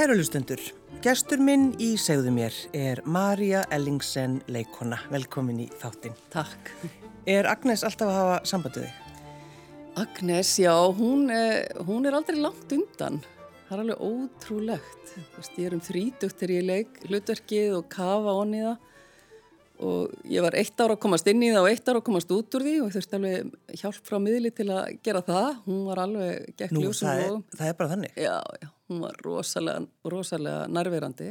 Kæru 0.00 0.14
hlustundur, 0.16 0.60
gestur 1.04 1.42
minn 1.44 1.74
í 1.76 1.90
segðu 2.00 2.30
mér 2.32 2.54
er 2.72 3.02
Marja 3.04 3.66
Ellingsen 3.76 4.38
leikona. 4.48 4.96
Velkomin 5.12 5.58
í 5.60 5.66
þáttinn. 5.76 6.14
Takk. 6.32 6.70
Er 7.28 7.44
Agnes 7.50 7.84
alltaf 7.84 8.08
að 8.08 8.16
hafa 8.16 8.38
sambandið 8.48 8.86
þig? 8.86 9.18
Agnes, 10.00 10.54
já, 10.62 10.72
hún, 10.96 11.28
eh, 11.28 11.68
hún 11.84 12.08
er 12.08 12.16
aldrei 12.16 12.40
langt 12.40 12.72
undan. 12.72 13.20
Það 13.68 13.76
er 13.76 13.82
alveg 13.84 14.00
ótrúlegt. 14.08 15.12
Vist, 15.36 15.60
ég 15.60 15.68
er 15.68 15.76
um 15.76 15.84
þrítugt 15.84 16.40
þegar 16.40 16.54
ég 16.56 16.66
leik 16.70 17.04
hlutverkið 17.04 17.76
og 17.82 17.92
kafa 17.92 18.38
onni 18.40 18.64
það 18.64 18.76
og 19.84 20.16
ég 20.24 20.48
var 20.48 20.56
eitt 20.56 20.80
ára 20.80 20.96
að 20.96 21.02
komast 21.04 21.28
inn 21.28 21.44
í 21.44 21.52
það 21.52 21.66
og 21.66 21.72
eitt 21.74 21.92
ára 21.92 22.00
að 22.00 22.08
komast 22.08 22.32
út 22.32 22.56
úr 22.56 22.64
því 22.70 22.76
og 22.86 22.92
þurfti 22.96 23.20
alveg 23.20 23.54
hjálp 23.84 24.00
frá 24.08 24.16
miðli 24.16 24.56
til 24.56 24.70
að 24.72 24.96
gera 25.04 25.20
það. 25.28 25.64
Hún 25.68 25.86
var 25.92 26.06
alveg 26.08 26.54
gekk 26.56 26.72
Nú, 26.72 26.88
ljósum 26.88 27.12
það 27.12 27.24
er, 27.28 27.32
og... 27.36 27.56
það 27.60 27.68
er 27.68 27.80
bara 27.84 27.96
þannig. 27.98 28.16
Já, 28.16 28.36
já, 28.64 28.69
hún 28.90 29.02
var 29.04 29.16
rosalega, 29.24 29.86
rosalega 30.04 30.66
nærverandi. 30.68 31.30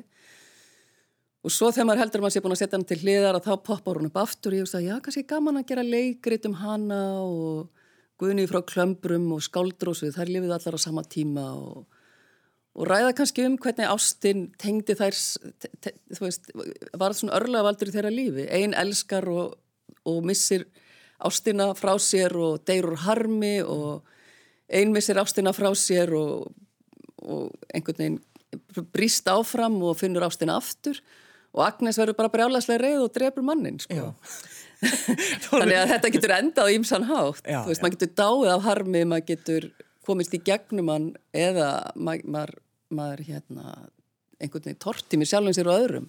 Og 1.40 1.54
svo 1.56 1.70
þegar 1.72 1.88
maður 1.88 2.02
heldur 2.04 2.20
að 2.20 2.26
maður 2.26 2.36
sé 2.36 2.44
búin 2.44 2.56
að 2.56 2.62
setja 2.62 2.76
hann 2.76 2.88
til 2.88 3.00
hliðar 3.00 3.38
að 3.38 3.46
þá 3.48 3.54
poppar 3.68 4.00
hún 4.00 4.10
upp 4.10 4.18
aftur. 4.20 4.56
Og 4.56 4.60
ég 4.60 4.66
veist 4.66 4.80
að 4.80 4.88
já, 4.90 4.96
kannski 5.04 5.28
gaman 5.28 5.62
að 5.62 5.70
gera 5.70 5.86
leikrit 5.88 6.48
um 6.50 6.58
hana 6.60 7.04
og 7.24 7.70
guðni 8.20 8.48
frá 8.50 8.60
klömbrum 8.68 9.30
og 9.36 9.44
skáldrósu, 9.46 10.12
þær 10.12 10.34
lifið 10.34 10.54
allar 10.56 10.76
á 10.76 10.80
sama 10.82 11.06
tíma 11.08 11.46
og, 11.56 11.86
og 12.76 12.90
ræða 12.90 13.14
kannski 13.16 13.46
um 13.48 13.56
hvernig 13.62 13.88
Ástin 13.88 14.50
tengdi 14.60 14.96
þær, 15.00 15.16
þú 16.18 16.26
veist, 16.26 16.52
var 17.00 17.16
svona 17.16 17.38
örlega 17.40 17.66
valdur 17.70 17.92
í 17.92 17.96
þeirra 17.96 18.12
lífi, 18.14 18.48
ein 18.52 18.76
elskar 18.76 19.30
og, 19.32 19.56
og 20.04 20.20
missir 20.28 20.68
Ástina 21.20 21.72
frá 21.76 21.94
sér 22.00 22.36
og 22.40 22.64
deyr 22.68 22.88
úr 22.92 23.00
harmi 23.06 23.60
og 23.64 24.08
ein 24.68 24.92
missir 24.96 25.20
Ástina 25.20 25.56
frá 25.56 25.72
sér 25.76 26.12
og 26.16 26.52
og 27.22 27.56
einhvern 27.74 28.00
veginn 28.00 28.20
brýst 28.96 29.28
áfram 29.30 29.78
og 29.86 29.98
finnur 30.00 30.26
ástina 30.26 30.56
aftur 30.58 31.00
og 31.54 31.66
Agnes 31.66 31.98
verður 31.98 32.18
bara 32.18 32.32
brjálaslega 32.34 32.82
reið 32.84 33.04
og 33.04 33.14
drefur 33.14 33.46
mannin 33.46 33.80
sko. 33.82 34.14
þannig 35.50 35.76
að 35.76 35.92
þetta 35.94 36.12
getur 36.16 36.34
endað 36.38 36.72
í 36.72 36.76
ymsan 36.80 37.08
hátt 37.10 37.44
Já, 37.44 37.62
þú 37.66 37.72
veist, 37.72 37.80
já. 37.82 37.84
maður 37.84 37.96
getur 37.98 38.12
dáið 38.22 38.52
af 38.54 38.68
harmi 38.68 39.02
maður 39.10 39.26
getur 39.34 39.70
komist 40.08 40.36
í 40.38 40.42
gegnum 40.46 40.92
hann 40.94 41.08
eða 41.36 41.72
ma 42.00 42.16
maður, 42.24 42.54
maður 42.96 43.26
hérna 43.28 43.74
einhvern 44.40 44.70
veginn 44.70 44.80
torti 44.82 45.20
mér 45.20 45.30
sjálfum 45.34 45.58
sér 45.58 45.70
og 45.70 45.84
öðrum 45.84 46.08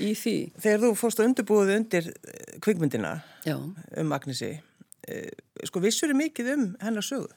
í 0.00 0.14
því 0.16 0.36
Þegar 0.62 0.82
þú 0.86 0.92
fórst 0.98 1.20
að 1.20 1.28
undirbúið 1.32 1.74
undir 1.74 2.08
eh, 2.14 2.56
kvikmyndina 2.64 3.12
Já. 3.44 3.56
um 3.58 4.16
Agnesi, 4.16 4.54
eh, 5.10 5.30
sko 5.68 5.82
vissur 5.84 6.10
þið 6.12 6.20
mikið 6.22 6.50
um 6.54 6.64
hennar 6.80 7.04
sögu? 7.06 7.28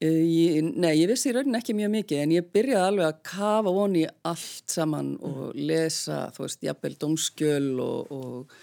Eh, 0.00 0.08
Ég, 0.08 0.64
nei, 0.80 0.94
ég 0.96 1.10
vissi 1.10 1.28
í 1.28 1.32
rauninni 1.36 1.58
ekki 1.58 1.74
mjög 1.76 1.90
mikið 1.92 2.22
en 2.22 2.30
ég 2.32 2.46
byrjaði 2.54 2.86
alveg 2.88 3.08
að 3.10 3.18
kafa 3.28 3.72
voni 3.76 4.06
allt 4.24 4.72
saman 4.72 5.10
og 5.20 5.50
lesa, 5.58 6.22
þú 6.32 6.46
veist, 6.46 6.62
jafnvel 6.64 6.94
dómskjöl 7.02 7.66
og, 7.84 8.14
og, 8.16 8.54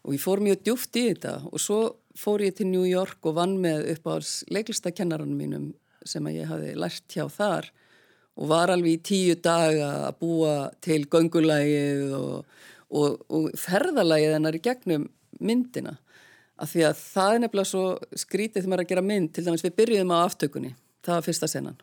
og 0.00 0.16
ég 0.16 0.22
fór 0.22 0.40
mjög 0.46 0.62
djúft 0.64 0.96
í 0.96 1.02
þetta. 1.10 1.34
Og 1.52 1.60
svo 1.60 1.80
fór 2.16 2.46
ég 2.46 2.56
til 2.56 2.70
New 2.70 2.86
York 2.88 3.28
og 3.28 3.36
vann 3.36 3.58
með 3.60 3.90
upp 3.92 4.08
á 4.08 4.16
leiklistakennarann 4.56 5.36
mínum 5.36 5.68
sem 6.08 6.24
að 6.24 6.40
ég 6.40 6.48
hafi 6.48 6.72
lært 6.80 7.12
hjá 7.12 7.26
þar. 7.28 7.68
Og 8.40 8.48
var 8.48 8.72
alveg 8.72 8.96
í 8.96 9.04
tíu 9.04 9.36
daga 9.36 9.90
að 10.06 10.20
búa 10.22 10.54
til 10.80 11.02
göngulægið 11.12 12.14
og, 12.16 12.62
og, 12.88 13.20
og 13.28 13.52
ferðalægið 13.60 14.38
hennar 14.38 14.56
í 14.56 14.64
gegnum 14.64 15.10
myndina 15.44 15.98
af 16.60 16.72
því 16.74 16.82
að 16.88 16.98
það 17.00 17.34
er 17.36 17.42
nefnilega 17.44 17.70
svo 17.70 17.84
skrítið 18.22 18.58
þegar 18.62 18.72
maður 18.72 18.82
er 18.82 18.86
að 18.86 18.90
gera 18.94 19.04
mynd, 19.10 19.30
til 19.36 19.44
dæmis 19.46 19.64
við 19.66 19.76
byrjuðum 19.80 20.12
á 20.12 20.18
aftökunni, 20.26 20.72
það 21.06 21.16
var 21.18 21.26
fyrsta 21.28 21.48
senan. 21.50 21.78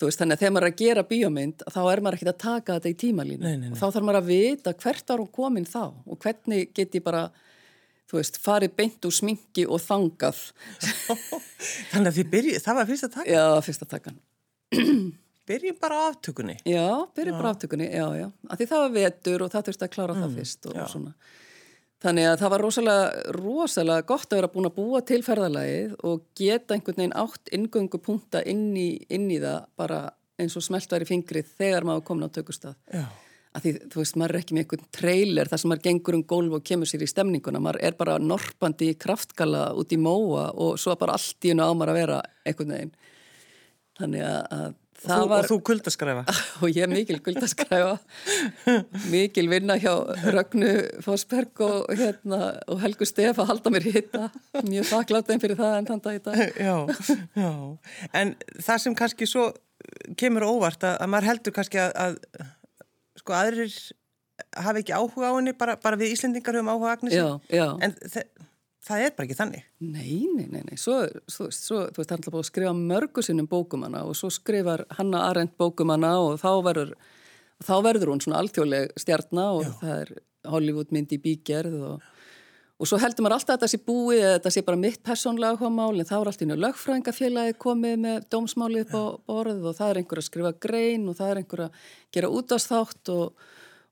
Þú 0.00 0.08
veist, 0.08 0.20
þannig 0.22 0.36
að 0.38 0.40
þegar 0.40 0.52
maður 0.56 0.66
er 0.66 0.72
að 0.72 0.80
gera 0.80 1.02
bíómynd 1.10 1.62
þá 1.74 1.80
er 1.92 2.00
maður 2.00 2.16
ekkert 2.16 2.32
að 2.32 2.40
taka 2.40 2.76
þetta 2.78 2.88
í 2.92 2.98
tímalínu. 3.02 3.54
Og 3.70 3.76
þá 3.76 3.86
þarf 3.92 4.06
maður 4.08 4.18
að 4.22 4.30
vita 4.30 4.72
hvert 4.80 5.12
árum 5.12 5.28
komin 5.36 5.66
þá 5.68 5.82
og 5.92 6.16
hvernig 6.24 6.70
get 6.76 6.96
ég 6.96 7.04
bara 7.04 7.26
þú 8.10 8.16
veist, 8.16 8.38
farið 8.42 8.72
beint 8.80 9.04
úr 9.06 9.12
sminki 9.14 9.66
og 9.68 9.82
þangað. 9.84 10.40
Þannig 11.92 12.08
að 12.10 12.16
þið 12.16 12.30
byrjuð, 12.32 12.60
það 12.64 12.78
var 12.80 12.88
fyrst 12.88 13.06
að 13.06 13.12
taka, 13.18 13.28
já, 13.36 13.44
fyrsta 13.68 13.88
takan. 13.92 14.16
Byrjum 15.50 15.76
bara 15.82 15.96
á 15.98 16.02
aftökunni. 16.12 16.56
já, 16.68 16.86
byrjuð 17.16 17.36
bara 17.36 17.50
á 17.50 17.52
aftökunni, 17.54 17.86
já, 17.90 18.06
já. 18.20 18.26
Af 18.48 18.58
því 18.60 18.66
það 18.70 18.82
var 18.84 18.92
vetur 18.96 19.42
og 19.44 19.52
það 19.52 19.64
þurfti 19.68 19.86
að 19.86 19.94
klára 19.94 20.14
Mm, 20.14 20.20
það 20.24 20.34
fyrst 20.38 20.68
og, 20.70 20.76
svona 20.92 21.14
Þannig 22.00 22.30
að 22.30 22.38
það 22.40 22.52
var 22.54 22.62
rosalega, 22.64 23.08
rosalega 23.36 24.06
gott 24.08 24.30
að 24.30 24.38
vera 24.38 24.48
búin 24.54 24.68
að 24.70 24.76
búa 24.78 25.00
til 25.04 25.20
ferðalagið 25.24 25.98
og 26.08 26.22
geta 26.38 26.76
einhvern 26.76 26.96
veginn 26.96 27.18
átt 27.20 27.50
ingöngu 27.52 28.00
punta 28.00 28.40
inn 28.48 28.70
í, 28.72 28.94
inn 29.12 29.26
í 29.28 29.36
það 29.42 29.66
bara 29.76 29.98
eins 30.40 30.56
og 30.56 30.64
smelt 30.64 30.92
væri 30.94 31.08
fingrið 31.08 31.50
þegar 31.58 31.84
maður 31.84 32.06
komin 32.08 32.30
á. 32.30 32.30
Að 33.50 33.64
því, 33.64 33.70
þú 33.90 33.98
veist, 33.98 34.16
maður 34.16 34.32
er 34.32 34.40
ekki 34.40 34.54
með 34.54 34.62
einhvern 34.62 34.90
trailer 34.94 35.48
þar 35.50 35.60
sem 35.60 35.72
maður 35.72 35.86
gengur 35.88 36.16
um 36.16 36.26
gólf 36.32 36.52
og 36.56 36.66
kemur 36.70 36.88
sér 36.88 37.02
í 37.02 37.08
stemninguna. 37.10 37.60
Maður 37.60 37.80
er 37.88 37.96
bara 37.98 38.18
norpandi 38.22 38.92
í 38.92 38.98
kraftgala 39.04 39.64
út 39.76 39.92
í 39.92 39.98
móa 39.98 40.44
og 40.54 40.78
svo 40.78 40.94
bara 41.00 41.16
allt 41.18 41.48
í 41.48 41.50
hennu 41.50 41.66
á 41.66 41.74
maður 41.74 41.92
að 41.92 41.98
vera 41.98 42.20
einhvern 42.46 42.76
veginn. 42.76 42.92
Þannig 43.98 44.24
að, 44.24 44.76
þú, 45.04 45.18
var... 45.30 45.44
og 45.44 45.48
þú 45.48 45.58
kuldaskræfa. 45.70 46.24
og 46.62 46.76
ég 46.76 46.90
mikil 46.90 47.20
guldaskræfa 47.24 47.94
mikil 49.12 49.48
vinna 49.52 49.76
hjá 49.80 49.92
Rögnu 50.34 50.72
Fosberg 51.04 51.64
og, 51.66 51.90
hérna, 51.96 52.52
og 52.70 52.82
Helgu 52.84 53.08
Stef 53.08 53.40
að 53.40 53.52
halda 53.52 53.72
mér 53.74 53.88
hitta 53.88 54.28
mjög 54.66 54.90
þakklátt 54.90 55.32
einn 55.32 55.42
fyrir 55.42 55.60
það 55.60 55.78
en 55.78 55.90
þann 55.90 56.04
dag 56.06 56.20
í 56.20 56.22
dag 56.28 56.42
já, 56.68 56.76
já. 57.38 57.52
En 58.22 58.34
það 58.58 58.84
sem 58.84 58.98
kannski 58.98 59.28
svo 59.30 59.50
kemur 60.20 60.46
óvart 60.48 60.84
að, 60.84 60.98
að 61.00 61.12
maður 61.14 61.30
heldur 61.32 61.56
kannski 61.56 61.80
að, 61.82 61.96
að 62.04 62.20
sko 63.20 63.36
aðrir 63.36 63.74
hafi 64.56 64.82
ekki 64.82 64.94
áhuga 64.96 65.32
á 65.32 65.36
henni, 65.36 65.52
bara, 65.56 65.76
bara 65.80 65.98
við 66.00 66.14
Íslendingar 66.14 66.56
höfum 66.56 66.70
áhuga 66.72 66.92
á 66.92 66.94
Agnesi. 66.96 67.18
já, 67.18 67.28
já, 67.52 67.66
En 67.84 67.96
þe 68.00 68.24
það 68.86 69.04
er 69.04 69.14
bara 69.16 69.28
ekki 69.28 69.38
þannig. 69.38 69.64
nei, 69.78 70.18
nei, 70.36 70.46
nei, 70.48 70.62
nei. 70.68 70.76
Svo, 70.80 70.98
svo, 71.26 71.48
svo, 71.54 71.82
þú 71.90 72.02
veist, 72.02 72.10
það 72.10 72.16
er 72.18 72.34
búið 72.34 72.42
að 72.42 72.50
skrifa 72.50 72.74
mörgu 72.76 73.24
sinnum 73.24 73.50
bókum 73.50 73.86
hana 73.86 74.04
og 74.08 74.16
svo 74.18 74.30
skrifar 74.32 74.86
Hanna 74.98 75.26
Arendt 75.28 75.56
bókum 75.60 75.92
hana 75.92 76.14
og 76.22 76.40
þá 76.42 76.50
verður 76.66 76.94
þá 77.60 77.74
verður 77.84 78.14
hún 78.14 78.24
svona 78.24 78.40
alþjóðleg 78.40 78.94
stjarnar 79.00 79.58
og 79.58 79.76
það 79.82 79.96
er 79.98 80.14
Hollywood 80.48 80.94
mynd 80.96 81.12
í 81.12 81.20
bígerð 81.20 81.76
og 81.90 82.08
Og 82.80 82.88
svo 82.88 82.96
heldur 82.96 83.26
maður 83.26 83.34
alltaf 83.36 83.50
að 83.52 83.58
þetta 83.58 83.68
sé 83.68 83.78
búið 83.84 84.18
eða 84.22 84.36
þetta 84.38 84.50
sé 84.54 84.60
bara 84.64 84.80
mitt 84.80 85.02
persónlega 85.04 85.52
áhugamál 85.52 86.00
en 86.00 86.06
þá 86.08 86.14
er 86.16 86.28
alltaf 86.30 86.44
einu 86.46 86.54
lögfræðingafélagi 86.64 87.56
komið 87.60 87.98
með 88.00 88.22
dómsmálið 88.32 88.86
upp 88.86 88.94
á 88.96 89.04
borðið 89.28 89.66
og 89.68 89.74
það 89.76 89.90
er 89.90 90.00
einhver 90.00 90.20
að 90.22 90.26
skrifa 90.30 90.52
grein 90.64 91.04
og 91.10 91.18
það 91.18 91.32
er 91.32 91.40
einhver 91.42 91.62
að 91.66 91.82
gera 92.16 92.30
útastþátt 92.38 93.12
og, 93.12 93.44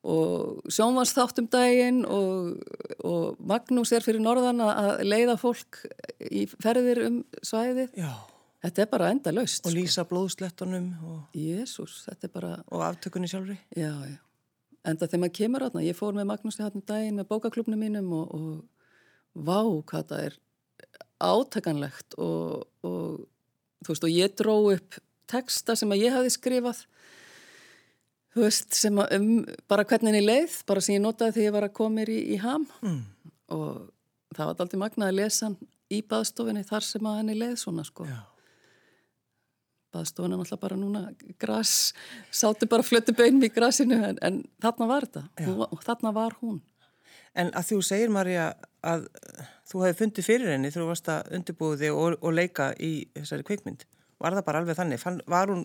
og 0.07 0.63
sjónvansþátt 0.71 1.41
um 1.43 1.49
daginn 1.51 2.05
og, 2.07 2.61
og 3.05 3.39
Magnús 3.43 3.93
er 3.97 4.05
fyrir 4.05 4.23
norðan 4.23 4.63
að 4.63 5.03
leiða 5.09 5.37
fólk 5.41 5.83
í 6.31 6.47
ferðir 6.55 7.03
um 7.09 7.21
svæðið. 7.43 7.97
Já. 7.99 8.13
Þetta 8.63 8.83
er 8.83 8.89
bara 8.91 9.11
enda 9.15 9.33
laust. 9.35 9.67
Og 9.69 9.75
lýsa 9.75 10.03
blóðslettunum 10.09 10.89
og, 11.07 11.19
Jésús, 11.37 12.01
þetta 12.09 12.27
er 12.27 12.33
bara... 12.35 12.55
og 12.75 12.83
aftökunni 12.89 13.31
sjálfri. 13.31 13.59
Já, 13.79 13.93
já. 14.07 14.19
Enda 14.89 15.07
þegar 15.07 15.23
maður 15.23 15.37
kemur 15.37 15.65
átna, 15.67 15.85
ég 15.85 15.99
fór 15.99 16.15
með 16.17 16.29
Magnúsi 16.31 16.65
hann 16.65 16.85
daginn 16.87 17.19
með 17.19 17.29
bókaklubnum 17.31 17.81
mínum 17.83 18.13
og, 18.17 18.35
og 18.35 19.45
vá 19.47 19.61
hvað 19.91 20.07
það 20.11 20.25
er 20.29 20.39
átakanlegt 21.19 22.15
og, 22.23 22.65
og 22.87 23.27
þú 23.85 23.93
veist 23.93 24.07
og 24.07 24.15
ég 24.15 24.35
dró 24.39 24.55
upp 24.73 24.99
texta 25.29 25.77
sem 25.79 25.91
að 25.93 26.07
ég 26.07 26.15
hafi 26.15 26.33
skrifað 26.33 26.85
þú 28.35 28.45
veist 28.45 28.75
sem 28.77 28.99
að 29.03 29.15
um 29.19 29.29
bara 29.69 29.85
hvernig 29.89 30.13
henni 30.13 30.25
leið, 30.27 30.59
bara 30.69 30.81
sem 30.85 30.95
ég 30.99 31.03
notaði 31.05 31.33
þegar 31.39 31.47
ég 31.49 31.57
var 31.59 31.67
að 31.69 31.77
koma 31.81 31.95
mér 32.01 32.09
í, 32.15 32.19
í 32.35 32.41
ham 32.43 32.67
Mm. 32.83 33.01
og 33.49 33.91
það 34.37 34.47
var 34.51 34.63
aldrei 34.65 34.79
magnað 34.83 35.09
að 35.13 35.19
lesa 35.23 35.47
hann 35.47 35.57
í 35.91 36.03
baðstofinni 36.05 36.65
þar 36.69 36.85
sem 36.85 37.07
að 37.09 37.17
henni 37.23 37.35
leið 37.41 37.57
svona 37.63 37.85
sko 37.89 38.05
Já. 38.05 38.19
baðstofan 39.95 40.33
er 40.35 40.41
náttúrulega 40.43 40.61
bara 40.61 40.77
núna 40.77 41.03
gras, 41.41 41.95
sátu 42.31 42.69
bara 42.69 42.85
flötu 42.85 43.15
beinum 43.17 43.43
í 43.47 43.53
grasinu 43.55 43.97
en, 44.05 44.19
en 44.23 44.43
þarna 44.63 44.89
var 44.91 45.07
þetta 45.09 45.23
hún, 45.47 45.57
var- 45.63 45.85
þarna 45.87 46.13
var 46.15 46.37
hún 46.43 46.61
En 47.39 47.53
að 47.55 47.67
þú 47.69 47.77
segir, 47.87 48.11
Marja, 48.11 48.45
að 48.83 49.05
þú 49.71 49.83
hefði 49.85 49.97
fundið 50.01 50.25
fyrir 50.27 50.49
henni 50.51 50.71
þegar 50.73 50.83
þú 50.83 50.87
varst 50.89 51.11
að 51.13 51.29
undirbúið 51.37 51.83
þig 51.85 51.99
og, 52.01 52.15
og 52.25 52.33
leika 52.35 52.67
í 52.83 52.89
þessari 53.15 53.45
kvikmynd. 53.47 53.85
Var 54.19 54.35
það 54.39 54.45
bara 54.49 54.63
alveg 54.65 54.79
þannig? 54.81 54.99
Fann, 54.99 55.21
var 55.31 55.53
hún, 55.53 55.61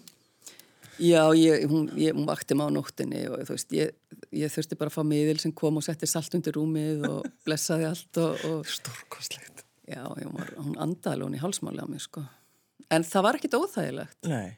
Já, 1.01 1.23
ég, 1.33 1.65
hún, 1.71 1.87
ég, 1.97 2.13
hún 2.13 2.27
vakti 2.29 2.53
á 2.53 2.67
nóttinni 2.69 3.23
og 3.31 3.41
þú 3.47 3.55
veist, 3.55 3.71
ég, 3.73 3.93
ég 4.35 4.51
þurfti 4.53 4.77
bara 4.77 4.91
að 4.91 4.97
fá 4.99 5.03
miðil 5.07 5.39
sem 5.41 5.53
kom 5.55 5.79
og 5.81 5.85
setti 5.85 6.09
salt 6.09 6.35
undir 6.37 6.53
rúmið 6.57 7.07
og 7.09 7.29
blessaði 7.47 7.87
allt 7.89 8.21
og, 8.21 8.43
og 8.49 8.69
stórkostlegt? 8.69 9.63
já, 9.89 10.03
var, 10.07 10.53
hún 10.59 10.77
andaði 10.81 11.25
hún 11.25 11.37
í 11.37 11.41
hálsmáli 11.41 11.83
á 11.83 11.87
mig, 11.89 12.03
sko. 12.05 12.23
En 12.93 13.03
það 13.07 13.25
var 13.25 13.39
ekkit 13.39 13.57
óþægilegt. 13.57 14.19
Nei. 14.29 14.53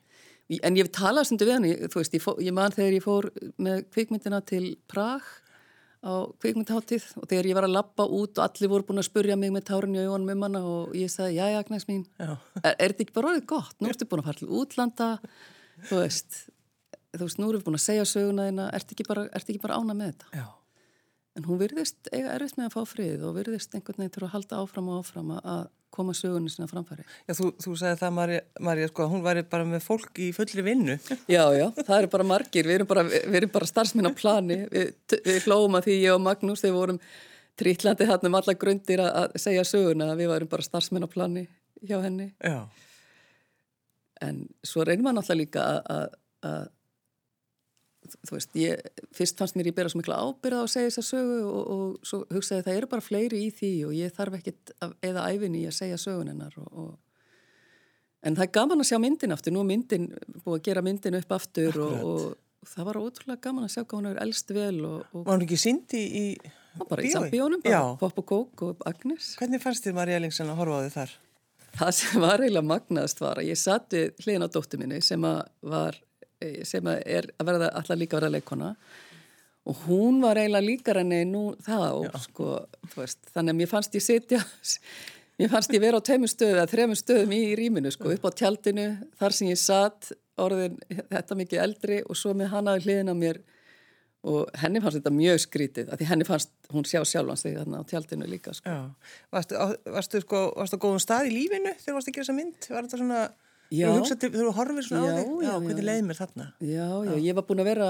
En 0.61 0.75
ég 0.77 0.91
talaði 0.93 1.31
stundu 1.31 1.47
við 1.47 1.55
hann, 1.57 1.89
þú 1.89 2.01
veist, 2.01 2.19
ég, 2.45 2.51
man 2.53 2.73
þegar 2.75 2.97
ég 2.99 3.05
fór 3.05 3.31
með 3.57 3.87
kvikmyndina 3.95 4.43
til 4.45 4.75
Prag 4.91 5.25
á 6.05 6.29
kvikmyndháttíð 6.37 7.07
og 7.17 7.25
þegar 7.31 7.47
ég 7.49 7.57
var 7.57 7.65
að 7.65 7.73
lappa 7.79 8.05
út 8.05 8.37
og 8.37 8.43
allir 8.45 8.69
voru 8.69 8.85
búin 8.85 9.01
að 9.01 9.07
spurja 9.07 9.37
mig 9.41 9.49
með 9.55 9.65
tárin 9.71 9.95
í 9.97 10.03
augunum 10.03 10.29
um 10.35 10.45
hana 10.45 10.61
og 10.69 10.93
ég 10.93 11.09
sagði, 11.09 11.39
já, 11.39 11.57
Agnes 11.57 11.87
mín, 11.89 12.03
Já. 12.21 12.35
er, 12.61 12.75
er 12.75 12.93
þetta 12.93 13.05
ekki 13.07 13.15
bara 13.15 13.31
orðið 13.31 13.47
gott? 13.49 13.73
Nú 13.81 13.89
ertu 13.89 14.07
búin 14.11 14.21
að 14.21 14.29
fara 14.29 14.41
til 14.43 14.51
útlanda, 14.59 15.07
þú 15.89 16.01
veist, 16.01 16.41
þú 17.15 17.23
veist, 17.23 17.39
nú 17.39 17.49
erum 17.49 17.61
við 17.61 17.65
búin 17.69 17.79
að 17.79 17.85
segja 17.85 18.05
söguna 18.09 18.49
þína, 18.49 18.67
ert 18.77 18.93
ekki 18.95 19.07
bara, 19.07 19.25
bara 19.63 19.79
ána 19.79 19.97
með 19.97 20.13
þetta? 20.13 20.31
Já. 20.41 20.45
En 21.35 21.47
hún 21.49 21.59
virðist 21.59 22.07
eiga 22.13 22.31
erfitt 22.31 22.55
með 22.55 22.69
að 22.69 22.75
fá 22.77 22.91
frið 22.93 23.23
og 23.27 23.33
virðist 23.35 23.73
einhvern 23.75 23.99
veginn 23.99 24.13
til 24.15 24.23
að 24.23 24.35
halda 24.37 24.61
áfram 24.61 24.91
og 24.93 25.01
áfram 25.01 25.33
að 25.35 25.65
koma 25.95 26.13
sögunni 26.15 26.51
sinna 26.51 26.67
framfæri. 26.67 27.05
Já, 27.27 27.35
þú, 27.37 27.49
þú 27.63 27.75
sagði 27.79 27.99
það, 28.01 28.41
Marja, 28.67 28.87
sko, 28.91 29.07
hún 29.11 29.23
væri 29.23 29.43
bara 29.51 29.67
með 29.67 29.83
fólk 29.85 30.19
í 30.19 30.29
fullri 30.35 30.63
vinnu. 30.65 30.97
Já, 31.31 31.43
já, 31.55 31.65
það 31.77 31.95
eru 31.97 32.11
bara 32.15 32.27
margir, 32.27 32.67
við 32.67 32.79
erum 32.79 32.89
bara, 32.89 33.05
við 33.07 33.37
erum 33.41 33.53
bara 33.53 33.69
starfsmenn 33.69 34.11
á 34.11 34.13
plani, 34.15 34.59
við, 34.71 34.91
við 35.27 35.47
hlóum 35.47 35.77
að 35.79 35.87
því 35.87 35.97
ég 36.01 36.15
og 36.15 36.23
Magnús 36.25 36.65
við 36.65 36.75
vorum 36.75 36.99
trítlandi 37.59 38.07
hann 38.09 38.27
um 38.27 38.39
alla 38.39 38.55
grundir 38.59 39.03
að, 39.03 39.37
segja 39.39 39.63
söguna 39.67 40.11
við 40.19 40.31
varum 40.33 40.51
bara 40.51 40.65
starfsmenn 40.65 41.07
á 41.07 41.09
plani 41.11 41.45
hjá 41.83 41.99
henni. 42.03 42.31
Já. 42.43 42.65
En 44.23 44.45
svo 44.63 44.85
reynir 44.87 45.03
maður 45.03 45.19
náttúrulega 45.19 45.41
líka 45.41 45.65
að, 45.65 45.79
að, 45.95 46.17
að 46.49 46.65
þú 48.25 48.35
veist, 48.35 48.53
ég, 48.59 48.81
fyrst 49.15 49.39
fannst 49.41 49.57
mér 49.57 49.71
ég 49.71 49.77
bera 49.77 49.91
svo 49.91 49.99
mikla 50.01 50.19
ábyrða 50.21 50.61
á 50.61 50.65
að 50.65 50.71
segja 50.75 50.91
þessa 50.91 51.05
sögu 51.09 51.39
og, 51.49 51.63
og 51.75 52.07
svo 52.07 52.21
hugsaði 52.33 52.65
það 52.67 52.79
eru 52.79 52.89
bara 52.91 53.05
fleiri 53.05 53.41
í 53.47 53.51
því 53.55 53.71
og 53.87 53.95
ég 53.97 54.15
þarf 54.15 54.37
ekkit 54.39 54.73
eða 55.05 55.27
æfinni 55.31 55.63
í 55.63 55.69
að 55.69 55.77
segja 55.79 55.99
sögunennar 56.01 56.57
og, 56.61 56.69
og, 56.69 56.91
en 58.25 58.37
það 58.37 58.47
er 58.47 58.53
gaman 58.59 58.83
að 58.83 58.89
sjá 58.91 58.99
myndin 59.01 59.35
aftur, 59.35 59.55
nú 59.55 59.63
er 59.63 59.69
myndin 59.71 60.09
búið 60.43 60.59
að 60.59 60.65
gera 60.69 60.85
myndin 60.85 61.19
upp 61.19 61.35
aftur 61.39 61.81
og 61.85 62.21
það 62.65 62.89
var 62.89 63.01
ótrúlega 63.01 63.43
gaman 63.47 63.67
að 63.67 63.73
sjá 63.75 63.81
hvað 63.83 63.97
hún 63.99 64.09
hefur 64.09 64.23
elst 64.25 64.55
vel 64.55 64.77
Var 64.85 65.33
hún 65.33 65.45
ekki 65.47 65.61
syndi 65.61 66.05
í, 66.05 66.25
í 66.35 66.85
bara 66.89 67.05
í 67.05 67.13
sambíónum, 67.13 67.61
bara 67.65 67.83
Pop 68.01 68.17
og 68.21 68.27
Kók 68.27 68.65
og 68.65 68.81
Agnes. 68.89 69.35
Hvernig 69.39 69.61
fannst 69.63 69.85
þér 69.85 69.95
Marja 69.97 70.19
Ellingsen 70.19 70.49
að 70.51 70.59
horfa 70.61 70.81
á 70.81 70.83
þið 70.85 70.97
þar? 70.97 71.13
Það 71.75 71.93
sem 71.97 72.21
var 72.23 72.41
eiginlega 72.41 72.69
magnaðast 72.69 73.19
var 73.19 73.41
að 73.41 73.49
ég 73.49 73.59
satt 73.59 73.91
við 73.91 74.23
hliðin 74.23 74.47
á 74.47 74.53
dóttu 74.53 74.79
minni 74.79 75.01
sem 75.03 75.23
að 75.27 75.41
var 75.65 75.97
Eh, 76.43 76.63
sem 76.67 76.85
er 76.91 77.29
að 77.39 77.47
verða 77.47 77.69
alltaf 77.79 77.99
líka 77.99 78.17
að 78.17 78.25
vera 78.25 78.33
leikona 78.33 78.71
og 79.65 79.83
hún 79.87 80.17
var 80.21 80.37
eiginlega 80.37 80.67
líkar 80.67 80.99
enni 80.99 81.21
nú 81.29 81.43
það 81.63 81.85
og 82.01 82.17
sko 82.25 82.47
veist, 82.91 83.21
þannig 83.31 83.53
að 83.53 83.59
mér 83.61 83.69
fannst 83.71 83.95
ég 83.95 84.03
setja 84.03 84.41
mér 85.39 85.53
fannst 85.53 85.71
ég 85.71 85.83
vera 85.85 86.01
á 86.03 86.07
teimur 86.09 86.31
stöðu 86.31 86.57
eða 86.57 86.67
þremur 86.73 86.99
stöðum 86.99 87.35
í 87.37 87.39
rýminu 87.55 87.93
sko 87.95 88.11
upp 88.11 88.27
á 88.27 88.31
tjaldinu 88.41 88.89
þar 89.15 89.37
sem 89.37 89.53
ég 89.53 89.61
satt 89.61 90.11
orðin 90.43 90.75
þetta 90.91 91.39
mikið 91.39 91.63
eldri 91.63 92.01
og 92.03 92.19
svo 92.19 92.35
með 92.35 92.51
hana 92.51 92.75
hliðin 92.83 93.13
á 93.13 93.15
mér 93.15 93.39
og 94.25 94.51
henni 94.61 94.81
fannst 94.81 94.99
þetta 94.99 95.13
mjög 95.13 95.39
skrítið 95.43 95.89
af 95.93 96.01
því 96.01 96.09
henni 96.09 96.27
fannst 96.27 96.53
hún 96.73 96.85
sjá 96.89 97.01
sjálfans 97.05 97.45
þegar 97.45 97.63
þarna 97.63 97.81
á 97.81 97.89
tjaldinu 97.91 98.29
líka 98.29 98.53
sko. 98.57 98.75
Varstu, 99.35 99.57
varstu 99.95 100.21
sko 100.23 100.43
varstu 100.57 100.79
á 100.81 100.83
góðum 100.85 101.01
stað 101.03 101.29
í 101.29 101.35
lífinu 101.35 101.73
þegar 101.81 101.99
varstu 101.99 102.13
að 102.13 102.17
gera 102.17 102.25
þessa 102.25 102.37
mynd? 102.39 102.69
Var 102.69 102.87
þetta 102.87 103.01
svona 103.01 103.25
Þú 103.65 104.29
þú 104.29 104.51
horfir 104.53 104.85
svona 104.85 105.05
já, 105.07 105.09
á 105.09 105.17
þig, 105.17 105.29
já, 105.41 105.47
já, 105.47 105.53
hvernig 105.65 105.85
leiði 105.87 106.01
mér 106.05 106.17
þarna? 106.19 106.45
Já, 106.61 106.89
já, 107.07 107.13
ég 107.25 107.37
var 107.37 107.45
búin 107.47 107.61
að 107.63 107.69
vera, 107.71 107.87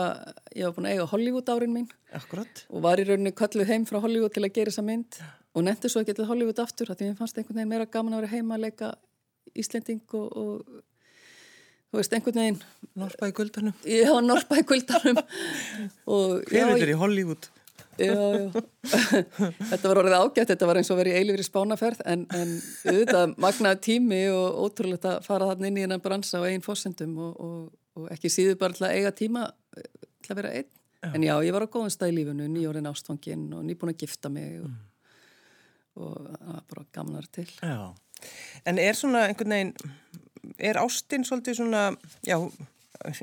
ég 0.55 0.69
var 0.69 0.75
búin 0.77 0.87
að 0.87 0.93
eiga 0.95 1.07
Hollywood 1.11 1.51
árin 1.51 1.73
mín 1.75 1.89
Akkurat. 2.15 2.61
og 2.71 2.85
var 2.85 3.01
í 3.01 3.05
rauninni 3.09 3.33
kalluð 3.35 3.67
heim 3.73 3.87
frá 3.89 3.99
Hollywood 3.99 4.33
til 4.33 4.45
að 4.47 4.53
gera 4.55 4.71
þessa 4.71 4.85
mynd 4.87 5.19
og 5.51 5.67
nefndi 5.67 5.91
svo 5.91 6.05
ekki 6.05 6.15
til 6.15 6.29
Hollywood 6.29 6.61
aftur 6.63 6.93
því 6.93 7.09
ég 7.11 7.19
fannst 7.19 7.35
einhvern 7.37 7.59
veginn 7.59 7.73
meira 7.73 7.89
gaman 7.91 8.15
að 8.15 8.23
vera 8.23 8.33
heima 8.37 8.55
að 8.55 8.65
leika 8.69 8.93
Íslending 9.55 10.01
og, 10.15 10.31
og 10.31 10.79
þú 11.91 12.01
veist, 12.01 12.15
einhvern 12.15 12.41
veginn 12.41 12.63
Norpa 12.95 13.29
í 13.29 13.35
guldanum 13.35 13.75
Já, 13.87 14.13
Norpa 14.23 14.61
í 14.61 14.65
guldanum 14.67 15.21
Hver 16.05 16.59
er 16.61 16.73
þetta 16.75 16.91
í 16.93 16.99
Hollywood? 16.99 17.51
Já, 17.95 18.11
já. 18.11 18.51
þetta 19.71 19.87
var 19.87 19.99
orðið 20.01 20.15
ágætt, 20.17 20.49
þetta 20.51 20.67
var 20.67 20.79
eins 20.79 20.89
og 20.91 20.99
verið 20.99 21.19
eilifri 21.19 21.45
spánaferð 21.47 22.01
en, 22.11 22.25
en 22.35 22.55
auðvitað 22.89 23.35
magnaði 23.41 23.81
tími 23.87 24.21
og 24.33 24.57
ótrúlegt 24.65 25.07
að 25.07 25.21
fara 25.27 25.47
þarna 25.51 25.69
inn 25.69 25.79
í 25.79 25.85
hennan 25.85 26.03
bransa 26.03 26.41
á 26.43 26.47
einn 26.49 26.63
fósendum 26.65 27.13
og, 27.23 27.37
og, 27.39 27.61
og 27.95 28.09
ekki 28.11 28.31
síður 28.33 28.59
bara 28.59 28.75
til 28.75 28.87
að 28.87 28.97
eiga 28.97 29.13
tíma 29.15 29.45
eh, 29.79 29.87
til 30.25 30.33
að 30.33 30.41
vera 30.41 30.53
einn. 30.59 30.71
Já. 31.05 31.11
En 31.13 31.23
já, 31.23 31.33
ég 31.45 31.55
var 31.55 31.67
á 31.69 31.71
góðan 31.71 31.93
stað 31.93 32.11
í 32.11 32.17
lífunu, 32.17 32.49
nýjórin 32.51 32.89
ástfangin 32.89 33.47
og 33.55 33.63
nýbúin 33.63 33.93
að 33.93 34.03
gifta 34.03 34.31
mig 34.33 34.59
og, 34.59 34.67
mm. 34.67 34.77
og 36.01 36.15
það 36.25 36.51
var 36.51 36.67
bara 36.73 36.87
gamnar 36.99 37.31
til. 37.31 37.47
Já, 37.61 37.79
en 38.65 38.81
er 38.81 38.97
svona 38.97 39.27
einhvern 39.29 39.55
veginn, 39.55 39.75
er 40.57 40.79
ástinn 40.81 41.25
svolítið 41.27 41.59
svona, 41.59 41.83
já, 42.25 42.37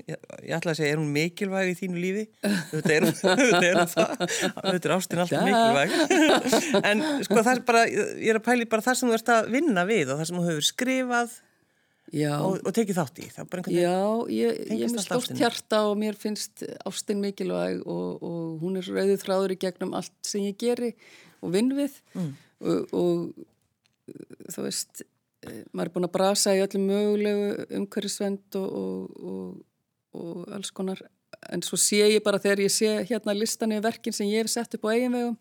ég, 0.07 0.17
ég 0.47 0.57
ætla 0.57 0.73
að 0.73 0.81
segja, 0.81 0.95
er 0.95 1.01
hún 1.01 1.13
mikilvæg 1.15 1.73
í 1.73 1.77
þínu 1.79 2.03
lífi? 2.03 2.25
Þetta 2.43 2.97
er, 2.97 3.07
þetta 3.21 3.63
er 3.71 3.81
það, 3.93 4.27
þetta 4.33 4.83
er 4.83 4.95
ástin 4.97 5.23
alltaf 5.25 5.47
mikilvæg. 5.47 5.97
en 6.91 7.07
sko 7.29 7.39
það 7.39 7.55
er 7.55 7.63
bara, 7.71 7.87
ég 7.89 8.29
er 8.33 8.41
að 8.41 8.47
pæli 8.49 8.69
bara 8.75 8.87
það 8.87 9.01
sem 9.01 9.11
þú 9.11 9.17
ert 9.19 9.33
að 9.37 9.51
vinna 9.55 9.87
við 9.89 10.13
og 10.13 10.21
það 10.21 10.31
sem 10.31 10.41
þú 10.41 10.45
hefur 10.51 10.69
skrifað 10.69 11.41
og, 12.13 12.59
og 12.61 12.75
tekið 12.77 12.99
þátt 12.99 13.21
í. 13.23 13.29
Já, 13.73 14.01
ég, 14.33 14.59
er 14.69 14.91
með 14.93 15.05
stórt 15.07 15.39
hjarta 15.39 15.85
og 15.89 15.97
mér 16.01 16.19
finnst 16.21 16.65
ástin 16.89 17.23
mikilvæg 17.23 17.87
og, 17.87 18.21
og 18.21 18.65
hún 18.65 18.77
er 18.81 18.91
rauðið 18.91 19.23
þráður 19.25 19.55
í 19.57 19.61
gegnum 19.63 19.97
allt 19.97 20.13
sem 20.27 20.45
ég 20.45 20.59
geri 20.61 20.93
og 21.43 21.55
vinn 21.55 21.73
við 21.77 21.97
mm. 22.13 22.29
og, 22.69 22.93
og 22.93 24.53
þú 24.53 24.67
veist 24.67 25.07
maður 25.73 25.89
er 25.89 25.93
búin 25.95 26.07
að 26.07 26.15
brasa 26.15 26.55
í 26.55 26.63
öllum 26.63 26.87
mögulegu 26.87 27.67
umhverfisvend 27.81 28.59
og, 28.61 28.71
og, 28.73 29.27
og, 29.33 30.23
og 30.23 30.55
alls 30.55 30.71
konar. 30.75 31.03
En 31.51 31.65
svo 31.67 31.79
sé 31.81 32.03
ég 32.05 32.23
bara 32.25 32.41
þegar 32.43 32.63
ég 32.63 32.73
sé 32.73 32.93
hérna 33.09 33.35
listan 33.35 33.75
yfir 33.75 33.87
verkin 33.89 34.15
sem 34.15 34.31
ég 34.31 34.45
hef 34.45 34.53
sett 34.53 34.77
upp 34.77 34.87
á 34.87 34.95
eiginvegum 34.95 35.37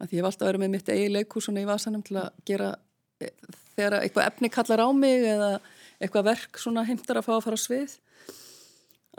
að 0.00 0.14
ég 0.14 0.20
hef 0.20 0.28
alltaf 0.30 0.48
verið 0.48 0.64
með 0.64 0.72
mitt 0.74 0.92
eigi 0.92 1.08
leikúsuna 1.12 1.62
í 1.62 1.68
vasanum 1.68 2.04
til 2.04 2.18
að 2.20 2.30
gera 2.48 2.70
eh, 3.20 3.32
þegar 3.76 3.98
eitthvað 4.00 4.30
efni 4.30 4.52
kallar 4.52 4.84
á 4.84 4.88
mig 4.96 5.26
eða 5.28 5.50
eitthvað 6.00 6.30
verk 6.30 6.60
svona 6.60 6.86
heimtar 6.88 7.20
að 7.20 7.28
fá 7.28 7.34
að 7.36 7.44
fara 7.46 7.60
á 7.60 7.64
svið 7.64 7.96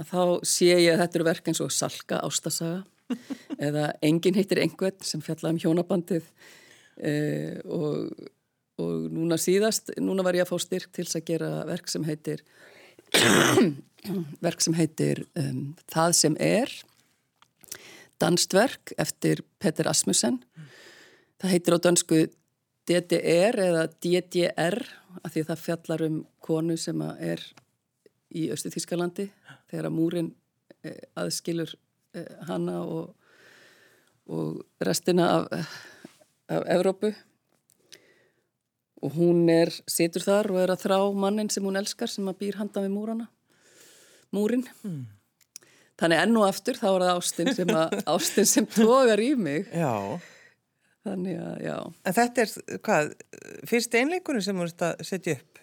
að 0.02 0.12
þá 0.12 0.22
sé 0.48 0.72
ég 0.72 0.94
að 0.96 1.04
þetta 1.04 1.20
eru 1.20 1.28
verk 1.30 1.52
eins 1.52 1.62
og 1.64 1.74
Salka 1.76 2.22
Ástasaga 2.26 2.84
eða 3.68 3.90
Engin 4.06 4.38
heitir 4.38 4.62
Engveld 4.64 5.02
sem 5.06 5.22
fjallaði 5.24 5.58
um 5.58 5.62
hjónabandið 5.66 6.30
eh, 6.98 7.60
og 7.66 8.10
og 8.82 9.08
núna 9.14 9.38
síðast, 9.42 9.94
núna 10.02 10.26
var 10.26 10.38
ég 10.38 10.46
að 10.46 10.52
fá 10.52 10.66
styrk 10.66 10.92
til 10.96 11.06
að 11.08 11.26
gera 11.28 11.52
verk 11.70 11.92
sem 11.92 12.06
heitir 12.08 12.44
verk 14.46 14.64
sem 14.64 14.76
heitir 14.78 15.26
um, 15.38 15.74
Það 15.92 16.16
sem 16.18 16.38
er 16.42 16.72
danstverk 18.22 18.94
eftir 19.02 19.42
Petter 19.60 19.90
Asmussen. 19.90 20.40
Það 21.42 21.54
heitir 21.56 21.76
á 21.76 21.80
dansku 21.82 22.20
DDR 22.90 23.58
eða 23.62 23.88
DDR 24.02 24.78
af 25.22 25.34
því 25.34 25.46
það 25.50 25.64
fjallar 25.66 26.04
um 26.06 26.20
konu 26.44 26.78
sem 26.80 27.02
er 27.20 27.44
í 28.32 28.48
Östu 28.54 28.72
Þískalandi 28.74 29.28
þegar 29.72 29.90
að 29.90 29.96
múrin 29.96 30.30
eh, 30.86 31.02
aðskilur 31.20 31.74
eh, 32.16 32.30
hana 32.48 32.82
og, 32.86 33.12
og 34.32 34.62
restina 34.86 35.28
af, 35.40 35.76
af 36.52 36.70
Evrópu 36.78 37.12
og 39.02 39.16
hún 39.18 39.46
er, 39.52 39.72
situr 39.90 40.24
þar 40.26 40.52
og 40.54 40.60
er 40.62 40.74
að 40.74 40.84
þrá 40.86 40.98
mannin 41.18 41.50
sem 41.54 41.66
hún 41.66 41.80
elskar 41.80 42.12
sem 42.12 42.28
að 42.30 42.40
býr 42.44 42.60
handa 42.62 42.84
við 42.84 42.94
múrana 42.96 43.28
múrin 44.36 44.64
mm. 44.84 45.02
þannig 46.00 46.24
enn 46.26 46.38
og 46.40 46.48
aftur 46.48 46.80
þá 46.80 46.88
er 46.92 47.06
það 47.06 47.16
Ástin 47.16 47.54
sem, 47.58 47.74
að, 47.82 47.98
Ástin 48.14 48.50
sem 48.50 48.70
tógar 48.70 49.24
í 49.24 49.32
mig 49.36 49.68
já 49.74 49.94
þannig 51.06 51.42
að 51.42 51.64
já 51.66 51.78
En 51.82 52.18
þetta 52.18 52.46
er 52.46 52.80
hvað, 52.88 53.14
fyrst 53.70 53.98
einleikunum 53.98 54.46
sem 54.46 54.64
að 54.66 55.06
setja 55.08 55.38
upp? 55.40 55.62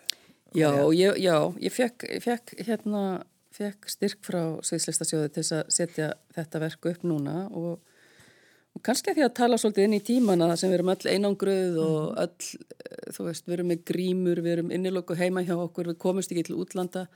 Já, 0.57 0.71
ég, 0.97 1.19
já, 1.21 1.35
ég 1.61 1.75
fekk, 1.75 2.07
fekk 2.25 2.55
hérna, 2.65 3.03
fekk 3.53 3.91
styrk 3.93 4.23
frá 4.25 4.41
Sviðslistasjóði 4.65 5.33
til 5.37 5.45
að 5.59 5.73
setja 5.75 6.09
þetta 6.33 6.63
verku 6.63 6.93
upp 6.95 7.05
núna 7.05 7.43
og 7.53 7.77
og 8.79 8.85
kannski 8.87 9.11
að 9.11 9.19
því 9.19 9.25
að 9.27 9.35
tala 9.37 9.59
svolítið 9.59 9.87
inn 9.89 9.97
í 9.97 10.05
tímana 10.07 10.49
það 10.53 10.61
sem 10.61 10.71
við 10.71 10.79
erum 10.79 10.93
öll 10.93 11.11
einangruð 11.13 11.79
og 11.83 11.97
mhm. 11.99 12.19
öll, 12.25 12.69
eh, 12.79 13.09
þú 13.17 13.27
veist, 13.27 13.47
við 13.49 13.57
erum 13.57 13.73
með 13.73 13.83
grímur, 13.91 14.43
við 14.45 14.55
erum 14.55 14.73
innilöku 14.75 15.19
heima 15.19 15.45
hjá 15.47 15.57
okkur, 15.57 15.91
við 15.93 16.01
komumst 16.05 16.35
ekki 16.35 16.47
til 16.49 16.59
útlanda, 16.63 17.07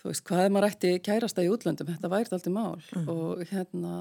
þú 0.00 0.12
veist, 0.12 0.24
hvað 0.28 0.44
er 0.44 0.54
maður 0.54 0.68
ætti 0.70 0.92
kærasta 1.06 1.46
í 1.46 1.50
útlandum, 1.52 1.90
þetta 1.90 2.12
vært 2.12 2.36
aldrei 2.36 2.54
mál 2.54 2.78
mm. 2.78 3.08
og 3.10 3.42
hérna, 3.50 3.96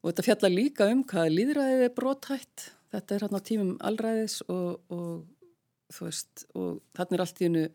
og 0.00 0.10
þetta 0.10 0.26
fjallar 0.28 0.54
líka 0.54 0.90
um 0.92 1.04
hvað 1.08 1.32
líðræðið 1.38 1.86
er 1.86 1.96
brótætt, 1.96 2.66
þetta 2.92 3.16
er 3.16 3.26
hérna 3.26 3.40
á 3.40 3.48
tímum 3.48 3.72
allræðis 3.90 4.40
og, 4.48 4.82
og 4.92 5.94
þú 5.94 6.10
veist, 6.10 6.46
og 6.52 6.84
þarna 6.98 7.16
er 7.16 7.24
allt 7.24 7.40
í 7.40 7.48
hennu, 7.48 7.68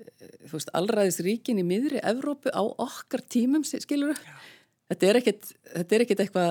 eh, 0.00 0.36
þú 0.46 0.54
veist, 0.56 0.72
allræðisríkin 0.80 1.60
í 1.60 1.66
miðri 1.68 2.00
Evrópu 2.00 2.54
á 2.54 2.64
okkar 2.64 3.26
tímum, 3.28 3.66
skilur 3.68 4.16
þau? 4.16 4.38
Þetta 4.88 5.08
er 5.08 5.18
ekkit, 5.20 5.52
þetta 5.74 5.94
er 5.94 6.04
ekkit 6.04 6.22
eitthvað, 6.24 6.50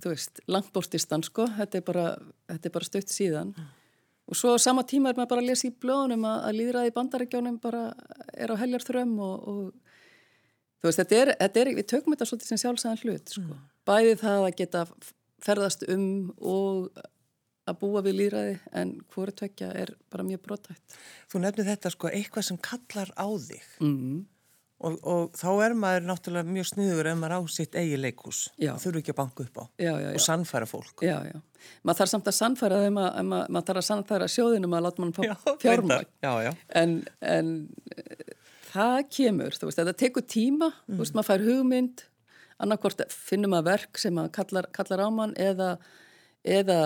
þú 0.00 0.12
veist, 0.14 0.42
langbóstistan 0.48 1.24
sko, 1.26 1.46
þetta 1.58 1.78
er 1.78 1.86
bara, 1.86 2.06
bara 2.48 2.88
stökt 2.88 3.12
síðan 3.12 3.52
mm. 3.52 3.70
og 4.32 4.38
svo 4.38 4.54
á 4.56 4.58
sama 4.62 4.84
tíma 4.88 5.12
er 5.12 5.18
maður 5.20 5.32
bara 5.34 5.44
að 5.44 5.50
lesa 5.50 5.68
í 5.68 5.74
blóðunum 5.84 6.24
að, 6.30 6.38
að 6.48 6.58
líðræði 6.60 6.94
bandaregjónum 6.96 7.58
bara 7.62 7.82
er 8.32 8.54
á 8.54 8.56
heljar 8.62 8.86
þrömm 8.88 9.14
og, 9.20 9.48
og 9.52 9.92
þú 10.80 10.88
veist, 10.88 11.02
þetta 11.02 11.18
er, 11.20 11.34
þetta 11.44 11.62
er, 11.62 11.72
við 11.78 11.90
tökum 11.92 12.16
þetta 12.16 12.30
svolítið 12.30 12.52
sem 12.52 12.62
sjálfsæðan 12.64 13.02
hlut 13.04 13.36
sko, 13.36 13.44
mm. 13.44 13.64
bæði 13.92 14.18
það 14.24 14.46
að 14.48 14.58
geta 14.62 14.86
ferðast 15.42 15.86
um 15.92 16.06
og 16.38 17.02
að 17.68 17.78
búa 17.78 18.02
við 18.02 18.18
líðræði 18.18 18.54
en 18.78 18.92
hverju 19.12 19.34
tvekja 19.38 19.70
er 19.78 19.92
bara 20.10 20.26
mjög 20.26 20.42
brotætt. 20.46 20.96
Þú 21.30 21.42
nefnir 21.44 21.68
þetta 21.68 21.92
sko, 21.94 22.10
eitthvað 22.10 22.46
sem 22.48 22.58
kallar 22.58 23.12
á 23.14 23.26
þig. 23.38 23.66
Mhm. 23.78 24.22
Og, 24.82 24.98
og 25.06 25.38
þá 25.38 25.48
er 25.66 25.74
maður 25.78 26.06
náttúrulega 26.08 26.54
mjög 26.56 26.68
sniður 26.72 27.08
ef 27.12 27.18
maður 27.20 27.34
á 27.38 27.40
sitt 27.54 27.76
eigi 27.78 27.98
leikús. 28.00 28.42
Þurfu 28.58 29.02
ekki 29.02 29.14
að 29.14 29.18
banka 29.20 29.46
upp 29.46 29.60
á. 29.62 29.64
Já, 29.82 29.92
já. 30.02 30.08
Og 30.12 30.24
sannfæra 30.24 30.68
fólk. 30.68 31.04
Já, 31.06 31.16
já. 31.28 31.38
Maður 31.86 32.00
þarf 32.00 32.12
samt 32.12 32.30
að 32.30 32.36
sannfæra 32.38 32.80
þeim 32.82 32.98
að, 32.98 33.08
að 33.20 33.28
maður, 33.30 33.52
maður 33.54 33.68
þarf 33.68 33.82
að 33.82 33.88
sannfæra 33.88 34.30
sjóðinum 34.34 34.76
að 34.76 34.86
láta 34.88 35.04
mann 35.04 35.14
fá 35.14 35.22
já. 36.46 36.50
En, 36.82 36.96
en 37.34 37.52
eh, 37.94 38.24
það 38.72 38.96
kemur, 39.18 39.58
þú 39.58 39.68
veist, 39.68 39.82
þetta 39.82 39.98
tekur 40.02 40.26
tíma, 40.26 40.72
þú 40.88 40.98
veist, 41.04 41.16
maður 41.16 41.30
fær 41.30 41.46
hugmynd, 41.46 42.04
annarkvort 42.62 43.06
finnum 43.12 43.54
maður 43.54 43.70
verk 43.70 44.02
sem 44.02 44.18
maður 44.18 44.34
kallar, 44.40 44.70
kallar 44.74 45.06
á 45.06 45.08
mann 45.14 45.34
eða, 45.38 45.72
eða 46.42 46.78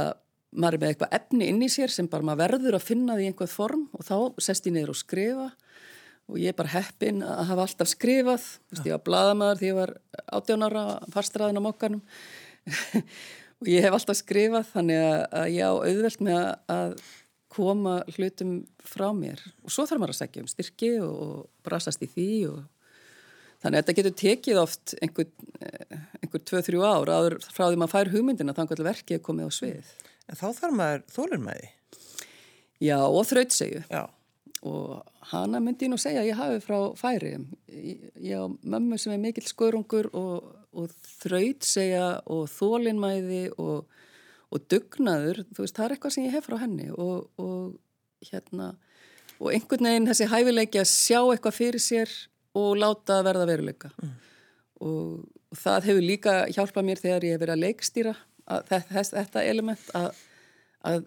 maður 0.57 0.79
er 0.79 0.83
með 0.83 0.93
eitthvað 0.93 1.17
efni 1.19 1.49
inn 1.53 1.65
í 1.65 1.71
sér 1.73 1.93
sem 1.93 2.09
bara 2.11 2.27
maður 2.27 2.45
verður 2.45 2.79
að 2.79 2.87
finna 2.87 3.17
því 3.17 3.27
í 3.27 3.31
einhvað 3.31 3.53
form 3.53 3.87
og 3.97 4.07
þá 4.07 4.17
sest 4.43 4.69
ég 4.69 4.77
niður 4.77 4.95
og 4.95 5.01
skrifa 5.01 5.49
og 6.27 6.39
ég 6.43 6.51
er 6.51 6.59
bara 6.59 6.75
heppin 6.75 7.23
að 7.23 7.45
hafa 7.51 7.67
alltaf 7.69 7.91
skrifað, 7.93 8.47
þú 8.67 8.77
veist, 8.77 8.87
ég 8.89 8.97
var 8.97 9.05
bladamæður 9.07 9.61
því 9.61 9.71
ég 9.71 9.79
var 9.79 9.93
18 10.41 10.67
ára 10.67 10.87
fastraðin 11.15 11.61
á 11.63 11.67
mokkanum 11.67 12.03
og 13.61 13.71
ég 13.71 13.87
hef 13.87 13.95
alltaf 13.95 14.19
skrifað 14.19 14.73
þannig 14.73 15.05
að, 15.05 15.21
að 15.41 15.53
ég 15.55 15.71
á 15.71 15.75
auðvelt 15.77 16.27
með 16.27 16.43
að, 16.75 16.99
koma 17.57 18.01
hlutum 18.17 18.57
frá 18.85 19.11
mér 19.17 19.41
og 19.65 19.73
svo 19.73 19.87
þarf 19.89 20.03
maður 20.03 20.15
að 20.15 20.19
segja 20.21 20.43
um 20.45 20.49
styrki 20.51 20.91
og, 21.01 21.15
og 21.17 21.37
brasast 21.65 22.03
í 22.05 22.09
því 22.11 22.31
og 22.51 22.59
þannig 23.63 23.79
að 23.79 23.79
þetta 23.79 23.97
getur 23.99 24.17
tekið 24.23 24.61
oft 24.61 24.95
einhver, 25.01 25.31
eh, 25.61 25.97
einhver 26.21 26.45
2-3 26.51 26.83
ár 26.85 27.13
áður 27.13 27.39
frá 27.47 27.65
því 27.69 27.81
maður 27.81 27.95
fær 27.95 28.13
hugmyndina 28.13 28.57
þannig 28.57 28.77
að 28.77 28.91
verkið 28.91 29.19
er 29.19 29.25
komið 29.25 29.49
á 29.49 29.53
svið. 29.57 29.95
En 30.27 30.41
þá 30.41 30.47
þarf 30.59 30.77
maður 30.81 31.07
þólur 31.15 31.43
með 31.47 31.63
því. 31.63 31.73
Já 32.85 32.99
og 33.07 33.23
þrautsegju 33.25 33.83
Já. 33.89 34.03
Og 34.67 35.29
hana 35.31 35.61
myndi 35.63 35.87
ég 35.87 35.93
nú 35.93 35.99
segja 36.01 36.23
að 36.23 36.31
ég 36.31 36.39
hafi 36.39 36.63
frá 36.65 36.79
færi. 36.99 37.33
Ég, 37.71 38.35
á 38.35 38.47
mömmu 38.47 38.99
sem 39.01 39.15
er 39.15 39.23
mikill 39.23 39.47
skörungur 39.47 40.09
og, 40.17 40.51
og 40.77 40.93
þrautsegja 41.23 42.09
og 42.33 42.47
þólinmæði 42.53 43.43
og, 43.63 43.87
og 44.51 44.69
dugnaður, 44.71 45.45
þú 45.55 45.65
veist, 45.65 45.77
það 45.79 45.87
er 45.87 45.97
eitthvað 45.97 46.17
sem 46.17 46.29
ég 46.29 46.37
hef 46.37 46.49
frá 46.49 46.59
henni 46.63 46.91
og, 46.93 47.29
og 47.43 48.31
hérna, 48.31 48.73
og 49.39 49.53
einhvern 49.53 49.91
veginn 49.91 50.11
þessi 50.11 50.31
hæfileiki 50.33 50.83
að 50.83 50.93
sjá 50.93 51.21
eitthvað 51.23 51.59
fyrir 51.59 51.83
sér 51.83 52.15
og 52.57 52.79
láta 52.81 53.21
verða 53.27 53.49
veruleika. 53.49 53.93
Og, 54.81 55.27
og 55.53 55.61
það 55.61 55.91
hefur 55.91 56.09
líka 56.11 56.39
hjálpað 56.53 56.89
mér 56.89 57.03
þegar 57.03 57.29
ég 57.29 57.37
hef 57.37 57.45
verið 57.45 57.57
að 57.57 57.65
leikstýra 57.65 58.17
að, 58.47 58.73
þess, 58.91 59.13
þetta 59.15 59.45
element 59.51 59.93
að, 59.97 60.25
að 60.87 61.05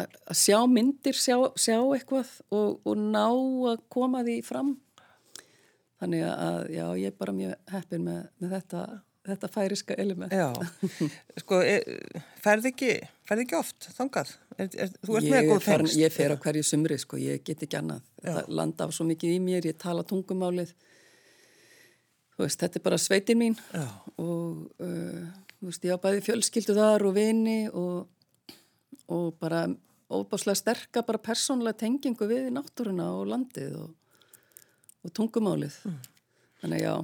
að 0.00 0.38
sjá 0.38 0.58
myndir, 0.70 1.16
sjá, 1.16 1.36
sjá 1.58 1.76
eitthvað 1.94 2.30
og, 2.50 2.80
og 2.88 2.98
ná 2.98 3.26
að 3.28 3.82
koma 3.92 4.22
því 4.26 4.38
fram 4.46 4.76
þannig 6.02 6.26
að 6.26 6.60
já, 6.74 6.84
ég 6.98 7.10
er 7.12 7.18
bara 7.18 7.34
mjög 7.36 7.72
heppin 7.72 8.06
með, 8.06 8.22
með 8.42 8.54
þetta, 8.56 8.84
þetta 9.28 9.50
færiska 9.54 9.96
element 10.02 10.34
Já. 10.34 10.48
Sko, 11.42 11.60
e, 11.62 11.76
ferð 12.42 12.70
ekki, 12.72 12.94
ferð 13.28 13.44
ekki 13.44 13.58
oft 13.58 13.90
þangað? 13.98 14.32
Er, 14.56 14.72
er, 14.72 14.96
þú 15.04 15.18
ert 15.18 15.28
ég, 15.28 15.34
með 15.36 15.50
góð 15.50 15.68
tengst. 15.68 15.98
ég 16.00 16.14
fer 16.14 16.34
á 16.34 16.36
hverju 16.42 16.64
sumri 16.66 16.98
sko, 17.00 17.20
ég 17.22 17.44
get 17.46 17.62
ekki 17.66 17.78
annað 17.78 18.08
það 18.24 18.50
landa 18.58 18.88
af 18.88 18.96
svo 18.96 19.06
mikið 19.08 19.36
í 19.36 19.44
mér, 19.44 19.68
ég 19.70 19.78
tala 19.80 20.06
tungumálið 20.08 20.74
þú 22.32 22.46
veist, 22.46 22.58
þetta 22.64 22.80
er 22.80 22.86
bara 22.88 23.00
sveitin 23.00 23.40
mín 23.40 23.56
Já. 23.70 23.86
og 24.16 24.66
uh, 24.82 25.22
þú 25.60 25.70
veist, 25.70 25.86
ég 25.86 25.94
á 25.94 26.02
bæði 26.02 26.26
fjölskyldu 26.26 26.76
þar 26.76 27.06
og 27.06 27.16
vini 27.16 27.60
og, 27.70 28.08
og 29.12 29.38
bara 29.40 29.66
óbáslega 30.12 30.58
sterka 30.58 31.04
bara 31.06 31.22
persónlega 31.22 31.84
tengingu 31.84 32.28
við 32.28 32.50
náttúruna 32.52 33.12
og 33.16 33.26
landið 33.32 33.78
og, 33.80 33.90
og 35.04 35.16
tungumálið 35.16 35.78
þannig 36.62 36.86
já, 36.86 36.94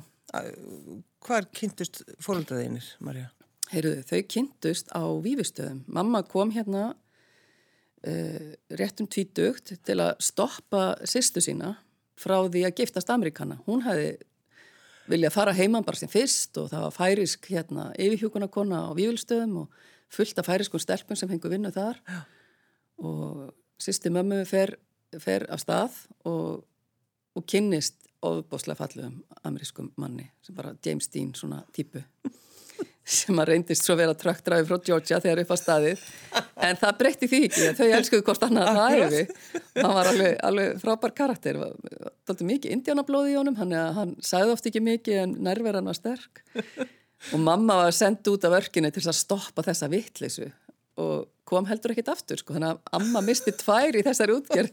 Hvar 1.25 1.47
kynntust 1.57 2.03
fóröldraðinir, 2.21 2.85
Marja? 3.01 3.31
heyrðu, 3.73 4.01
þau 4.07 4.23
kynntust 4.33 4.91
á 4.95 5.03
vífistöðum. 5.25 5.83
Mamma 5.91 6.23
kom 6.27 6.53
hérna 6.55 6.93
uh, 6.93 8.49
rétt 8.81 9.03
um 9.03 9.09
tvítugt 9.11 9.75
til 9.85 9.99
að 10.01 10.17
stoppa 10.25 10.95
sýstu 11.09 11.43
sína 11.45 11.75
frá 12.19 12.41
því 12.49 12.65
að 12.69 12.81
giftast 12.81 13.13
Amerikana. 13.15 13.61
Hún 13.69 13.85
hefði 13.87 14.17
viljað 15.09 15.37
fara 15.37 15.57
heiman 15.57 15.87
bara 15.87 16.01
sem 16.01 16.11
fyrst 16.13 16.59
og 16.61 16.69
það 16.73 16.85
var 16.87 16.97
færisk 16.97 17.49
hérna 17.53 17.89
yfirhjúkunarkona 17.97 18.83
á 18.89 18.91
vífilstöðum 18.97 19.63
og 19.65 19.85
fullt 20.13 20.39
af 20.41 20.49
færiskum 20.49 20.83
stelpum 20.83 21.17
sem 21.19 21.31
hengur 21.31 21.53
vinnu 21.53 21.73
þar. 21.75 22.01
Já. 22.09 22.21
og 22.99 23.55
sýsti 23.79 24.11
mömmu 24.11 24.43
fer, 24.49 24.75
fer 25.23 25.47
af 25.53 25.63
stað 25.63 25.95
og, 26.27 26.65
og 27.39 27.47
kynnist 27.47 28.09
ofbáslega 28.27 28.81
fallegum 28.81 29.21
amerískum 29.47 29.93
manni 29.97 30.27
sem 30.43 30.57
bara 30.57 30.75
James 30.85 31.09
Dean 31.15 31.31
svona 31.39 31.61
típu 31.77 32.03
sem 33.19 33.39
að 33.39 33.53
reyndist 33.53 33.87
svo 33.87 33.95
vera 33.99 34.17
trökkdræfi 34.19 34.67
frá 34.69 34.81
Georgia 34.85 35.21
þegar 35.23 35.41
upp 35.45 35.53
á 35.55 35.57
staðið. 35.57 36.03
En 36.67 36.77
það 36.77 36.99
breytti 36.99 37.29
því 37.31 37.41
ekki 37.47 37.71
þau 37.79 37.87
elskuðu 37.87 38.25
hvort 38.27 38.45
annað 38.45 38.69
að 38.69 38.79
það 38.81 39.05
efi 39.07 39.23
hann 39.79 39.95
var 39.97 40.11
alveg, 40.11 40.37
alveg 40.51 40.83
frábær 40.83 41.15
karakter 41.23 41.61
það 41.63 42.35
var 42.35 42.45
mikið 42.51 42.75
indjánablóði 42.77 43.33
í 43.33 43.39
honum 43.39 43.57
hann, 43.63 43.75
hann 43.97 44.15
sagði 44.21 44.57
oft 44.57 44.69
ekki 44.69 44.83
mikið 44.85 45.23
en 45.23 45.37
nærveran 45.47 45.89
var 45.89 45.97
sterk 45.99 46.43
og 47.33 47.43
mamma 47.43 47.83
var 47.83 47.95
sendt 47.95 48.29
út 48.31 48.47
af 48.47 48.57
örkinu 48.61 48.91
til 48.95 49.05
að 49.05 49.19
stoppa 49.19 49.65
þessa 49.67 49.91
vittleysu 49.91 50.49
og 50.99 51.29
kom 51.49 51.67
heldur 51.69 51.95
ekkit 51.95 52.11
aftur 52.13 52.41
sko, 52.41 52.55
þannig 52.57 52.75
að 52.75 52.97
amma 52.99 53.23
misti 53.25 53.53
tvær 53.57 53.97
í 53.97 54.05
þessari 54.05 54.35
útgerð 54.37 54.73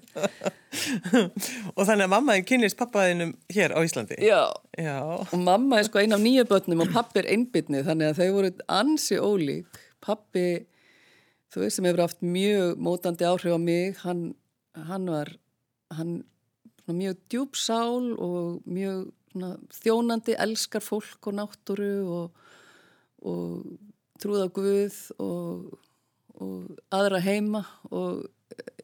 Og 1.77 1.81
þannig 1.87 2.03
að 2.03 2.11
mammaðin 2.11 2.47
kynnist 2.49 2.77
pappaðinum 2.79 3.31
hér 3.53 3.75
á 3.77 3.79
Íslandi? 3.85 4.17
Já, 4.25 4.51
Já. 4.75 4.99
og 5.23 5.35
mamma 5.39 5.79
er 5.79 5.87
sko 5.87 6.01
einn 6.01 6.15
af 6.15 6.23
nýju 6.23 6.47
börnum 6.49 6.83
og 6.83 6.91
pappi 6.95 7.21
er 7.21 7.29
einbytnið 7.31 7.87
þannig 7.87 8.11
að 8.11 8.19
þau 8.19 8.35
voru 8.35 8.51
ansi 8.79 9.19
ólík 9.21 9.79
pappi, 10.05 10.47
þú 11.53 11.63
veist 11.63 11.79
sem 11.79 11.87
hefur 11.87 12.05
haft 12.05 12.25
mjög 12.25 12.81
mótandi 12.89 13.27
áhrif 13.29 13.55
á 13.55 13.59
mig 13.61 14.01
hann, 14.03 14.25
hann 14.89 15.07
var 15.13 15.31
hann 15.95 16.17
mjög 16.91 17.21
djúb 17.31 17.55
sál 17.57 18.11
og 18.19 18.65
mjög 18.67 19.07
svona, 19.35 19.51
þjónandi 19.75 20.37
elskar 20.39 20.83
fólk 20.83 21.27
og 21.27 21.35
náttúru 21.35 21.91
og, 22.17 22.45
og 23.27 23.67
trúða 24.23 24.47
Guð 24.55 24.97
og, 25.19 25.75
og 26.39 26.79
aðra 26.95 27.19
heima 27.25 27.65
og 27.91 28.23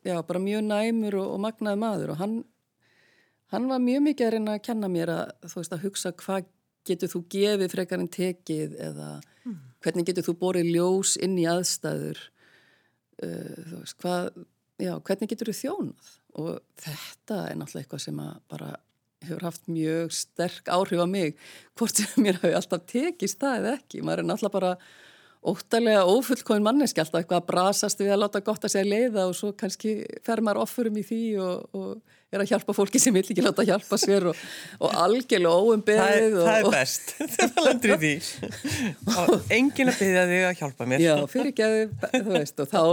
já, 0.04 0.20
bara 0.20 0.44
mjög 0.44 0.66
næmur 0.68 1.22
og, 1.24 1.36
og 1.36 1.46
magnaði 1.48 1.80
maður. 1.80 2.16
Og 2.16 2.22
hann 2.22 2.42
hann 3.52 3.68
var 3.68 3.84
mjög 3.84 4.06
mikið 4.08 4.28
að 4.28 4.34
reyna 4.36 4.56
að 4.56 4.66
kenna 4.68 4.90
mér 4.92 5.12
að, 5.12 5.32
veist, 5.56 5.74
að 5.74 5.86
hugsa 5.86 6.14
hvað 6.20 6.48
getur 6.88 7.12
þú 7.12 7.24
gefið 7.32 7.74
frekar 7.76 8.02
en 8.02 8.12
tekið 8.12 8.78
eða 8.82 9.10
hvernig 9.84 10.08
getur 10.08 10.26
þú 10.26 10.38
borið 10.42 10.72
ljós 10.72 11.18
inn 11.22 11.36
í 11.38 11.48
aðstæður 11.50 12.22
uh, 13.22 13.76
veist, 13.76 13.98
hvað 14.02 14.32
já, 14.82 14.96
hvernig 14.98 15.32
getur 15.32 15.52
þú 15.52 15.58
þjónað? 15.60 16.16
Og 16.42 16.52
þetta 16.80 17.42
er 17.50 17.60
náttúrulega 17.60 17.84
eitthvað 17.84 18.04
sem 18.06 18.24
að 18.24 18.34
bara 18.54 18.72
hefur 19.28 19.46
haft 19.50 19.68
mjög 19.72 20.12
sterk 20.16 20.72
áhrif 20.74 21.02
á 21.04 21.08
mig 21.10 21.36
hvort 21.80 22.02
sem 22.02 22.24
mér 22.26 22.40
hafi 22.42 22.56
alltaf 22.58 22.86
tekist 22.90 23.40
það 23.44 23.60
eða 23.62 23.76
ekki, 23.80 24.02
maður 24.06 24.24
er 24.26 24.30
náttúrulega 24.32 24.56
bara 24.60 24.74
óttalega 25.42 26.04
ófullkóin 26.06 26.62
manneski 26.62 27.02
alltaf 27.02 27.24
eitthvað 27.24 27.40
að 27.42 27.48
brasast 27.50 28.02
við 28.04 28.12
að 28.14 28.20
láta 28.22 28.42
gott 28.46 28.66
að 28.68 28.74
segja 28.76 28.90
leiða 28.92 29.24
og 29.26 29.38
svo 29.38 29.50
kannski 29.58 29.94
fer 30.26 30.42
maður 30.46 30.60
offurum 30.68 31.00
í 31.02 31.06
því 31.08 31.22
og, 31.42 31.64
og 31.74 32.20
er 32.32 32.44
að 32.44 32.52
hjálpa 32.54 32.76
fólki 32.78 33.02
sem 33.02 33.16
vil 33.18 33.24
ekki 33.26 33.42
láta 33.44 33.66
hjálpa 33.66 33.98
sér 34.00 34.28
og, 34.30 34.44
og 34.86 34.94
algjörlega 35.02 35.56
Það, 35.56 35.72
óumbeðið 35.72 36.28
er- 36.28 36.38
það 36.46 36.60
er 36.60 36.70
best. 36.76 37.16
Það 37.42 37.66
lendur 37.66 37.96
í 37.96 37.98
því. 38.04 38.14
Og 39.18 39.52
enginn 39.58 39.92
að 39.92 40.00
byggja 40.04 40.24
þig 40.30 40.46
að 40.52 40.56
hjálpa 40.62 40.88
mér. 40.94 41.04
Já, 41.08 41.16
fyrir 41.34 41.58
geði, 41.58 41.84
þú 42.14 42.38
veist, 42.38 42.62
og 42.64 42.72
þá 42.72 42.84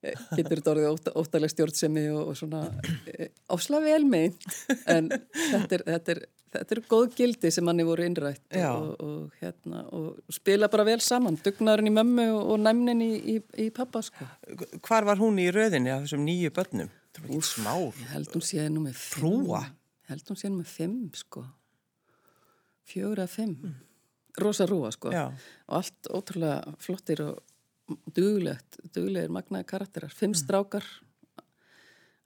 getur 0.00 0.58
þetta 0.58 0.72
orðið 0.74 0.90
ótta, 0.90 1.14
óttalega 1.20 1.52
stjórnsemi 1.52 2.04
og, 2.14 2.30
og 2.30 2.36
svona 2.38 2.62
e, 3.10 3.30
ásla 3.52 3.80
vel 3.84 4.04
meint, 4.08 4.46
en 4.88 5.10
þetta 5.12 5.76
er, 5.76 5.84
þetta 5.90 6.14
er, 6.14 6.22
þetta 6.56 6.76
er 6.76 6.80
góð 6.90 7.16
gildi 7.18 7.52
sem 7.52 7.66
manni 7.68 7.84
voru 7.86 8.06
innrætt 8.06 8.56
og, 8.70 8.94
og, 9.04 9.34
hérna, 9.42 9.82
og 9.96 10.32
spila 10.32 10.70
bara 10.72 10.86
vel 10.88 11.00
saman, 11.04 11.36
dugnarinn 11.44 11.90
í 11.90 11.94
mömmu 11.98 12.26
og, 12.38 12.56
næmnin 12.64 13.04
í, 13.04 13.10
í, 13.34 13.36
í 13.66 13.68
pappa, 13.76 14.02
sko. 14.06 14.28
Hvar 14.86 15.08
var 15.08 15.20
hún 15.20 15.38
í 15.42 15.50
röðinni 15.52 15.92
af 15.92 16.06
þessum 16.06 16.24
nýju 16.28 16.54
börnum? 16.56 16.90
Smár. 17.44 17.92
Ég 17.98 18.10
held 18.14 18.32
hún 18.32 18.44
sé 18.46 18.64
nú 18.70 18.84
með. 18.84 18.96
Frúa? 18.96 19.64
Ég 20.06 20.14
held 20.14 20.30
hún 20.30 20.38
sé 20.38 20.48
nú 20.48 20.60
með 20.62 20.72
fimm, 20.72 21.00
sko. 21.18 21.44
Fjögur 22.88 23.20
að 23.26 23.32
fimm. 23.34 23.72
Rosa 24.40 24.66
rúa, 24.70 24.92
sko. 24.94 25.10
Já. 25.12 25.26
Og 25.68 25.80
allt 25.80 26.10
ótrúlega 26.14 26.74
flottir 26.80 27.24
og 27.26 27.40
duglegt, 28.16 28.80
duglegir 28.94 29.32
magnaði 29.32 29.68
karakterar. 29.70 30.12
Fimm 30.14 30.34
strákar, 30.38 30.86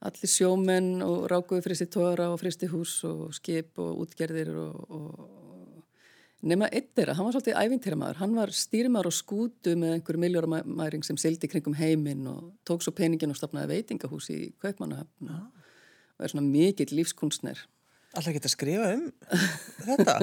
allir 0.05 0.31
sjómenn 0.31 1.01
og 1.05 1.25
rákuði 1.31 1.65
fristi 1.65 1.87
tóra 1.91 2.29
og 2.33 2.39
fristi 2.41 2.69
hús 2.71 2.99
og 3.07 3.33
skip 3.37 3.79
og 3.81 4.05
útgerðir 4.05 4.51
og, 4.59 4.93
og 4.93 6.45
nema 6.45 6.69
einn 6.69 6.89
þeirra, 6.93 7.15
hann 7.17 7.25
var 7.25 7.37
svolítið 7.37 7.59
ævintýramæður, 7.63 8.19
hann 8.21 8.35
var 8.37 8.53
stýrimaður 8.53 9.09
og 9.09 9.17
skútu 9.17 9.75
með 9.81 9.95
einhverju 9.95 10.21
miljóramæring 10.21 11.05
sem 11.07 11.17
sildi 11.17 11.49
kringum 11.49 11.77
heiminn 11.79 12.27
og 12.29 12.51
tók 12.67 12.85
svo 12.85 12.93
peningin 12.93 13.33
og 13.33 13.39
stopnaði 13.39 13.79
veitingahús 13.79 14.29
í 14.35 14.41
Kaupmannahöfn 14.61 15.31
og 15.31 16.21
er 16.27 16.31
svona 16.31 16.45
mikill 16.45 16.93
lífskunstner 16.93 17.65
Alltaf 18.15 18.31
geta 18.31 18.47
að 18.47 18.53
skrifa 18.53 18.91
um 18.95 19.07
þetta, 19.83 20.13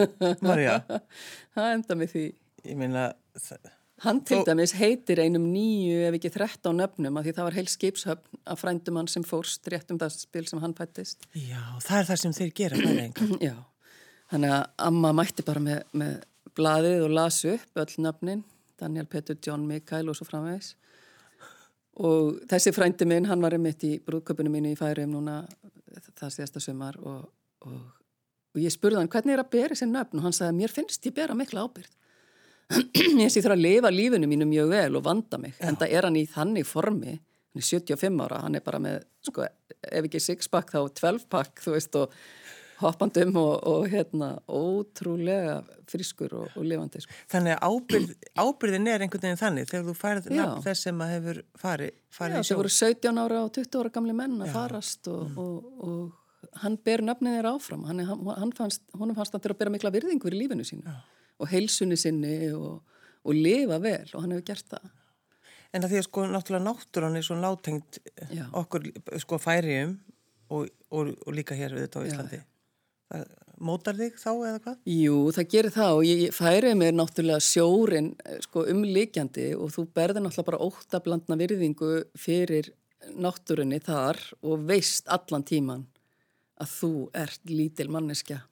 Marja. 0.44 0.78
Það 1.54 1.72
enda 1.74 1.96
með 2.00 2.12
því. 2.14 2.22
Ég 2.70 2.78
meina, 2.80 3.02
það, 3.36 3.66
Hann 4.02 4.18
til 4.26 4.40
dæmis 4.46 4.72
heitir 4.74 5.20
einum 5.22 5.44
nýju 5.52 6.00
ef 6.08 6.16
ekki 6.18 6.30
13 6.34 6.74
nöfnum 6.74 7.18
af 7.18 7.26
því 7.26 7.34
það 7.36 7.46
var 7.46 7.56
heil 7.58 7.68
skipshöfn 7.70 8.40
af 8.50 8.58
frændumann 8.58 9.10
sem 9.10 9.22
fórst 9.26 9.68
rétt 9.70 9.92
um 9.94 10.00
það 10.00 10.16
spil 10.16 10.48
sem 10.50 10.62
hann 10.62 10.74
fættist. 10.74 11.28
já, 11.38 11.62
það 11.84 11.98
er 12.00 12.08
það 12.10 12.20
sem 12.24 12.34
þeir 12.38 12.52
gera, 12.58 12.80
það 12.80 12.90
er 12.92 13.02
einhver. 13.04 13.36
Já, 13.48 13.56
þannig 14.32 14.54
að 14.56 14.64
amma 14.88 15.12
mætti 15.20 15.46
bara 15.46 15.62
með, 15.62 15.80
með 16.02 16.16
blaðið 16.58 17.06
og 17.06 17.14
las 17.20 17.40
upp 17.54 17.82
öll 17.84 17.94
nöfnin, 18.08 18.44
Daniel, 18.82 19.06
Petur, 19.06 19.38
John, 19.46 19.68
Mikael 19.70 20.10
og 20.10 20.18
svo 20.18 20.26
framvegis. 20.26 20.74
Og 22.02 22.42
þessi 22.50 22.74
frændi 22.74 23.06
minn, 23.06 23.28
hann 23.28 23.42
var 23.44 23.54
einmitt 23.54 23.84
í 23.86 23.94
brúðköpunum 24.02 24.54
mínu 24.56 24.72
í 24.72 24.78
færium 24.78 25.12
núna 25.14 25.42
það 26.18 26.36
síðasta 26.36 26.62
sumar 26.64 26.98
og, 26.98 27.26
og, 27.68 27.80
og 28.54 28.62
ég 28.62 28.72
spurði 28.72 28.98
hann 28.98 29.10
hvernig 29.12 29.36
er 29.36 29.42
að 29.44 29.52
bera 29.52 29.76
þessi 29.76 29.90
nöfn 29.90 30.18
og 30.18 30.26
hann 30.26 30.36
sagði 30.36 30.58
mér 30.58 30.72
finnst 30.72 31.06
ég 31.06 31.14
bera 31.14 31.36
mikla 31.38 31.68
ábyrgð. 31.68 31.98
ég 33.24 33.32
sé 33.32 33.42
þurfa 33.42 33.56
að 33.56 33.64
lifa 33.66 33.92
lífinu 33.92 34.30
mínu 34.30 34.48
mjög 34.50 34.72
vel 34.72 34.98
og 34.98 35.04
vanda 35.06 35.40
mig, 35.40 35.56
en 35.60 35.78
það 35.80 35.96
er 35.98 36.08
hann 36.08 36.20
í 36.20 36.24
þannig 36.30 36.68
formi, 36.68 37.16
hann 37.16 37.62
er 37.62 37.68
75 37.68 38.22
ára, 38.26 38.40
hann 38.46 38.58
er 38.58 38.64
bara 38.64 38.80
með, 38.82 39.02
sko, 39.28 39.46
ef 39.82 40.08
ekki 40.08 40.22
6-pack 40.22 40.72
þá 40.74 40.80
12-pack, 41.00 41.62
þú 41.64 41.76
veist, 41.76 41.98
og 42.00 42.16
hoppandum 42.82 43.36
og, 43.38 43.52
og 43.68 43.84
hérna, 43.92 44.32
ótrúlega 44.50 45.60
frískur 45.90 46.32
og, 46.40 46.56
og 46.58 46.66
lifandi, 46.66 47.02
sko. 47.04 47.18
Þannig 47.30 47.54
að 47.56 47.68
ábyrð, 47.68 48.14
ábyrðin 48.44 48.90
er 48.90 49.04
einhvern 49.04 49.26
veginn 49.26 49.42
þannig 49.42 49.70
þegar 49.70 49.86
þú 49.88 49.94
færð 49.98 50.26
Já. 50.32 50.40
nafn 50.40 50.66
þess 50.66 50.88
sem 50.88 51.04
að 51.04 51.14
hefur 51.16 51.42
farið 51.62 51.94
fari 52.12 52.32
Já, 52.32 52.34
í 52.34 52.40
það 52.40 52.48
sjó. 52.50 52.58
voru 52.62 52.74
17 52.78 53.22
ára 53.22 53.44
og 53.44 53.54
20 53.58 53.80
ára 53.82 53.94
gamli 53.94 54.18
menn 54.18 54.42
að 54.42 54.52
farast 54.56 55.12
og, 55.12 55.38
og, 55.38 55.72
og 55.86 56.58
hann 56.64 56.78
ber 56.84 57.04
nafnið 57.06 57.38
þeirra 57.38 57.56
áfram, 57.56 57.86
hann, 57.88 58.04
hann, 58.08 58.54
fannst, 58.56 58.82
honum 58.98 59.18
fannst 59.18 59.36
hann 59.36 59.44
til 59.44 59.52
að 59.54 59.60
bera 59.62 59.74
mikla 59.74 59.92
virðingu 59.94 60.26
fyrir 60.26 60.42
lífinu 60.42 60.66
sínu 60.66 60.96
og 61.40 61.50
heilsunni 61.52 61.98
sinni 62.00 62.36
og, 62.52 62.82
og 63.24 63.36
lifa 63.36 63.78
vel 63.82 64.08
og 64.12 64.24
hann 64.24 64.34
hefur 64.36 64.48
gert 64.52 64.74
það. 64.74 64.90
En 65.72 65.86
að 65.86 65.94
því 65.94 66.00
að 66.02 66.08
sko 66.08 66.24
náttúrulega 66.28 66.66
náttúran 66.66 67.16
er 67.16 67.24
svo 67.24 67.36
nátengt 67.40 68.00
Já. 68.28 68.44
okkur 68.60 68.90
sko 69.22 69.38
færium 69.40 69.94
og, 70.52 70.68
og, 70.92 71.14
og 71.24 71.36
líka 71.36 71.56
hér 71.56 71.76
við 71.76 71.86
þetta 71.86 72.02
á 72.02 72.02
Já, 72.02 72.10
Íslandi. 72.10 72.40
Það, 73.12 73.30
mótar 73.62 73.96
þig 73.96 74.18
þá 74.20 74.30
eða 74.32 74.58
hvað? 74.66 74.76
Jú, 74.92 75.16
það 75.36 75.48
gerir 75.54 75.74
það 75.74 75.96
og 75.96 76.04
ég 76.08 76.22
ég 76.26 76.36
færi 76.36 76.74
mér 76.78 76.94
náttúrulega 76.96 77.44
sjórin 77.46 78.12
sko, 78.44 78.66
umlikjandi 78.72 79.48
og 79.56 79.72
þú 79.74 79.86
berður 79.96 80.26
náttúrulega 80.26 80.50
bara 80.50 80.62
óttablandna 80.68 81.38
virðingu 81.40 81.92
fyrir 82.18 82.72
náttúrunni 83.18 83.80
þar 83.82 84.20
og 84.42 84.66
veist 84.68 85.08
allan 85.12 85.46
tíman 85.46 85.86
að 86.62 86.74
þú 86.76 86.92
ert 87.18 87.50
lítil 87.50 87.88
manneskja. 87.90 88.42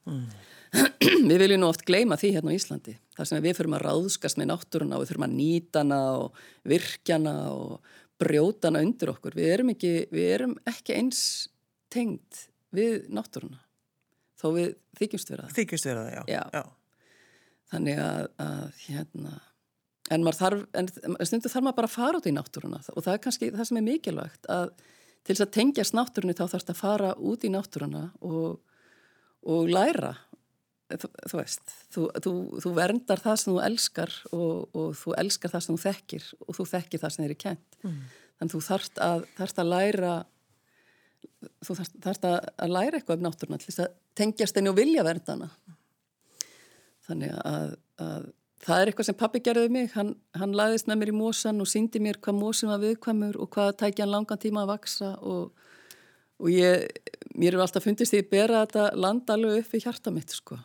við 1.31 1.39
viljum 1.43 1.63
nú 1.63 1.71
oft 1.71 1.85
gleyma 1.87 2.19
því 2.21 2.35
hérna 2.37 2.55
á 2.55 2.59
Íslandi. 2.59 2.97
þar 3.17 3.29
sem 3.29 3.43
við 3.43 3.57
fyrir 3.59 3.75
að 3.77 3.87
ráðskast 3.87 4.39
með 4.41 4.51
náttúruna 4.53 4.97
og 4.97 5.03
við 5.03 5.11
þurfum 5.11 5.27
að 5.27 5.37
nýta 5.39 5.83
hana 5.83 6.01
og 6.21 6.45
virkjana 6.71 7.35
og 7.53 7.91
brjóta 8.21 8.69
hana 8.69 8.85
undir 8.85 9.13
okkur. 9.13 9.37
Við 9.37 9.53
erum 9.55 9.73
ekki, 9.75 9.93
við 10.13 10.31
erum 10.37 10.55
ekki 10.69 10.97
eins 10.97 11.23
tengd 11.93 12.47
við 12.77 13.09
náttúruna 13.11 13.61
þó 14.41 14.51
við 14.57 14.75
þykjumst 15.01 15.33
vera 15.33 15.47
það. 15.47 15.57
Þykjust 15.59 15.89
vera 15.91 16.05
það, 16.07 16.13
já. 16.31 16.45
Já. 16.55 16.63
Þannig 17.71 18.01
að, 18.03 18.29
að 18.43 18.85
hérna, 18.87 19.35
en 20.11 20.25
maður 20.27 20.41
þarf, 20.41 20.63
en 20.81 20.89
stundu 21.29 21.53
þarf 21.53 21.67
maður 21.67 21.79
bara 21.81 21.91
að 21.91 21.97
fara 21.99 22.21
út 22.21 22.31
í 22.31 22.35
náttúruna 22.35 22.81
og 22.81 23.05
það 23.05 23.13
er 23.13 23.23
kannski 23.27 23.51
það 23.55 23.69
sem 23.69 23.81
er 23.81 23.87
mikilvægt 23.87 24.51
að 24.51 24.73
til 25.21 25.35
þess 25.35 25.45
að 25.45 25.55
tengjast 25.57 25.97
náttúrunni 25.97 26.37
þá 26.37 26.45
þarfst 26.47 26.73
að 26.73 26.81
fara 26.81 27.13
út 27.19 27.45
í 27.45 27.53
náttúruna 27.53 28.07
og, 28.25 28.61
og 29.45 29.71
læra, 29.71 30.15
þú, 30.91 31.11
þú 31.31 31.39
veist, 31.41 31.75
þú, 31.95 32.07
þú, 32.25 32.33
þú 32.65 32.73
verndar 32.77 33.23
það 33.23 33.39
sem 33.43 33.53
þú 33.53 33.61
elskar 33.67 34.17
og, 34.33 34.67
og 34.75 34.91
þú 34.99 35.15
elskar 35.23 35.55
það 35.55 35.65
sem 35.67 35.77
þú 35.77 35.85
þekkir 35.85 36.29
og 36.47 36.59
þú 36.59 36.67
þekkir 36.73 37.03
það 37.03 37.15
sem 37.15 37.25
þeir 37.25 37.31
eru 37.31 37.41
kent. 37.45 37.81
Mm. 37.85 38.03
Þannig 38.41 38.55
þú 38.57 38.61
þarfst 38.67 39.01
að, 39.05 39.25
þarfst 39.39 39.63
að 39.63 39.73
læra 39.75 40.15
þú 41.65 41.77
þarfst, 41.77 41.97
þarfst 42.05 42.27
að, 42.29 42.39
læra 42.73 42.99
eitthvað 42.99 43.21
um 43.21 43.27
náttúruna 43.27 43.61
til 43.61 43.71
þess 43.71 43.85
að 43.85 43.95
tengjast 44.19 44.59
henni 44.59 44.73
og 44.73 44.79
vilja 44.79 45.07
vernda 45.07 45.37
hana. 45.37 45.51
Þannig 47.09 47.35
að, 47.45 47.75
að 48.05 48.29
það 48.65 48.83
er 48.83 48.91
eitthvað 48.91 49.09
sem 49.09 49.19
pappi 49.19 49.43
gerði 49.45 49.73
mig. 49.73 49.91
Hann, 49.97 50.15
hann 50.37 50.57
laðist 50.57 50.91
með 50.91 51.03
mér 51.03 51.13
í 51.13 51.17
mósan 51.17 51.63
og 51.63 51.71
síndi 51.71 52.03
mér 52.03 52.21
hvað 52.23 52.41
mósin 52.41 52.73
var 52.73 52.83
viðkvæmur 52.85 53.41
og 53.41 53.53
hvað 53.55 53.75
tækja 53.83 54.07
hann 54.07 54.15
langan 54.15 54.43
tíma 54.43 54.65
að 54.65 54.73
vaksa 54.75 55.13
og, 55.21 55.69
og 56.41 56.53
ég, 56.53 56.89
mér 57.35 57.57
er 57.57 57.65
alltaf 57.65 57.87
fundist 57.87 58.15
því 58.15 58.25
að 58.25 58.33
bera 58.35 58.65
þetta 58.65 58.89
land 59.01 59.33
alveg 59.33 59.65
upp 59.65 59.77
í 59.77 59.85
hjarta 59.85 60.15
mitt 60.15 60.37
sko. 60.37 60.61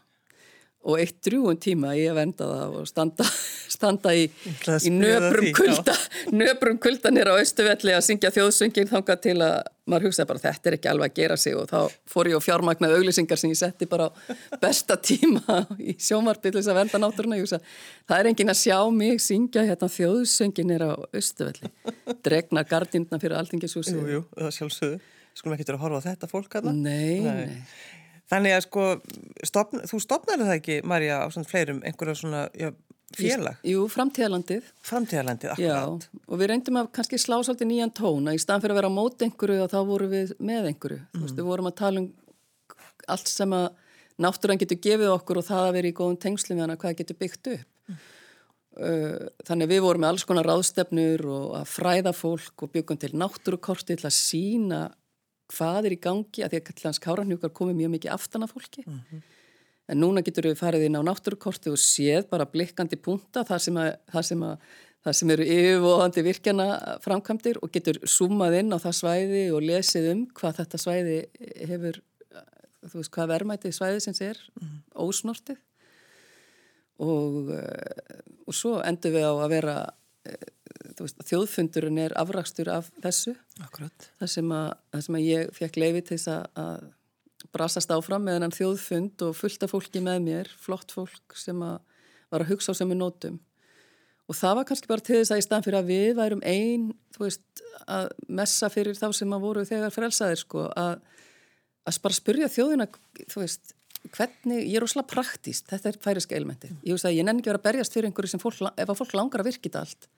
Og 0.85 0.99
eitt 1.01 1.15
drjúun 1.25 1.57
tíma 1.57 1.95
ég 1.97 2.13
venda 2.13 2.45
það 2.45 2.73
og 2.77 2.89
standa, 2.89 3.25
standa 3.75 4.11
í, 4.13 4.27
að 4.69 4.83
í 4.85 4.91
nöbrum 4.93 5.47
kulda, 5.57 5.95
nöbrum 6.29 6.77
kulda 6.81 7.09
nýra 7.13 7.33
á 7.33 7.41
Östuvelli 7.41 7.95
að 7.95 8.03
syngja 8.05 8.29
þjóðsöngin 8.35 8.91
þangað 8.91 9.23
til 9.23 9.35
að 9.41 9.55
maður 9.89 10.07
hugsaði 10.07 10.29
bara 10.29 10.43
þetta 10.43 10.69
er 10.69 10.77
ekki 10.77 10.89
alveg 10.91 11.11
að 11.11 11.17
gera 11.19 11.37
sig 11.41 11.57
og 11.57 11.65
þá 11.69 11.79
fór 12.09 12.29
ég 12.29 12.37
og 12.37 12.45
fjármagnaði 12.45 12.99
auglýsingar 12.99 13.41
sem 13.41 13.51
ég 13.53 13.59
setti 13.59 13.89
bara 13.89 14.07
á 14.09 14.13
besta 14.63 14.97
tíma 14.97 15.59
í 15.81 15.97
sjómarpi 15.97 16.51
til 16.51 16.59
þess 16.59 16.71
að 16.73 16.79
venda 16.83 17.01
náttúruna. 17.01 17.41
Hugsa, 17.41 17.59
það 18.05 18.21
er 18.21 18.31
engin 18.31 18.53
að 18.53 18.61
sjá 18.61 18.77
mig 18.93 19.25
syngja 19.25 19.65
hérna 19.65 19.89
þjóðsöngin 19.97 20.69
nýra 20.69 20.93
á 20.93 20.97
Östuvelli. 21.17 21.73
Dregna 22.25 22.65
gardindna 22.65 23.21
fyrir 23.21 23.37
alþingishúsið. 23.41 24.01
Jú, 24.05 24.19
jú, 24.19 24.23
það 24.37 24.55
sjálfsögðu. 24.59 25.03
Skulum 25.35 25.57
ekki 25.57 25.65
vera 25.67 25.75
að 25.75 25.83
horfa 25.83 25.97
á 25.99 26.05
þetta 26.05 26.27
fólk 26.31 26.53
aðna. 26.61 26.71
Nei, 26.71 27.19
Nei. 27.25 27.45
nei. 27.49 27.63
Þannig 28.31 28.55
að 28.55 28.63
sko, 28.65 28.83
stopn, 29.45 29.83
þú 29.85 29.99
stopnar 30.01 30.41
það 30.41 30.55
ekki, 30.57 30.79
Marja, 30.89 31.19
á 31.21 31.27
svona 31.29 31.49
fleirum, 31.49 31.81
einhverja 31.85 32.15
svona 32.17 32.39
já, 32.57 32.71
félag, 33.15 33.59
Jú, 33.69 33.83
framtíðalandið. 33.93 34.71
framtíðarlandið, 34.89 35.51
Já, 35.61 35.75
akkurat. 35.77 36.07
og 36.25 36.39
við 36.41 36.49
reyndum 36.51 36.79
að 36.81 36.89
kannski 36.97 37.19
slá 37.21 37.37
svolítið 37.45 37.69
nýjan 37.69 37.93
tóna 37.95 38.33
í 38.33 38.41
staðan 38.41 38.63
fyrir 38.65 38.73
að 38.75 38.79
vera 38.81 38.89
á 38.89 38.97
mót 38.97 39.21
einhverju 39.27 39.67
þá 39.69 39.77
vorum 39.91 40.09
við 40.15 40.33
með 40.41 40.71
einhverju. 40.71 40.99
Þú 41.13 41.21
veist, 41.27 41.37
við 41.37 41.49
vorum 41.51 41.69
að 41.69 41.77
tala 41.83 42.01
um 42.01 42.09
allt 43.13 43.29
sem 43.29 43.53
að 43.53 43.67
náttúran 44.25 44.57
getur 44.63 44.81
gefið 44.81 45.13
okkur 45.13 45.37
og 45.43 45.45
það 45.45 45.69
að 45.69 45.73
vera 45.77 45.91
í 45.91 45.95
góðum 46.01 46.19
tengslum 46.25 46.57
við 46.57 46.65
hana 46.65 46.77
hvað 46.81 46.97
getur 47.03 47.17
byggt 47.21 47.49
upp. 47.53 47.71
Uh, 48.75 49.29
Þannig 49.47 49.69
að 49.69 49.71
við 49.71 49.83
vorum 49.85 50.01
með 50.03 50.09
alls 50.11 50.25
konar 50.27 50.47
ráðstefnur 50.49 51.21
og 51.31 51.51
að 51.61 51.69
fræða 51.71 52.11
fólk 52.11 52.65
og 52.65 52.71
byggum 52.73 52.97
til 52.99 53.13
náttúrukorti 53.15 53.95
til 53.95 54.09
að 54.09 54.15
sína 54.17 54.79
hvað 55.53 55.89
er 55.89 55.95
í 55.95 56.01
gangi 56.01 56.43
að 56.43 56.53
því 56.53 56.59
að 56.61 56.67
kallans 56.69 57.01
káranhjúkar 57.03 57.53
komið 57.55 57.79
mjög 57.81 57.93
mikið 57.95 58.15
aftan 58.15 58.45
af 58.45 58.53
fólki. 58.55 58.85
En 59.85 60.01
núna 60.01 60.23
getur 60.25 60.47
við 60.49 60.57
farið 60.57 60.87
inn 60.87 60.97
á 60.97 61.05
náttúrukorti 61.05 61.69
og 61.69 61.77
séð 61.81 62.25
bara 62.31 62.47
blikkandi 62.49 62.97
punta 62.97 63.43
þar 63.45 63.61
sem, 63.61 63.77
að, 63.77 63.91
þar 64.13 64.27
sem, 64.29 64.45
að, 64.47 64.71
þar 65.05 65.17
sem 65.19 65.33
eru 65.35 65.45
yfirvóðandi 65.55 66.23
virkjana 66.25 66.67
framkvæmdir 67.05 67.59
og 67.61 67.73
getur 67.75 68.01
zoomað 68.09 68.57
inn 68.63 68.73
á 68.73 68.81
það 68.81 68.97
svæði 69.01 69.43
og 69.53 69.67
lesið 69.69 70.09
um 70.15 70.25
hvað 70.39 70.57
þetta 70.63 70.81
svæði 70.81 71.19
hefur, 71.69 72.01
þú 72.87 72.97
veist, 72.97 73.13
hvað 73.13 73.31
verðmætið 73.35 73.77
svæði 73.77 74.03
sem 74.07 74.19
er 74.25 74.41
ósnortið. 75.05 75.61
Og, 77.05 77.51
eh, 77.51 78.19
og 78.47 78.55
svo 78.55 78.79
endur 78.81 79.13
við 79.13 79.25
á 79.27 79.33
að 79.35 79.49
vera, 79.51 79.77
eh, 80.25 80.49
veist, 80.99 81.23
þjóðfundurinn 81.29 82.03
er 82.05 82.15
afrakstur 82.19 82.69
af 82.73 82.91
þessu 83.03 83.35
Akkurat. 83.63 84.11
þar 84.19 84.31
sem 84.31 84.53
að, 84.55 84.69
þar 84.93 85.07
sem 85.07 85.17
að 85.19 85.25
ég 85.25 85.51
fekk 85.57 85.81
leiði 85.81 86.05
til 86.05 86.17
þess 86.17 86.31
að, 86.33 86.85
brasast 87.53 87.91
áfram 87.93 88.23
með 88.25 88.39
hennan 88.39 88.55
þjóðfund 88.55 89.25
og 89.27 89.35
fullta 89.37 89.69
fólki 89.69 90.01
með 90.03 90.23
mér, 90.25 90.49
flott 90.61 90.93
fólk 90.95 91.35
sem 91.39 91.59
að 91.65 91.77
var 92.33 92.45
að 92.45 92.53
hugsa 92.53 92.73
á 92.73 92.77
sem 92.77 92.89
við 92.89 92.99
nótum. 92.99 93.37
Og 94.25 94.37
það 94.37 94.57
var 94.57 94.67
kannski 94.69 94.89
bara 94.89 95.05
til 95.05 95.19
þess 95.19 95.33
að 95.35 95.41
í 95.41 95.45
staðan 95.45 95.65
fyrir 95.67 95.79
að 95.79 95.89
við 95.91 96.11
værum 96.17 96.43
ein, 96.49 96.87
þú 97.13 97.27
veist, 97.27 97.63
að 97.85 98.07
messa 98.39 98.69
fyrir 98.73 98.97
þá 98.97 99.07
sem 99.13 99.35
að 99.35 99.45
voru 99.45 99.65
þegar 99.69 99.93
frelsaðir, 99.93 100.41
sko, 100.41 100.65
að, 100.73 100.95
að 101.85 101.99
bara 102.07 102.17
spurja 102.17 102.49
þjóðina, 102.49 102.87
veist, 103.35 103.75
hvernig, 104.15 104.63
ég 104.65 104.79
er 104.79 104.85
óslega 104.87 105.11
praktíst, 105.13 105.69
þetta 105.69 105.91
er 105.91 106.01
færiska 106.01 106.37
elementi. 106.37 106.71
Ég 106.85 106.97
ég 106.97 107.25
nenni 107.25 107.43
ekki 107.43 107.51
að 107.51 107.53
vera 107.53 107.61
að 107.61 107.67
berjast 107.69 107.95
fyrir 107.95 108.09
einhverju 108.09 108.33
sem 108.33 108.41
fólk, 108.41 108.65
ef 108.73 108.89
að 108.89 108.99
fólk 109.03 109.15
langar 109.17 109.45
að 109.45 109.51
virka 109.51 109.69
þetta 109.69 109.85
allt, 109.85 110.09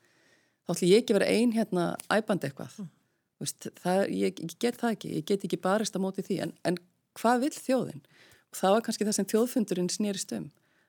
þá 0.67 0.75
ætlum 0.75 0.91
ég 0.91 1.01
ekki 1.01 1.15
að 1.15 1.19
vera 1.21 1.31
ein 1.31 1.55
hérna 1.55 1.87
æbandi 2.11 2.49
eitthvað. 2.49 2.77
Þú 2.77 3.45
Veist, 3.45 3.67
það, 3.83 4.03
ég, 4.17 4.39
ég 4.41 4.53
get 4.59 4.79
það 4.81 4.95
ekki, 4.95 5.09
ég 5.13 5.25
get 5.29 5.43
ekki 5.45 5.59
barist 5.61 5.93
á 5.93 6.01
móti 6.01 6.23
því, 6.25 6.39
en, 6.47 6.53
en 6.65 6.79
hvað 7.19 7.43
vil 7.45 7.53
þjóðin? 7.53 8.01
Og 8.49 8.57
það 8.57 8.73
var 8.73 8.85
kannski 8.87 9.05
það 9.05 9.17
sem 9.19 9.27
þjóðfundurinn 9.29 9.91
snýrist 9.93 10.33
um, 10.33 10.47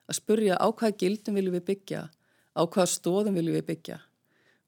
að 0.09 0.17
spurja 0.17 0.57
á 0.57 0.67
hvaða 0.67 0.97
gildum 1.03 1.37
viljum 1.37 1.57
við 1.59 1.65
byggja, 1.67 2.01
á 2.09 2.61
hvaða 2.65 2.89
stóðum 2.89 3.37
viljum 3.37 3.59
við 3.59 3.67
byggja. 3.69 3.99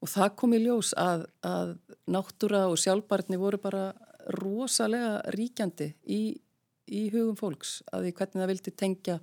Og 0.02 0.14
það 0.14 0.30
kom 0.38 0.54
í 0.54 0.62
ljós 0.62 0.94
að, 0.98 1.26
að 1.46 1.74
náttúra 2.14 2.68
og 2.70 2.78
sjálfbarni 2.82 3.42
voru 3.42 3.58
bara 3.62 3.84
rosalega 4.38 5.18
ríkjandi 5.34 5.92
í, 6.06 6.22
í 6.86 7.04
hugum 7.10 7.38
fólks, 7.40 7.80
að 7.90 8.06
því 8.06 8.16
hvernig 8.20 8.44
það 8.44 8.52
vildi 8.54 8.78
tengja 8.78 9.20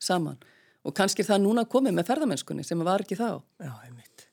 saman. 0.00 0.40
Og 0.88 0.96
kannski 0.96 1.24
er 1.24 1.34
það 1.34 1.44
núna 1.44 1.68
komið 1.68 1.98
með 1.98 2.08
ferðamennskunni 2.08 2.64
sem 2.64 2.80
var 2.88 3.04
ekki 3.04 3.18
þá 3.20 3.42
Já, 3.60 3.72
einmitt. 3.84 4.28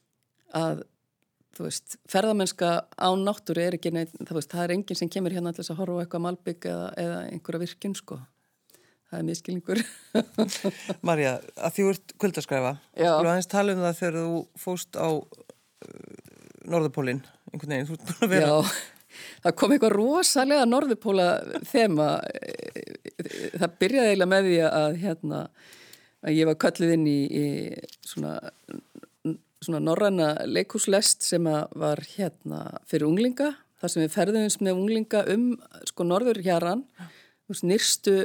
að 0.56 0.86
þú 1.56 1.68
veist, 1.68 1.98
ferðamennska 2.12 2.72
án 3.00 3.26
náttúru 3.26 3.64
er 3.64 3.78
ekki 3.78 3.92
neitt, 3.96 4.16
veist, 4.28 4.52
það 4.52 4.64
er 4.64 4.74
enginn 4.76 5.00
sem 5.00 5.12
kemur 5.12 5.36
hérna 5.36 5.54
þess 5.56 5.72
að 5.72 5.82
horfa 5.82 6.00
á 6.00 6.02
eitthvað 6.04 6.26
malbygg 6.26 6.68
eða, 6.72 6.88
eða 7.02 7.20
einhverja 7.32 7.62
virkun 7.64 7.96
sko. 7.96 8.18
það 9.10 9.20
er 9.20 9.28
miskilningur. 9.30 9.84
Marja, 11.08 11.38
að 11.56 11.78
því 11.78 11.86
þú 11.86 11.94
ert 11.94 12.16
kvöldaskræfa, 12.24 12.74
þú 12.98 13.14
aðeins 13.22 13.52
tala 13.52 13.76
um 13.76 13.86
það 13.86 14.02
þegar 14.02 14.20
þú 14.20 14.42
fóst 14.66 15.00
á 15.00 15.08
uh, 15.08 15.24
Norðupólinn, 16.66 17.24
einhvern 17.54 17.76
veginn, 17.76 17.88
þú 17.88 17.98
ert 17.98 18.06
búin 18.10 18.28
að 18.28 18.36
vera. 18.36 18.52
Já, 18.52 18.84
það 19.46 19.58
kom 19.62 19.76
eitthvað 19.76 19.96
rosalega 19.96 20.68
Norðupóla 20.68 21.30
þema, 21.70 22.10
það 23.62 23.80
byrjaði 23.84 24.12
eiginlega 24.12 24.32
með 24.34 24.50
því 24.50 24.60
að, 24.72 25.00
hérna, 25.06 25.42
að 26.26 26.40
ég 26.42 26.50
var 26.50 26.60
kallið 26.66 26.96
inn 26.98 27.08
í, 27.08 27.20
í 27.30 27.46
svona, 28.04 28.40
svona 29.66 29.82
norræna 29.84 30.32
leikúslest 30.48 31.26
sem 31.26 31.46
var 31.46 32.02
hérna 32.16 32.66
fyrir 32.90 33.08
unglinga, 33.10 33.52
þar 33.82 33.92
sem 33.92 34.06
við 34.06 34.14
ferðumst 34.16 34.64
með 34.64 34.80
unglinga 34.80 35.24
um 35.34 35.48
sko 35.90 36.08
norður 36.08 36.42
hjaran, 36.46 36.86
nýrstu, 37.46 38.16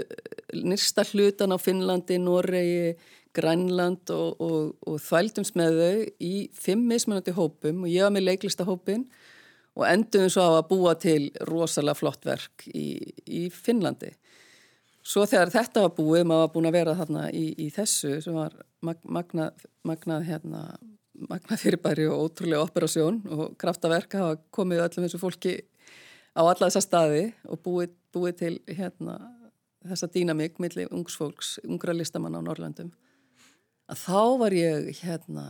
nýrsta 0.56 1.04
hlutan 1.10 1.52
á 1.52 1.58
Finnlandi, 1.60 2.20
Noregi, 2.22 2.94
Grænland 3.36 4.10
og, 4.10 4.40
og, 4.42 4.70
og 4.86 4.96
þvældumst 5.02 5.58
með 5.58 5.76
þau 5.80 5.98
í 6.26 6.34
fimm 6.56 6.88
mismunandi 6.90 7.34
hópum 7.36 7.84
og 7.84 7.92
ég 7.92 8.02
var 8.02 8.14
með 8.14 8.26
leiklista 8.26 8.66
hópin 8.66 9.04
og 9.78 9.84
enduðum 9.86 10.32
svo 10.34 10.46
á 10.50 10.52
að 10.58 10.66
búa 10.72 10.94
til 10.98 11.28
rosalega 11.46 11.98
flott 11.98 12.26
verk 12.26 12.66
í, 12.74 12.98
í 13.30 13.44
Finnlandi. 13.54 14.10
Svo 15.06 15.24
þegar 15.28 15.52
þetta 15.54 15.84
var 15.86 15.94
búið, 15.96 16.24
maður 16.28 16.42
var 16.42 16.50
búin 16.54 16.68
að 16.70 16.76
vera 16.76 16.96
þarna 16.98 17.28
í, 17.32 17.44
í 17.56 17.68
þessu 17.72 18.18
sem 18.24 18.36
var 18.36 18.56
magnað, 18.82 19.62
magnað, 19.86 20.26
hérna, 20.26 20.64
magnað 21.28 21.62
fyrirbæri 21.62 22.06
og 22.10 22.28
ótrúlega 22.28 22.64
operasjón 22.64 23.20
og 23.34 23.56
kraftaverk 23.60 24.16
hafa 24.18 24.38
komið 24.54 24.84
öllum 24.86 25.06
þessu 25.06 25.20
fólki 25.20 25.54
á 26.32 26.42
alla 26.42 26.68
þessa 26.68 26.82
staði 26.84 27.24
og 27.50 27.60
búið, 27.64 27.94
búið 28.14 28.38
til 28.40 28.54
hérna, 28.70 29.18
þessa 29.86 30.08
dýnamík 30.14 30.60
millir 30.62 30.90
ungsfólks, 30.94 31.58
ungra 31.66 31.94
listamann 31.96 32.38
á 32.38 32.40
Norrlandum 32.44 32.92
að 33.90 34.04
þá 34.04 34.22
var 34.40 34.54
ég 34.54 34.90
hérna, 35.02 35.46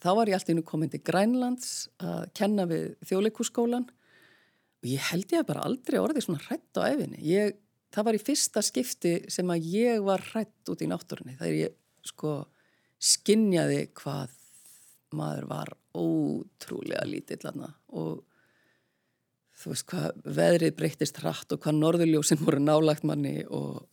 þá 0.00 0.10
var 0.18 0.30
ég 0.30 0.38
alltaf 0.38 0.52
inn 0.52 0.62
og 0.62 0.68
komin 0.68 0.92
til 0.92 1.02
Grænlands 1.04 1.88
að 2.02 2.28
kenna 2.36 2.68
við 2.68 2.90
þjóðleikússkólan 3.08 3.88
og 3.88 4.90
ég 4.90 5.08
held 5.10 5.32
ég 5.32 5.42
að 5.42 5.48
bara 5.50 5.64
aldrei 5.66 5.98
orðið 6.02 6.28
svona 6.28 6.44
hrætt 6.44 6.78
á 6.78 6.86
æfinni 6.92 7.22
ég, 7.26 7.56
það 7.94 8.08
var 8.10 8.18
í 8.18 8.22
fyrsta 8.22 8.62
skipti 8.66 9.14
sem 9.32 9.50
að 9.50 9.70
ég 9.72 10.04
var 10.04 10.22
hrætt 10.32 10.70
út 10.70 10.84
í 10.84 10.90
náttúrunni 10.90 11.38
þegar 11.40 11.60
ég 11.64 11.78
sko 12.06 12.34
skinnjaði 12.98 13.88
hvað 13.98 14.37
maður 15.16 15.46
var 15.50 15.74
ótrúlega 15.96 17.04
lítill 17.08 17.40
og 17.52 18.24
þú 19.58 19.72
veist 19.72 19.86
hvað 19.90 20.18
veðrið 20.38 20.74
breytist 20.78 21.22
hratt 21.22 21.52
og 21.52 21.62
hvað 21.62 21.80
norðurljósinn 21.80 22.42
voru 22.44 22.60
nálagt 22.62 23.06
manni 23.08 23.40
og 23.48 23.86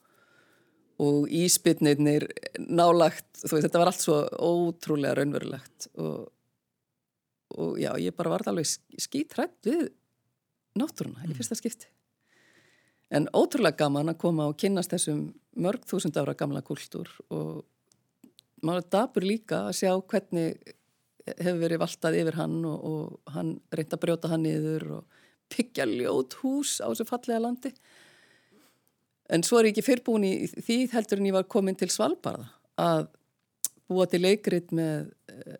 og 1.03 1.27
íspitnirnir 1.27 2.27
nálagt, 2.71 3.27
þú 3.41 3.57
veist, 3.57 3.65
þetta 3.67 3.81
var 3.81 3.91
allt 3.91 4.03
svo 4.03 4.19
ótrúlega 4.39 5.17
raunverulegt 5.17 5.89
og, 5.99 6.29
og 7.59 7.79
já, 7.81 7.89
ég 7.99 8.15
bara 8.15 8.31
var 8.31 8.45
alveg 8.47 8.69
skítrætt 9.03 9.57
við 9.67 9.89
náttúruna 10.79 11.25
mm. 11.25 11.33
í 11.33 11.37
fyrsta 11.37 11.57
skipti 11.59 11.91
en 13.15 13.27
ótrúlega 13.35 13.83
gaman 13.83 14.13
að 14.13 14.21
koma 14.23 14.47
og 14.49 14.57
kynast 14.59 14.95
þessum 14.95 15.27
mörg 15.59 15.83
þúsund 15.87 16.15
ára 16.19 16.35
gamla 16.37 16.63
kultúr 16.65 17.11
og 17.27 17.65
maður 18.65 18.87
dabur 18.95 19.27
líka 19.27 19.65
að 19.67 19.77
sjá 19.81 19.91
hvernig 19.99 20.75
hefur 21.25 21.61
verið 21.61 21.81
valtað 21.81 22.17
yfir 22.21 22.39
hann 22.39 22.57
og, 22.69 22.85
og 22.85 23.35
hann 23.35 23.55
reynda 23.73 23.97
að 23.97 24.03
brjóta 24.03 24.31
hann 24.31 24.47
yfir 24.49 24.87
og 24.99 25.21
byggja 25.51 25.87
ljót 25.89 26.37
hús 26.41 26.77
á 26.81 26.89
þessu 26.89 27.07
fallega 27.09 27.43
landi. 27.43 27.71
En 29.33 29.41
svo 29.45 29.59
er 29.59 29.69
ég 29.69 29.75
ekki 29.75 29.85
fyrrbúin 29.85 30.25
í 30.27 30.33
því 30.53 30.79
heldur 30.93 31.21
en 31.21 31.29
ég 31.29 31.37
var 31.37 31.47
komin 31.49 31.77
til 31.77 31.89
Svalbard 31.93 32.45
að 32.81 33.07
búa 33.89 34.05
til 34.09 34.21
leikrit 34.21 34.73
með 34.75 35.09
uh, 35.33 35.57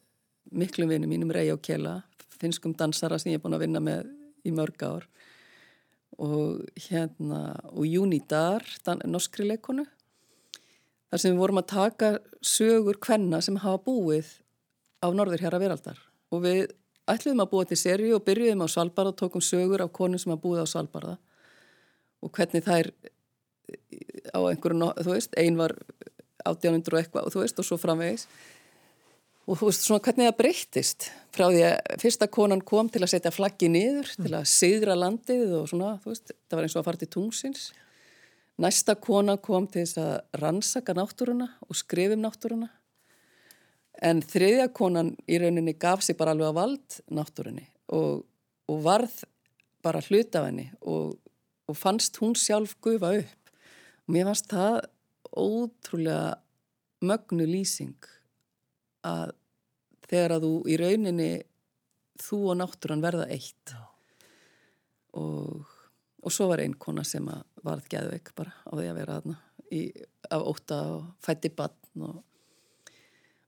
miklum 0.54 0.91
vinum 0.91 1.10
mínum 1.10 1.34
Rey 1.34 1.49
og 1.54 1.62
Kjela, 1.65 1.99
finskum 2.41 2.75
dansara 2.78 3.17
sem 3.21 3.34
ég 3.34 3.39
er 3.39 3.43
búin 3.43 3.58
að 3.58 3.65
vinna 3.65 3.82
með 3.82 4.10
í 4.45 4.54
mörg 4.54 4.86
ár. 4.86 5.10
Og 6.21 6.62
hérna 6.88 7.58
og 7.73 7.86
Júnidar, 7.89 8.63
norskri 9.04 9.47
leikonu 9.49 9.84
þar 11.10 11.21
sem 11.21 11.34
við 11.34 11.41
vorum 11.41 11.62
að 11.62 11.71
taka 11.71 12.10
sögur 12.45 12.99
kvenna 13.01 13.41
sem 13.43 13.58
hafa 13.62 13.82
búið 13.86 14.30
á 15.06 15.10
norður 15.13 15.44
hér 15.46 15.58
að 15.58 15.65
veraldar. 15.65 16.00
Og 16.34 16.41
við 16.44 16.65
ætluðum 17.10 17.44
að 17.44 17.52
búa 17.52 17.68
til 17.70 17.78
seri 17.80 18.10
og 18.15 18.24
byrjuðum 18.26 18.65
á 18.65 18.68
Svalbard 18.72 19.13
og 19.13 19.20
tókum 19.20 19.44
sögur 19.44 19.84
af 19.86 19.94
konum 19.94 20.22
sem 20.22 20.34
hafa 20.34 20.41
búið 20.41 20.65
á 20.65 20.68
Svalbard 20.70 21.15
og 22.26 22.32
hvernig 22.34 22.65
þær 22.65 22.89
á 24.34 24.39
einhverju, 24.50 24.89
þú 25.06 25.13
veist, 25.13 25.36
ein 25.38 25.60
var 25.60 25.76
1800 26.46 26.96
og 26.96 27.00
eitthvað 27.02 27.28
og 27.28 27.34
þú 27.36 27.44
veist 27.44 27.62
og 27.62 27.68
svo 27.68 27.78
framvegis. 27.78 28.26
Og 29.46 29.60
þú 29.60 29.70
veist 29.70 29.86
svona 29.86 30.02
hvernig 30.02 30.26
það 30.32 30.38
breyttist 30.39 31.10
frá 31.36 31.46
því 31.52 31.63
að 31.68 31.98
fyrsta 32.02 32.28
konan 32.34 32.63
kom 32.65 32.89
til 32.89 33.04
að 33.06 33.12
setja 33.13 33.34
flaggi 33.34 33.70
niður, 33.70 34.10
til 34.18 34.34
að 34.34 34.48
sigra 34.50 34.98
landið 34.98 35.54
og 35.60 35.68
svona, 35.70 35.98
þú 36.02 36.15
veist, 36.15 36.34
það 36.50 36.58
var 36.58 36.65
eins 36.65 36.78
og 36.78 36.82
að 36.82 36.88
fara 36.89 37.04
til 37.04 37.12
tungsins 37.13 37.68
næsta 38.62 38.96
kona 38.96 39.36
kom 39.41 39.68
til 39.68 39.84
þess 39.84 40.00
að 40.00 40.41
rannsaka 40.41 40.96
náttúruna 40.96 41.50
og 41.68 41.78
skrifum 41.78 42.24
náttúruna 42.24 42.70
en 44.04 44.22
þriðja 44.26 44.68
konan 44.76 45.14
í 45.30 45.40
rauninni 45.42 45.76
gaf 45.80 46.04
sér 46.04 46.18
bara 46.20 46.34
alveg 46.36 46.52
á 46.52 46.60
vald 46.60 46.98
náttúrunni 47.14 47.68
og, 47.96 48.26
og 48.68 48.82
varð 48.84 49.24
bara 49.86 50.02
hlut 50.08 50.36
af 50.36 50.48
henni 50.50 50.68
og, 50.82 51.16
og 51.70 51.78
fannst 51.78 52.18
hún 52.22 52.36
sjálf 52.40 52.76
gufa 52.84 53.14
upp. 53.22 53.54
Mér 54.12 54.30
fannst 54.30 54.50
það 54.52 54.82
ótrúlega 55.36 56.36
mögnu 57.06 57.48
lýsing 57.50 58.10
að 59.06 59.36
þegar 60.10 60.38
að 60.38 60.48
þú 60.48 60.54
í 60.70 60.78
rauninni 60.82 61.32
þú 62.22 62.42
og 62.52 62.60
náttúran 62.62 63.04
verða 63.04 63.28
eitt. 63.34 63.74
Og, 65.16 65.66
og 66.24 66.34
svo 66.34 66.50
var 66.52 66.64
einn 66.64 66.76
kona 66.80 67.06
sem 67.08 67.26
varð 67.64 67.90
geðveik 67.92 68.34
bara 68.38 68.54
á 68.66 68.72
því 68.74 68.88
að 68.90 68.98
vera 69.00 69.20
aðna 69.20 69.42
af 70.32 70.42
óta 70.46 70.78
og 70.94 71.06
fætti 71.24 71.50
bann 71.54 72.06
og, 72.06 72.22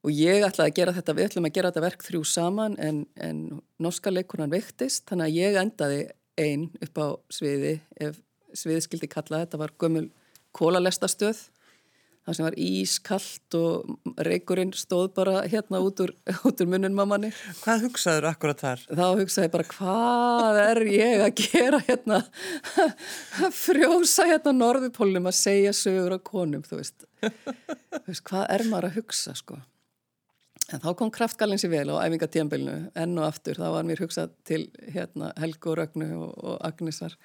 og 0.08 0.14
ég 0.16 0.46
ætlaði 0.48 0.72
að 0.72 0.78
gera 0.80 0.94
þetta, 0.96 1.18
við 1.18 1.30
ætlum 1.30 1.50
að 1.50 1.58
gera 1.58 1.72
þetta 1.74 1.84
verk 1.84 2.06
þrjú 2.08 2.22
saman 2.32 2.78
en, 2.80 3.04
en 3.20 3.42
norska 3.84 4.14
leikonan 4.14 4.54
veiktist 4.54 5.04
þannig 5.10 5.28
að 5.28 5.38
ég 5.42 5.60
endaði 5.60 6.00
einn 6.40 6.70
upp 6.86 7.04
á 7.04 7.08
sviði 7.34 7.76
ef 8.00 8.22
sviði 8.56 8.86
skildi 8.86 9.12
kalla 9.12 9.44
þetta 9.44 9.60
var 9.60 9.76
gömul 9.82 10.08
kólalestastöð 10.56 11.44
það 12.28 12.36
sem 12.36 12.46
var 12.46 12.56
ískallt 12.60 13.56
og 13.56 14.16
reykurinn 14.28 14.74
stóð 14.76 15.06
bara 15.16 15.44
hérna 15.48 15.80
út 15.84 16.02
úr, 16.04 16.12
út 16.48 16.64
úr 16.64 16.68
munnum 16.68 16.98
mammanni. 16.98 17.30
Hvað 17.62 17.86
hugsaður 17.88 18.28
akkurat 18.34 18.64
þar? 18.64 18.84
Þá 18.90 19.06
hugsaði 19.22 19.52
bara 19.54 19.68
hvað 19.72 20.60
er 20.66 20.82
ég 20.92 21.24
að 21.24 21.44
gera 21.46 21.80
hérna 21.88 22.20
að 22.84 23.56
frjósa 23.64 24.28
hérna 24.28 24.56
norðupólum 24.58 25.32
að 25.32 25.40
segja 25.40 25.72
sögur 25.78 26.18
á 26.18 26.20
konum, 26.20 26.66
þú 26.68 26.82
veist. 26.82 27.08
þú 27.24 28.06
veist, 28.12 28.26
hvað 28.28 28.46
er 28.58 28.68
maður 28.68 28.92
að 28.92 29.00
hugsa 29.00 29.38
sko? 29.40 29.62
En 30.68 30.82
þá 30.84 30.90
kom 31.00 31.12
kraftgallins 31.16 31.64
í 31.64 31.70
vel 31.72 31.86
á 31.96 32.04
æfingatíanbylnu, 32.04 32.76
enn 33.00 33.20
og 33.22 33.28
aftur, 33.30 33.56
þá 33.56 33.70
var 33.72 33.86
mér 33.88 34.02
hugsað 34.04 34.34
til 34.48 34.66
hérna, 34.92 35.30
Helgu 35.40 35.72
og 35.72 35.78
Rögnu 35.80 36.10
og, 36.18 36.34
og 36.44 36.58
Agnesar. 36.68 37.16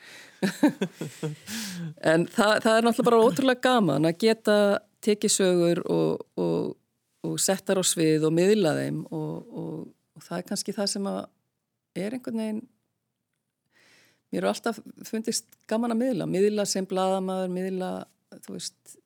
en 2.13 2.29
það, 2.31 2.53
það 2.63 2.77
er 2.77 2.87
náttúrulega 2.87 3.09
bara 3.09 3.25
ótrúlega 3.27 3.65
gaman 3.67 4.07
að 4.07 4.21
geta 4.23 4.57
tekið 5.03 5.35
sögur 5.35 5.83
og, 5.91 6.23
og, 6.39 6.71
og 7.27 7.35
setja 7.43 7.75
á 7.75 7.83
svið 7.83 8.29
og 8.29 8.37
miðla 8.37 8.77
þeim 8.79 9.03
og 9.11 9.91
það 10.23 10.39
er 10.39 10.49
kannski 10.49 10.75
það 10.77 10.91
sem 10.95 11.11
er 11.11 12.17
einhvern 12.17 12.41
veginn, 12.41 12.63
mér 14.33 14.45
er 14.45 14.51
alltaf 14.53 14.81
fundist 15.09 15.51
gaman 15.71 15.95
að 15.95 16.03
miðla, 16.05 16.31
miðla 16.31 16.67
sem 16.69 16.87
bladamæður, 16.89 17.53
miðla, 17.53 17.93
þú 18.47 18.57
veist, 18.57 18.97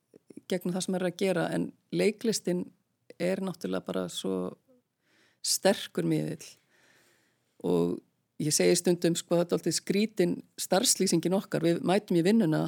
gegnum 0.47 0.75
það 0.75 0.85
sem 0.85 0.97
er 0.99 1.07
að 1.09 1.17
gera, 1.19 1.47
en 1.55 1.71
leiklistin 1.91 2.65
er 3.19 3.41
náttúrulega 3.41 3.85
bara 3.85 4.07
svo 4.11 4.57
sterkur 5.45 6.05
miðil 6.07 6.43
og 7.65 7.97
ég 8.41 8.53
segi 8.53 8.77
stundum 8.77 9.15
sko 9.17 9.39
þetta 9.39 9.55
er 9.55 9.59
alltaf 9.59 9.77
skrítin 9.77 10.35
starfslýsingin 10.61 11.37
okkar, 11.37 11.65
við 11.65 11.81
mætum 11.87 12.19
í 12.19 12.25
vinnuna 12.25 12.67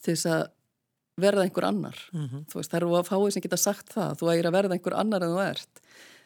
til 0.00 0.14
þess 0.14 0.30
að 0.30 0.44
verða 1.20 1.44
einhver 1.44 1.66
annar. 1.68 1.98
Mm 2.12 2.28
-hmm. 2.28 2.44
þú 2.48 2.58
veist, 2.58 2.70
það 2.70 2.80
eru 2.80 2.96
að 2.96 3.10
fáið 3.10 3.30
sem 3.32 3.42
geta 3.42 3.56
sagt 3.56 3.92
það. 3.92 4.16
Þú 4.18 4.32
ægir 4.32 4.46
að 4.48 4.56
verða 4.56 4.74
einhver 4.74 4.96
annar 4.96 5.22
en 5.22 5.34
þú 5.34 5.42
ert. 5.44 5.82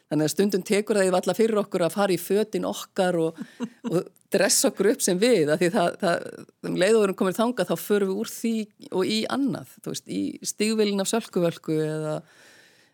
Þannig 0.09 0.25
að 0.25 0.31
stundum 0.31 0.63
tekur 0.63 0.97
það 0.97 1.09
í 1.09 1.15
valla 1.17 1.35
fyrir 1.35 1.59
okkur 1.59 1.83
að 1.83 1.97
fara 1.99 2.13
í 2.13 2.17
fötin 2.17 2.65
okkar 2.65 3.17
og, 3.19 3.39
og 3.91 4.07
dressa 4.31 4.69
okkur 4.69 4.93
upp 4.93 5.03
sem 5.03 5.19
við. 5.19 5.51
Að 5.51 5.59
því 5.59 5.71
það, 5.75 5.97
það 6.01 6.17
um 6.63 6.77
leiðuðurum 6.77 7.19
komir 7.19 7.35
þanga 7.35 7.67
þá 7.67 7.77
förum 7.77 8.09
við 8.09 8.17
úr 8.17 8.31
því 8.31 8.57
og 8.93 9.07
í 9.07 9.19
annað. 9.27 9.69
Þú 9.83 9.91
veist, 9.91 10.07
í 10.09 10.23
stígvilin 10.43 11.03
af 11.03 11.11
sölkuvölku 11.11 11.75
eða 11.75 12.23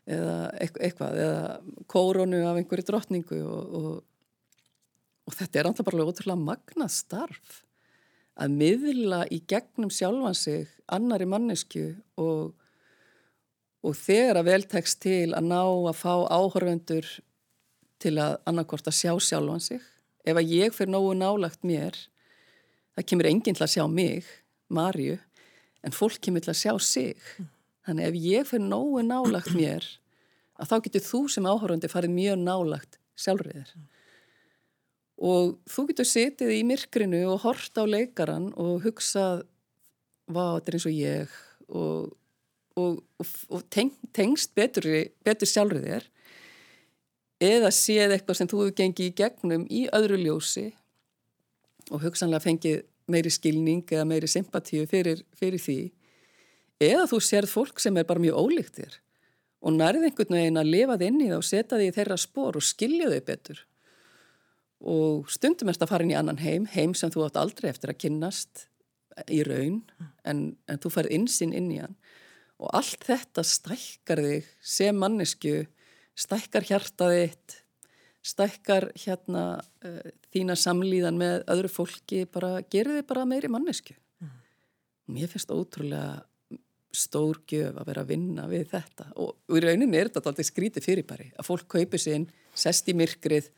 eða 0.09 0.39
eitthvað 0.61 1.19
eða 1.23 1.43
kóronu 1.91 2.41
af 2.49 2.59
einhverju 2.59 2.87
drottningu 2.89 3.39
og, 3.47 3.77
og, 3.79 3.93
og 5.29 5.37
þetta 5.39 5.61
er 5.61 5.69
alltaf 5.71 5.87
bara 5.87 6.07
ótrúlega 6.09 6.39
magna 6.41 6.89
starf 6.91 7.63
að 8.41 8.57
miðla 8.57 9.23
í 9.31 9.43
gegnum 9.49 9.93
sjálfan 9.93 10.37
sig 10.37 10.71
annari 10.93 11.29
mannesku 11.29 11.93
og, 12.21 12.55
og 13.85 13.99
þegar 13.99 14.41
að 14.41 14.49
vel 14.49 14.63
tekst 14.71 15.03
til 15.05 15.35
að 15.37 15.51
ná 15.53 15.61
að 15.63 15.99
fá 16.01 16.15
áhörvendur 16.33 17.09
til 18.03 18.17
að 18.19 18.39
annarkort 18.49 18.89
að 18.89 18.99
sjá 18.99 19.13
sjálfan 19.23 19.63
sig. 19.63 19.83
Ef 20.27 20.39
að 20.39 20.55
ég 20.55 20.75
fyrir 20.75 20.91
nógu 20.95 21.13
nálagt 21.19 21.63
mér 21.67 21.95
það 22.97 23.09
kemur 23.11 23.29
enginn 23.31 23.57
til 23.57 23.67
að 23.67 23.75
sjá 23.77 23.85
mig 23.89 24.29
Marju, 24.73 25.19
en 25.85 25.93
fólk 25.93 26.21
kemur 26.25 26.41
til 26.45 26.53
að 26.55 26.61
sjá 26.63 26.73
sig 26.81 27.33
þannig 27.87 28.09
ef 28.09 28.21
ég 28.27 28.51
fyrir 28.51 28.67
nógu 28.67 29.05
nálagt 29.07 29.55
mér 29.61 29.87
að 30.61 30.73
þá 30.73 30.77
getur 30.87 31.07
þú 31.09 31.23
sem 31.35 31.49
áhörvendi 31.49 31.91
farið 31.91 32.17
mjög 32.17 32.43
nálagt 32.43 33.01
sjálfriðir 33.19 33.73
og 35.23 35.57
þú 35.71 35.87
getur 35.91 36.09
setið 36.09 36.53
í 36.57 36.63
myrkrinu 36.67 37.23
og 37.31 37.43
hort 37.45 37.79
á 37.79 37.85
leikaran 37.87 38.51
og 38.59 38.83
hugsað 38.87 39.45
hvað 40.33 40.57
þetta 40.57 40.71
er 40.71 40.77
eins 40.79 40.89
og 40.89 40.97
ég. 40.97 41.37
Og, 41.73 42.13
og, 42.81 42.99
og, 43.23 43.35
og 43.53 43.65
teng, 43.73 43.93
tengst 44.17 44.55
betur, 44.59 44.89
betur 45.25 45.49
sjálfur 45.49 45.83
þér. 45.85 46.09
Eða 47.43 47.73
séð 47.75 48.17
eitthvað 48.17 48.39
sem 48.39 48.51
þú 48.51 48.63
hefur 48.63 48.79
gengið 48.79 49.09
í 49.09 49.17
gegnum 49.19 49.67
í 49.67 49.87
öðru 49.95 50.21
ljósi 50.21 50.69
og 51.91 52.05
hugsanlega 52.05 52.45
fengið 52.45 52.83
meiri 53.11 53.33
skilning 53.35 53.83
eða 53.91 54.07
meiri 54.07 54.31
sympatíu 54.31 54.87
fyrir, 54.91 55.25
fyrir 55.37 55.61
því 55.61 55.79
eða 56.83 57.09
þú 57.11 57.21
sérð 57.25 57.53
fólk 57.53 57.83
sem 57.83 57.97
er 57.99 58.07
bara 58.09 58.23
mjög 58.23 58.39
ólíktir 58.41 58.99
og 59.63 59.77
nærið 59.77 60.09
einhvern 60.09 60.39
veginn 60.39 60.61
að 60.61 60.73
lifa 60.75 60.97
þið 60.99 61.09
inn 61.09 61.21
í 61.21 61.29
það 61.31 61.39
og 61.39 61.47
setja 61.47 61.79
þið 61.79 61.87
í 61.87 61.95
þeirra 61.99 62.19
spór 62.19 62.59
og 62.59 62.67
skilja 62.67 63.11
þau 63.13 63.23
betur. 63.29 63.61
Og 64.83 65.31
stundum 65.31 65.71
erst 65.71 65.85
að 65.85 65.93
fara 65.93 66.07
inn 66.07 66.15
í 66.15 66.19
annan 66.19 66.43
heim, 66.43 66.67
heim 66.67 66.97
sem 66.99 67.13
þú 67.15 67.29
átt 67.29 67.39
aldrei 67.39 67.69
eftir 67.71 67.93
að 67.93 68.01
kynnast 68.03 68.67
í 69.31 69.43
raun 69.47 69.83
en, 70.27 70.57
en 70.67 70.83
þú 70.83 70.91
færð 70.97 71.15
insinn 71.15 71.55
inn 71.55 71.71
í 71.71 71.79
hann. 71.79 71.95
Og 72.59 72.73
allt 72.75 73.07
þetta 73.07 73.45
stækkar 73.47 74.23
þig 74.25 74.51
sem 74.59 74.99
mannesku 74.99 75.63
stækkar 76.19 76.67
hjartaðitt 76.67 77.63
stækkar 78.23 78.91
hérna 78.99 79.45
uh, 79.85 80.11
þína 80.35 80.57
samlíðan 80.59 81.19
með 81.19 81.47
öðru 81.51 81.71
fólki 81.73 82.25
bara 82.31 82.61
gerir 82.71 83.01
þig 83.01 83.09
bara 83.09 83.27
meiri 83.29 83.51
mannesku 83.51 83.97
mm. 84.23 84.37
mér 85.17 85.33
finnst 85.33 85.51
ótrúlega 85.51 86.23
stór 86.93 87.41
gjöf 87.49 87.79
að 87.81 87.89
vera 87.89 88.05
að 88.05 88.13
vinna 88.13 88.47
við 88.51 88.69
þetta. 88.75 89.09
Og, 89.17 89.35
og 89.49 89.59
í 89.59 89.65
rauninni 89.65 89.99
er 89.99 90.11
þetta 90.11 90.33
alltaf 90.33 90.49
skrítið 90.49 90.87
fyrirbæri 90.87 91.29
að 91.37 91.49
fólk 91.49 91.69
kaupir 91.77 92.03
sinn, 92.03 92.29
sest 92.55 92.89
í 92.93 92.97
myrkrið 92.97 93.51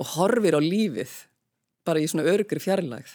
og 0.00 0.14
horfir 0.16 0.58
á 0.58 0.60
lífið 0.62 1.12
bara 1.86 2.02
í 2.02 2.08
svona 2.10 2.26
örgri 2.30 2.62
fjarlægð. 2.62 3.12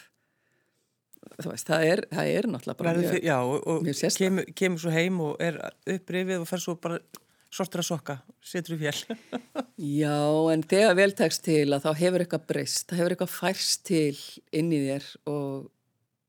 Veist, 1.36 1.66
það, 1.66 1.84
er, 1.84 2.00
það 2.12 2.32
er 2.32 2.46
náttúrulega 2.48 2.78
bara 2.80 2.92
mjög, 2.96 3.16
já, 3.26 3.36
og, 3.42 3.64
og 3.66 3.88
kemur, 4.16 4.50
kemur 4.56 4.80
svo 4.80 4.92
heim 4.94 5.16
og 5.24 5.40
er 5.42 5.58
upprifið 5.96 6.44
og 6.44 6.48
fer 6.48 6.62
svo 6.62 6.76
bara 6.80 7.00
sortur 7.52 7.82
að 7.82 7.88
sokka, 7.88 8.16
setur 8.44 8.76
í 8.76 8.78
fjell 8.84 9.16
Já, 10.00 10.18
en 10.52 10.62
þegar 10.66 10.96
veltækst 10.98 11.44
til 11.46 11.66
að 11.74 11.86
þá 11.86 11.90
hefur 12.00 12.24
eitthvað 12.24 12.46
breyst 12.52 12.86
það 12.88 13.00
hefur 13.00 13.14
eitthvað 13.16 13.34
færst 13.34 13.84
til 13.88 14.20
inn 14.56 14.72
í 14.74 14.80
þér 14.86 15.08
og, 15.32 15.66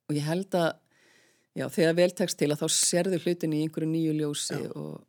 og 0.09 0.17
ég 0.17 0.27
held 0.27 0.57
að 0.57 0.69
já, 1.57 1.65
þegar 1.73 1.99
veltækst 2.01 2.39
til 2.39 2.51
að 2.53 2.63
þá 2.63 2.67
serðu 2.77 3.21
hlutin 3.23 3.55
í 3.55 3.61
einhverju 3.65 3.89
nýju 3.91 4.15
ljósi 4.21 4.59
já. 4.61 4.71
og 4.71 5.01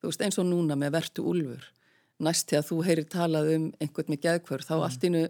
þú 0.00 0.10
veist 0.10 0.24
eins 0.26 0.40
og 0.40 0.48
núna 0.48 0.78
með 0.78 0.96
vertu 0.96 1.26
úlfur 1.26 1.68
næst 2.22 2.54
að 2.56 2.70
þú 2.70 2.78
heyrir 2.86 3.08
talað 3.12 3.52
um 3.56 3.66
einhvern 3.82 4.12
með 4.12 4.22
geðkvör, 4.24 4.64
þá 4.64 4.74
mm. 4.78 5.26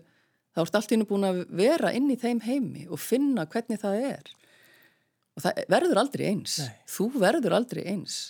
ert 0.57 0.79
allt 0.79 0.93
innu 0.95 1.07
búin 1.09 1.27
að 1.27 1.43
vera 1.51 1.91
inn 1.93 2.07
í 2.13 2.19
þeim 2.21 2.41
heimi 2.47 2.87
og 2.89 3.03
finna 3.03 3.47
hvernig 3.51 3.83
það 3.83 4.05
er 4.13 4.31
og 5.37 5.45
það 5.45 5.61
verður 5.75 6.01
aldrei 6.01 6.25
eins 6.31 6.61
Nei. 6.63 6.73
þú 6.89 7.09
verður 7.19 7.57
aldrei 7.59 7.83
eins 7.91 8.21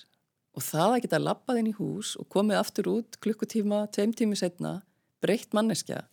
og 0.56 0.64
það 0.64 0.94
að 0.94 1.00
geta 1.04 1.22
lappað 1.22 1.60
inn 1.60 1.70
í 1.70 1.76
hús 1.76 2.14
og 2.16 2.28
komið 2.32 2.60
aftur 2.62 2.90
út 2.94 3.18
klukkutíma, 3.22 3.84
tveim 3.92 4.14
tími 4.16 4.38
setna 4.38 4.80
breytt 5.22 5.52
manneskja 5.56 6.06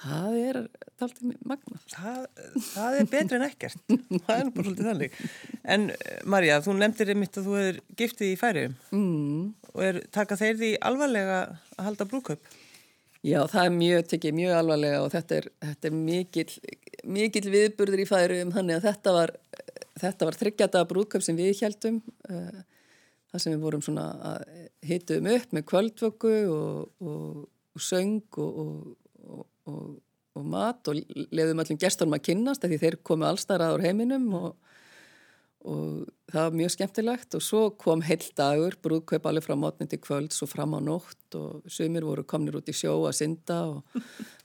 það 0.00 0.38
er 0.40 0.58
alltaf 1.02 1.20
magna 1.42 1.80
það, 1.90 2.24
það 2.70 2.96
er 2.98 3.10
betri 3.10 3.38
en 3.38 3.46
ekkert. 3.48 3.84
Það 4.26 4.34
er 4.36 4.50
bara 4.54 4.66
svolítið 4.66 4.88
þannig. 4.88 5.16
En 5.74 5.86
Marja, 6.30 6.58
þú 6.62 6.74
nefndir 6.78 7.12
einmitt 7.14 7.38
að 7.38 7.48
þú 7.48 7.56
hefur 7.58 7.80
giftið 7.98 8.32
í 8.32 8.38
færi 8.38 8.66
mm. 8.94 9.46
og 9.72 9.86
er 9.86 10.02
taka 10.14 10.38
þeir 10.38 10.60
því 10.60 10.74
alvarlega 10.90 11.40
að 11.42 11.88
halda 11.88 12.08
brúköp 12.10 12.52
Já, 13.22 13.38
það 13.46 13.68
er 13.68 13.74
mjög, 13.76 14.06
tekið 14.10 14.34
mjög 14.34 14.56
alvarlega 14.58 15.02
og 15.04 15.12
þetta 15.12 15.36
er, 15.36 15.44
þetta 15.62 15.88
er 15.88 15.94
mikill, 15.94 16.54
mikill 17.06 17.50
viðburður 17.52 18.02
í 18.02 18.06
færum, 18.08 18.50
þannig 18.50 18.80
að 18.80 18.86
þetta 18.88 19.12
var, 19.14 19.32
þetta 20.02 20.26
var 20.26 20.38
þryggjata 20.40 20.82
brúköp 20.90 21.22
sem 21.22 21.38
við 21.38 21.60
heldum, 21.62 22.00
uh, 22.26 22.64
það 23.30 23.44
sem 23.44 23.54
við 23.54 23.62
vorum 23.62 23.84
svona 23.86 24.08
að 24.32 24.42
hitum 24.90 25.30
upp 25.36 25.54
með 25.54 25.66
kvöldvöku 25.70 26.34
og, 26.50 26.90
og, 26.98 27.44
og 27.46 27.86
söng 27.86 28.40
og, 28.42 28.58
og 28.64 28.74
mat 30.42 30.88
og 30.88 30.98
lefðum 31.30 31.62
allir 31.62 31.80
gestunum 31.80 32.16
að 32.16 32.26
kynast 32.30 32.64
því 32.64 32.78
þeir 32.80 32.98
komu 33.04 33.28
allstarað 33.28 33.78
á 33.78 33.84
heiminum 33.84 34.30
og 34.38 34.52
og 35.68 36.08
það 36.32 36.46
var 36.46 36.56
mjög 36.58 36.74
skemmtilegt. 36.74 37.36
Og 37.38 37.44
svo 37.44 37.62
kom 37.78 38.02
heil 38.06 38.22
dagur, 38.38 38.76
brúðkaup 38.82 39.26
alveg 39.28 39.46
frá 39.46 39.56
mótni 39.58 39.88
til 39.90 40.00
kvölds 40.02 40.42
og 40.44 40.50
fram 40.50 40.74
á 40.74 40.80
nótt 40.82 41.36
og 41.38 41.66
sömur 41.70 42.06
voru 42.08 42.24
komnir 42.26 42.58
út 42.58 42.70
í 42.70 42.76
sjó 42.76 42.96
að 43.06 43.18
synda 43.20 43.58
og, 43.70 43.98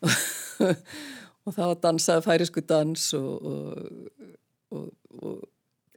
og, 0.05 0.17
og 1.45 1.55
það 1.55 1.71
var 1.71 1.79
dansað 1.87 2.25
færisku 2.27 2.63
dans 2.69 3.07
og, 3.17 3.47
og 4.69 5.47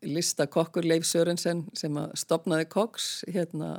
lista 0.00 0.46
kokkur 0.48 0.88
Leif 0.88 1.04
Sörensen 1.04 1.66
sem 1.76 1.96
að 2.00 2.14
stopnaði 2.22 2.70
koks 2.72 3.10
hérna 3.28 3.74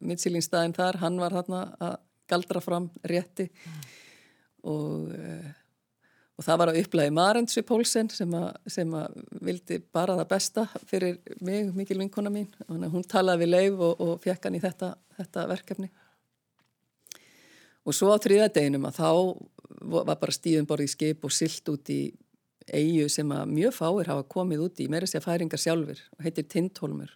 mittsýlingstæðin 0.00 0.76
þar, 0.78 1.00
hann 1.02 1.18
var 1.20 1.34
hérna 1.34 1.64
að 1.82 1.98
galdra 2.30 2.62
fram 2.64 2.90
rétti. 3.06 3.50
Mm. 3.50 3.88
og 4.70 5.16
og 6.40 6.46
það 6.46 6.60
var 6.62 6.70
að 6.70 6.78
upplæði 6.80 7.12
Marendsi 7.12 7.62
Pólsen 7.68 8.08
sem, 8.08 8.30
sem 8.72 8.92
að 8.96 9.16
vildi 9.44 9.76
bara 9.92 10.14
það 10.16 10.28
besta 10.30 10.62
fyrir 10.88 11.18
mig, 11.44 11.68
mikil 11.76 11.98
vinkona 12.00 12.32
mín. 12.32 12.46
Hún 12.64 13.04
talaði 13.04 13.44
við 13.44 13.50
Leif 13.50 13.82
og, 13.84 14.00
og 14.00 14.22
fekk 14.24 14.48
hann 14.48 14.56
í 14.56 14.62
þetta, 14.62 14.94
þetta 15.18 15.44
verkefni. 15.50 15.90
Og 17.84 17.96
svo 17.96 18.08
á 18.16 18.16
þriðadeginum 18.24 18.88
að 18.88 19.02
þá 19.02 19.10
var 19.92 20.16
bara 20.16 20.32
stíðum 20.32 20.68
borðið 20.70 20.88
í 20.88 20.94
skip 20.94 21.28
og 21.28 21.36
silt 21.36 21.68
út 21.72 21.92
í 21.92 22.00
eigu 22.72 23.08
sem 23.12 23.36
að 23.36 23.52
mjög 23.52 23.76
fáir 23.76 24.08
hafa 24.08 24.24
komið 24.32 24.64
út 24.64 24.80
í, 24.80 24.88
meira 24.88 25.08
sér 25.10 25.24
færingar 25.24 25.60
sjálfur 25.60 26.00
og 26.16 26.24
heitir 26.24 26.48
Tindholmur 26.48 27.12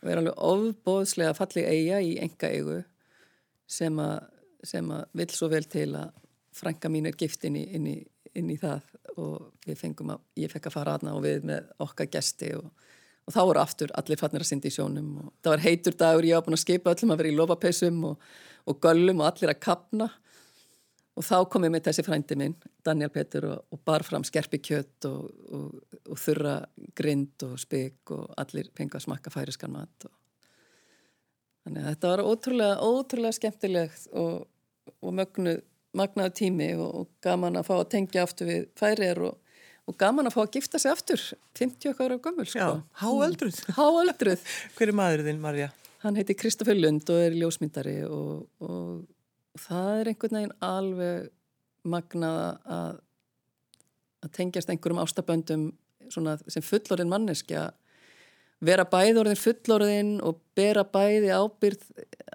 og 0.00 0.08
er 0.08 0.20
alveg 0.20 0.36
ofbóðslega 0.48 1.36
fallið 1.36 1.68
eiga 1.68 2.00
í 2.04 2.12
enga 2.22 2.50
eigu 2.52 2.76
sem 3.70 4.00
að, 4.02 4.16
sem 4.66 4.90
að 4.94 5.04
vil 5.20 5.30
svo 5.34 5.50
vel 5.52 5.66
til 5.70 5.92
að 5.98 6.16
frænka 6.60 6.90
mín 6.90 7.06
er 7.06 7.14
gift 7.18 7.44
inn 7.46 7.56
í, 7.60 7.68
inn 7.76 7.86
í 7.86 7.98
inn 8.38 8.50
í 8.52 8.56
það. 8.60 8.86
Og 9.20 9.66
við 9.66 9.78
fengum 9.80 10.14
að, 10.14 10.22
ég 10.40 10.52
fekk 10.52 10.70
að 10.70 10.76
fara 10.76 10.96
aðna 10.96 11.16
og 11.16 11.24
við 11.24 11.44
með 11.50 11.68
okkar 11.82 12.08
gesti 12.12 12.52
og, 12.56 12.70
og 13.26 13.34
þá 13.34 13.40
voru 13.42 13.62
aftur 13.62 13.92
allir 13.98 14.20
fannir 14.20 14.44
að 14.44 14.50
synda 14.52 14.70
í 14.70 14.74
sjónum 14.74 15.10
og 15.24 15.32
það 15.42 15.54
var 15.54 15.64
heitur 15.66 15.98
dagur, 15.98 16.28
ég 16.28 16.38
var 16.38 16.46
búin 16.46 16.56
að 16.56 16.64
skipa 16.64 16.94
öllum 16.94 17.14
að 17.14 17.22
vera 17.22 17.32
í 17.32 17.36
lofapeisum 17.36 18.02
og, 18.12 18.26
og 18.70 18.82
göllum 18.86 19.22
og 19.22 19.30
allir 19.30 19.54
að 19.54 19.62
kapna. 19.66 20.10
Og 21.18 21.26
þá 21.26 21.36
kom 21.52 21.66
ég 21.66 21.74
með 21.74 21.88
þessi 21.88 22.04
frændi 22.06 22.36
minn, 22.38 22.54
Daniel 22.86 23.10
Petur 23.12 23.48
og, 23.50 23.66
og 23.74 23.82
bar 23.84 24.06
fram 24.06 24.24
skerpi 24.24 24.60
kjött 24.62 25.08
og 25.10 26.14
þurra 26.22 26.60
grind 26.96 27.44
og 27.48 27.58
spik 27.60 28.14
og 28.14 28.30
allir 28.40 28.70
fengið 28.78 29.02
að 29.02 29.06
smakka 29.08 29.34
færiskan 29.34 29.74
mat 29.74 30.08
þannig 31.64 31.82
að 31.82 31.90
þetta 31.90 32.12
var 32.12 32.22
ótrúlega, 32.26 32.78
ótrúlega 32.80 33.36
skemmtilegt 33.38 34.08
og 34.16 35.14
mögnuð 35.16 35.60
magnaðu 35.96 36.34
tími 36.38 36.70
og, 36.78 36.90
og 37.02 37.08
gaman 37.24 37.58
að 37.58 37.66
fá 37.66 37.74
að 37.80 37.88
tengja 37.96 38.24
aftur 38.24 38.50
við 38.50 38.66
færir 38.78 39.20
og, 39.26 39.58
og 39.90 39.98
gaman 39.98 40.30
að 40.30 40.36
fá 40.36 40.40
að 40.44 40.58
gifta 40.58 40.80
sig 40.82 40.92
aftur 40.92 41.24
50 41.58 41.92
okkar 41.92 42.14
á 42.14 42.18
gömul 42.22 42.46
sko. 42.46 42.58
Já, 42.58 42.68
háöldruð 43.02 43.60
Háöldruð 43.74 44.44
Hver 44.76 44.92
er 44.92 44.96
maður 44.96 45.26
þinn, 45.26 45.42
Marja? 45.42 45.70
Hann 46.04 46.16
heiti 46.16 46.36
Kristoffer 46.38 46.78
Lund 46.78 47.10
og 47.12 47.20
er 47.26 47.36
ljósmyndari 47.36 47.98
og, 48.06 48.46
og 48.62 49.60
það 49.60 49.92
er 49.98 50.12
einhvern 50.12 50.38
veginn 50.38 50.58
alveg 50.64 51.30
magnað 51.90 52.42
að 52.70 52.98
að 54.20 54.32
tengjast 54.36 54.70
einhverjum 54.72 55.00
ástaböndum 55.00 55.68
sem 56.10 56.64
fullorinn 56.64 57.10
manneskja 57.10 57.70
vera 58.64 58.84
bæðorðin 58.88 59.40
fullorðin 59.40 60.14
og 60.26 60.40
bera 60.56 60.84
bæði 60.84 61.32
ábyrð 61.32 61.84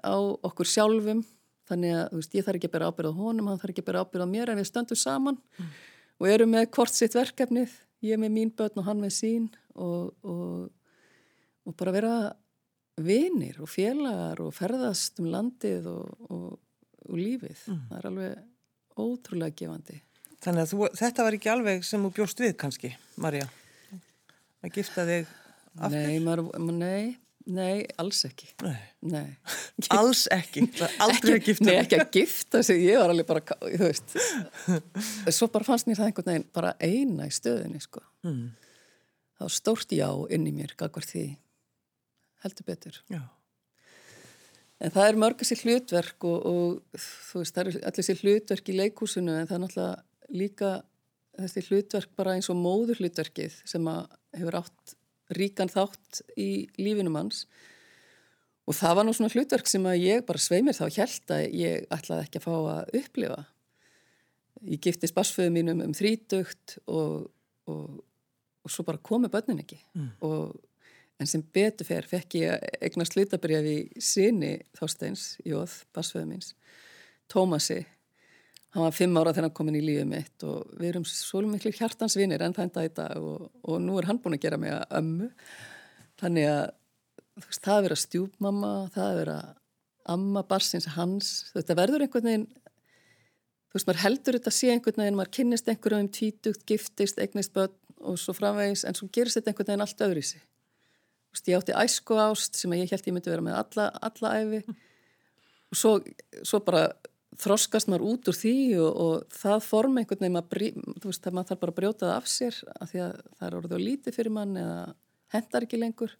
á 0.02 0.16
okkur 0.16 0.68
sjálfum 0.68 1.22
þannig 1.66 1.96
að 1.98 2.16
veist, 2.18 2.34
ég 2.34 2.46
þarf 2.46 2.58
ekki 2.58 2.70
að 2.70 2.76
bera 2.76 2.90
ábyrð 2.90 3.12
á 3.14 3.20
honum 3.20 3.50
hann 3.50 3.60
þarf 3.60 3.74
ekki 3.74 3.84
að 3.84 3.90
bera 3.90 4.02
ábyrð 4.04 4.26
á 4.26 4.28
mér 4.30 4.52
en 4.52 4.60
við 4.60 4.68
stöndum 4.70 5.00
saman 5.00 5.38
mm. 5.38 5.70
og 6.20 6.30
erum 6.30 6.52
með 6.54 6.66
hvort 6.76 6.94
sitt 6.94 7.16
verkefnið 7.16 7.76
ég 8.06 8.20
með 8.22 8.34
mín 8.34 8.52
börn 8.56 8.82
og 8.82 8.88
hann 8.88 9.02
með 9.02 9.14
sín 9.16 9.46
og, 9.74 10.12
og, 10.26 10.66
og 11.66 11.78
bara 11.78 11.94
vera 11.94 12.16
vinir 12.96 13.60
og 13.62 13.70
félagar 13.70 14.40
og 14.44 14.54
ferðast 14.56 15.20
um 15.22 15.30
landið 15.32 15.90
og, 15.92 16.30
og 16.32 17.14
lífið 17.14 17.66
mm. 17.70 17.86
það 17.90 17.98
er 18.00 18.10
alveg 18.10 19.00
ótrúlega 19.06 19.58
gefandi 19.62 20.02
Þannig 20.46 20.62
að 20.62 20.70
þú, 20.70 20.86
þetta 20.94 21.24
var 21.24 21.34
ekki 21.34 21.50
alveg 21.50 21.86
sem 21.88 22.02
þú 22.04 22.10
bjóst 22.18 22.40
við 22.42 22.52
kannski, 22.60 22.92
Marja 23.18 23.46
að 24.66 24.76
gifta 24.76 25.06
þig? 25.08 25.30
Nei, 25.92 26.18
maður, 26.24 26.50
nei, 26.72 27.16
nei, 27.46 27.84
alls 28.00 28.22
ekki. 28.28 28.48
Nei. 28.64 28.76
Nei. 29.06 29.36
Alls 29.96 30.24
ekki. 30.34 30.64
Er 30.80 30.94
aldrei 31.04 31.36
að 31.36 31.48
gifta 31.50 31.66
Nei, 31.68 31.76
ekki 31.82 32.00
að 32.00 32.18
gifta 32.18 32.62
sig, 32.66 32.82
ég 32.88 33.00
var 33.02 33.12
alveg 33.12 33.28
bara, 33.28 33.42
þú 33.60 33.82
veist, 33.84 34.16
svo 35.36 35.50
bara 35.52 35.68
fannst 35.68 35.88
mér 35.88 36.00
það 36.00 36.10
einhvern 36.10 36.30
veginn 36.32 36.48
bara 36.56 36.74
eina 36.80 37.28
í 37.28 37.34
stöðinni, 37.34 37.82
sko. 37.84 38.02
Mm. 38.26 38.46
Það 39.36 39.48
var 39.48 39.56
stórt 39.58 39.92
já 39.92 40.08
inn 40.32 40.48
í 40.48 40.54
mér, 40.56 40.72
gagvar 40.80 41.06
því, 41.06 41.26
heldur 42.44 42.68
betur. 42.72 43.00
Já. 43.12 43.22
En 44.82 44.92
það 44.92 45.08
er 45.10 45.18
mörg 45.20 45.40
þessi 45.40 45.56
hlutverk 45.62 46.26
og, 46.28 46.42
og 46.50 47.00
þú 47.00 47.40
veist, 47.40 47.54
það 47.56 47.62
eru 47.62 47.78
allir 47.80 47.96
þessi 47.96 48.16
hlutverk 48.20 48.68
í 48.68 48.76
leikúsinu 48.76 49.32
en 49.32 49.48
það 49.48 49.56
er 49.56 49.62
náttúrulega 49.62 50.36
líka 50.36 50.72
þessi 51.36 51.64
hlutverk 51.70 52.12
bara 52.18 52.36
eins 52.36 52.50
og 52.52 52.58
móður 52.60 53.00
hlutverkið 53.00 53.56
sem 53.68 53.88
að 53.88 54.02
hefur 54.36 54.58
átt 54.60 54.96
ríkan 55.34 55.70
þátt 55.72 56.22
í 56.38 56.66
lífinum 56.78 57.16
hans 57.18 57.46
og 58.66 58.74
það 58.74 58.96
var 58.98 59.06
nú 59.06 59.14
svona 59.14 59.32
hlutverk 59.34 59.68
sem 59.70 59.84
að 59.86 60.02
ég 60.02 60.24
bara 60.26 60.42
sveimir 60.42 60.74
þá 60.74 60.86
held 60.98 61.34
að 61.36 61.44
ég 61.54 61.86
ætlaði 61.94 62.26
ekki 62.26 62.40
að 62.40 62.46
fá 62.46 62.54
að 62.56 62.96
upplifa. 63.00 63.40
Ég 64.66 64.82
giftist 64.82 65.14
basföðu 65.14 65.52
mínum 65.54 65.82
um 65.84 65.94
þrítugt 65.94 66.78
og, 66.86 67.28
og, 67.70 68.00
og 68.66 68.72
svo 68.72 68.86
bara 68.86 69.02
komi 69.02 69.30
börnin 69.32 69.62
ekki 69.62 69.78
Mm. 69.94 70.10
og 70.20 70.56
En 71.16 71.28
sem 71.28 71.40
betur 71.40 71.88
fer 71.88 72.04
fekk 72.04 72.34
ég 72.36 72.50
að 72.52 72.64
eignast 72.84 73.14
hlutabrjaf 73.16 73.64
í 73.64 73.76
sinni 74.04 74.50
Þorsteins, 74.76 75.38
Jóð, 75.48 75.78
basföðu 75.96 76.26
míns, 76.28 76.50
Tómasi. 77.32 77.86
Hann 78.76 78.84
var 78.84 78.92
fimm 78.92 79.16
ára 79.16 79.32
þegar 79.32 79.46
hann 79.46 79.56
kom 79.56 79.68
inn 79.70 79.78
í 79.78 79.86
lífið 79.86 80.08
mitt 80.10 80.42
og 80.44 80.72
við 80.76 80.90
erum 80.90 81.04
svolítið 81.08 81.52
miklu 81.54 81.70
hjartansvinir 81.78 82.42
enn 82.44 82.52
þann 82.52 82.72
dag 82.74 82.84
í 82.84 82.90
dag 82.92 83.22
og, 83.24 83.46
og 83.64 83.78
nú 83.80 83.94
er 83.96 84.08
hann 84.10 84.18
búin 84.20 84.36
að 84.36 84.42
gera 84.42 84.58
mig 84.60 84.74
að 84.74 84.98
ömmu. 84.98 85.28
Þannig 86.20 86.48
að 86.50 86.66
veist, 87.40 87.62
það 87.64 87.78
að 87.78 87.86
vera 87.86 87.98
stjúpmamma, 88.02 88.72
það 88.92 89.06
að 89.06 89.18
vera 89.22 89.36
amma 90.12 90.42
barsins 90.46 90.90
hans, 90.92 91.30
þetta 91.54 91.76
verður 91.78 92.04
einhvern 92.04 92.28
veginn, 92.28 92.46
þú 92.52 93.78
veist, 93.78 93.88
maður 93.88 94.02
heldur 94.04 94.38
þetta 94.38 94.52
að 94.52 94.58
sé 94.58 94.74
einhvern 94.74 95.02
veginn, 95.02 95.18
maður 95.22 95.32
kynnist 95.38 95.72
einhverjum 95.72 96.04
um 96.04 96.12
tvítugt, 96.18 96.66
giftist, 96.68 97.24
eignist 97.24 97.56
börn 97.56 97.74
og 98.06 98.20
svo 98.20 98.36
framvegis, 98.36 98.84
en 98.84 98.96
svo 98.98 99.08
gerist 99.12 99.40
þetta 99.40 99.54
einhvern 99.54 99.72
veginn 99.72 99.86
allt 99.86 100.04
öðru 100.06 100.22
í 100.22 100.28
sig. 100.34 100.44
Þú 100.44 101.38
veist, 101.38 101.50
ég 101.50 101.60
átti 101.62 101.80
æsku 101.80 102.20
ást 102.22 102.60
sem 102.60 102.76
ég 102.76 102.92
held 102.92 103.08
ég 103.08 103.16
myndi 103.16 103.32
vera 103.32 103.48
með 103.48 103.58
alla, 103.64 103.88
alla 104.08 104.36
æfi 104.36 104.62
og 104.66 105.80
svo, 105.80 105.96
svo 106.46 106.60
bara 106.64 106.86
þroskast 107.36 107.90
maður 107.90 108.06
út 108.12 108.30
úr 108.30 108.36
því 108.38 108.56
og, 108.80 109.00
og 109.04 109.34
það 109.36 109.64
form 109.66 109.98
einhvern 110.00 110.22
veginn 110.22 110.36
maður, 110.36 110.62
þú 111.02 111.10
veist, 111.10 111.24
það 111.24 111.36
maður 111.36 111.50
þarf 111.50 111.62
bara 111.64 111.74
að 111.74 111.80
brjóta 111.80 112.06
það 112.06 112.14
af 112.14 112.30
sér 112.32 112.60
af 112.76 112.92
því 112.92 113.02
að 113.06 113.18
það 113.26 113.48
er 113.48 113.58
orðið 113.58 113.76
á 113.76 113.86
lítið 113.86 114.16
fyrir 114.16 114.36
mann 114.36 114.56
eða 114.60 114.78
hendar 115.34 115.66
ekki 115.66 115.80
lengur. 115.80 116.16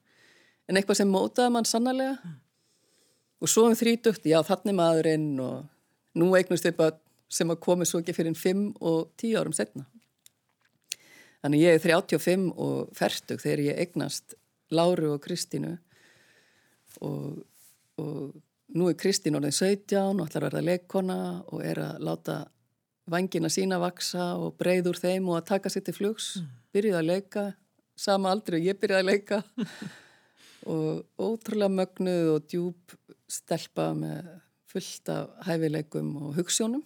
En 0.66 0.79
eitthvað 0.79 1.01
sem 1.01 1.11
mótaði 1.11 1.55
mann 1.55 1.69
sannarlega. 1.69 2.35
Og 3.40 3.53
svo 3.53 3.66
um 3.69 3.77
þrítugt, 3.77 4.27
já 4.27 4.40
þannig 4.45 4.77
maðurinn 4.77 5.29
og 5.45 5.66
nú 6.19 6.33
eignust 6.37 6.66
við 6.66 6.79
bara 6.81 6.97
sem 7.33 7.51
að 7.51 7.62
komi 7.62 7.87
svo 7.88 8.01
ekki 8.01 8.14
fyrir 8.16 8.37
5 8.38 8.66
og 8.81 9.12
10 9.21 9.38
árum 9.40 9.55
setna 9.57 9.87
þannig 11.47 11.62
ég 11.62 11.77
er 11.77 11.83
35 11.83 12.49
og 12.59 12.90
fertug 12.97 13.42
þegar 13.42 13.64
ég 13.69 13.83
eignast 13.85 14.37
Láru 14.75 15.12
og 15.14 15.21
Kristínu 15.23 15.77
og, 17.07 17.42
og 18.03 18.35
nú 18.74 18.88
er 18.90 18.98
Kristín 18.98 19.38
orðin 19.38 19.55
17 19.55 20.20
og 20.20 20.26
ætlar 20.26 20.46
að 20.46 20.48
verða 20.48 20.64
leikkona 20.66 21.18
og 21.52 21.62
er 21.64 21.81
að 21.85 22.07
láta 22.09 22.38
vangina 23.11 23.50
sína 23.52 23.79
vaksa 23.79 24.33
og 24.40 24.57
breið 24.59 24.90
úr 24.90 24.98
þeim 24.98 25.29
og 25.31 25.38
að 25.40 25.48
taka 25.52 25.70
sér 25.70 25.87
til 25.87 25.94
flugs. 25.94 26.33
Byrjuði 26.74 26.98
að 26.98 27.11
leika, 27.12 27.44
sama 27.96 28.33
aldrei 28.35 28.59
og 28.59 28.66
ég 28.66 28.81
byrjuði 28.81 29.02
að 29.02 29.11
leika. 29.12 29.42
Og 30.66 31.05
ótrúlega 31.22 31.70
mögnuð 31.70 32.29
og 32.33 32.46
djúb 32.50 32.94
stelpa 33.31 33.92
með 33.94 34.33
fullt 34.66 35.11
af 35.14 35.29
hæfileikum 35.46 36.09
og 36.18 36.33
hugssjónum 36.40 36.83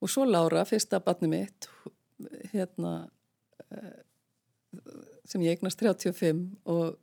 og 0.00 0.08
svo 0.08 0.24
Lára, 0.28 0.62
fyrsta 0.64 1.00
barni 1.04 1.28
mitt 1.32 1.66
hérna 2.52 3.10
sem 5.28 5.42
ég 5.44 5.56
eignast 5.56 5.82
35 5.82 6.44
og 6.70 6.96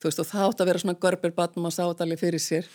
þú 0.00 0.10
veist 0.10 0.22
og 0.22 0.28
það 0.30 0.46
átt 0.50 0.62
að 0.62 0.70
vera 0.70 0.82
svona 0.82 1.00
görbir 1.06 1.34
barn 1.36 1.56
og 1.56 1.64
maður 1.64 1.76
sá 1.76 1.82
þetta 1.84 2.06
alveg 2.06 2.22
fyrir 2.22 2.42
sér 2.42 2.68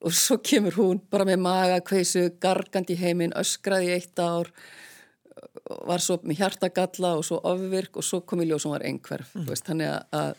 og 0.00 0.14
svo 0.16 0.38
kemur 0.44 0.76
hún 0.80 1.00
bara 1.12 1.26
með 1.28 1.42
maga 1.44 1.80
kveisu, 1.84 2.30
gargandi 2.40 2.96
heiminn, 2.96 3.36
öskraði 3.36 3.92
eitt 3.96 4.20
ár 4.20 4.48
var 5.86 6.02
svo 6.02 6.18
með 6.24 6.40
hjartagalla 6.40 7.16
og 7.18 7.26
svo 7.26 7.40
ofvirk 7.48 7.98
og 8.00 8.06
svo 8.06 8.22
kom 8.24 8.42
í 8.44 8.48
og 8.52 8.62
hún 8.64 8.76
var 8.76 8.86
einhverf 8.86 9.34
mm. 9.36 9.48
veist, 9.48 9.66
þannig 9.68 9.92
að 10.16 10.32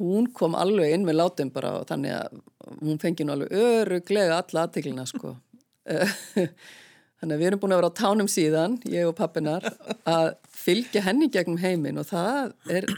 hún 0.00 0.30
kom 0.34 0.56
alveg 0.56 0.94
inn 0.94 1.06
með 1.06 1.20
látum 1.20 1.50
bara 1.54 1.76
og 1.80 1.88
þannig 1.90 2.16
að 2.16 2.38
hún 2.80 3.00
fengi 3.02 3.26
nú 3.26 3.34
alveg 3.34 3.54
öruglega 3.54 4.40
alla 4.40 4.66
aðteglina 4.66 5.06
sko 5.08 5.34
þannig 7.20 7.34
að 7.34 7.40
við 7.40 7.48
erum 7.50 7.62
búin 7.62 7.74
að 7.74 7.82
vera 7.82 7.92
á 7.92 8.00
tánum 8.00 8.30
síðan 8.30 8.78
ég 8.88 9.08
og 9.08 9.16
pappinar 9.18 9.66
að 10.08 10.32
fylgja 10.54 11.04
henni 11.04 11.28
gegnum 11.32 11.60
heiminn 11.60 12.00
og 12.00 12.08
það 12.10 12.54
er 12.72 12.88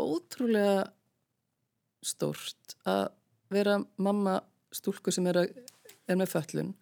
ótrúlega 0.00 0.88
stórt 2.04 2.76
að 2.88 3.08
vera 3.50 3.78
mamma 4.00 4.38
stúlku 4.72 5.12
sem 5.12 5.26
er, 5.30 5.42
að, 5.42 5.54
er 6.08 6.18
með 6.18 6.32
föllun 6.34 6.74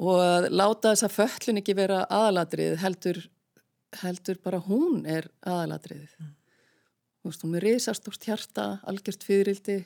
og 0.00 0.22
að 0.24 0.48
láta 0.54 0.94
þessa 0.94 1.10
föllun 1.12 1.60
ekki 1.60 1.76
vera 1.78 2.02
aðalatrið 2.08 2.78
heldur, 2.82 3.22
heldur 4.00 4.40
bara 4.42 4.62
hún 4.64 5.04
er 5.08 5.28
aðalatriðið 5.46 6.10
mm. 6.18 6.34
þú 7.20 7.30
veist, 7.30 7.46
hún 7.46 7.56
er 7.58 7.66
risastórt 7.68 8.26
hjarta 8.26 8.66
algjört 8.88 9.26
fyririldi 9.26 9.78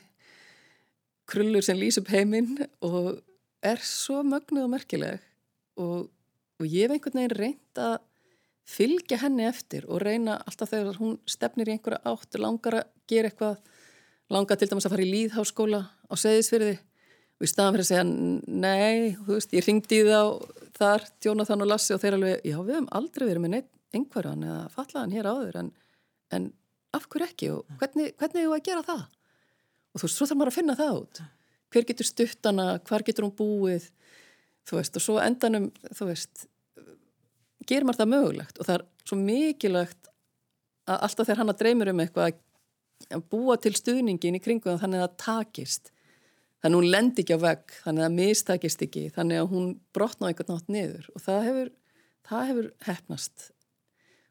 krullur 1.29 1.65
sem 1.65 1.77
lýs 1.79 1.99
upp 2.01 2.09
heiminn 2.13 2.57
og 2.85 3.15
er 3.65 3.81
svo 3.85 4.21
mögnuð 4.25 4.67
og 4.67 4.73
merkileg 4.75 5.23
og, 5.81 6.09
og 6.59 6.65
ég 6.67 6.85
hef 6.85 6.95
einhvern 6.95 7.21
veginn 7.21 7.39
reynd 7.39 7.81
að 7.81 7.97
fylgja 8.65 9.19
henni 9.21 9.45
eftir 9.45 9.85
og 9.85 10.01
reyna 10.01 10.39
alltaf 10.41 10.71
þegar 10.71 10.97
hún 10.97 11.17
stefnir 11.29 11.69
í 11.69 11.75
einhverja 11.75 12.01
átt 12.09 12.37
langar 12.41 12.79
að 12.79 12.93
gera 13.09 13.29
eitthvað 13.29 13.59
langar 14.33 14.59
til 14.59 14.69
dæmis 14.71 14.87
að 14.87 14.95
fara 14.95 15.05
í 15.05 15.11
líðháskóla 15.11 15.81
á 15.85 16.13
seðisfyrði 16.17 16.75
og 17.35 17.45
í 17.45 17.49
staðan 17.51 17.75
fyrir 17.75 17.85
að 17.85 17.89
segja 17.91 18.05
nei, 18.07 19.15
þú 19.19 19.31
veist, 19.35 19.55
ég 19.55 19.65
ringdi 19.67 20.01
í 20.01 20.05
þá 20.07 20.21
þar, 20.75 21.07
Jónathan 21.25 21.65
og 21.65 21.69
Lassi 21.71 21.95
og 21.95 22.01
þeir 22.03 22.17
alveg, 22.17 22.45
já 22.47 22.57
við 22.57 22.77
hefum 22.77 22.91
aldrei 22.99 23.25
verið 23.27 23.43
með 23.43 23.57
einhverjan 23.95 24.45
eða 24.47 24.61
fallaðan 24.73 25.15
hér 25.15 25.29
áður 25.29 25.59
en, 25.61 25.69
en 26.35 26.47
af 26.95 27.05
hverju 27.11 27.27
ekki 27.27 27.51
og 27.53 27.77
hvernig, 27.79 28.15
hvernig 28.19 28.45
hefur 28.45 28.57
að 28.57 28.65
gera 28.65 28.87
það? 28.87 29.03
Og 29.95 30.01
þú 30.01 30.07
veist, 30.07 30.17
svo 30.17 30.27
þarf 30.27 30.39
maður 30.39 30.51
að 30.51 30.57
finna 30.57 30.75
það 30.79 30.97
út. 30.99 31.21
Hver 31.71 31.87
getur 31.89 32.07
stuttana, 32.07 32.65
hvar 32.87 33.05
getur 33.07 33.27
hún 33.27 33.35
búið 33.35 33.87
þú 34.65 34.79
veist, 34.79 34.97
og 34.97 35.03
svo 35.03 35.19
endanum 35.21 35.69
þú 35.91 36.09
veist, 36.09 36.47
gerir 37.67 37.87
maður 37.87 38.03
það 38.03 38.11
mögulegt 38.13 38.59
og 38.59 38.67
það 38.67 38.77
er 38.77 38.85
svo 39.05 39.19
mikilvægt 39.19 40.09
að 40.85 41.05
alltaf 41.07 41.27
þegar 41.27 41.41
hann 41.41 41.53
að 41.53 41.61
dreymir 41.61 41.91
um 41.91 42.01
eitthvað 42.03 42.27
að 42.29 42.41
búa 43.31 43.57
til 43.61 43.73
stuðningin 43.77 44.37
í 44.37 44.43
kringum 44.43 44.79
þannig 44.81 45.03
að 45.03 45.07
það 45.07 45.17
takist. 45.25 45.91
Þannig 46.61 46.77
að 46.77 46.81
hún 46.81 46.93
lendi 46.93 47.21
ekki 47.21 47.37
á 47.37 47.45
vegg 47.45 47.75
þannig 47.83 48.01
að 48.01 48.07
það 48.07 48.15
mistakist 48.21 48.85
ekki 48.85 49.03
þannig 49.13 49.41
að 49.41 49.51
hún 49.51 49.67
brotna 49.93 50.31
einhvern 50.31 50.55
nátt 50.55 50.71
niður 50.71 51.11
og 51.13 51.21
það 51.21 51.43
hefur, 51.49 51.67
það 52.25 52.47
hefur 52.49 52.71
hefnast 52.87 53.51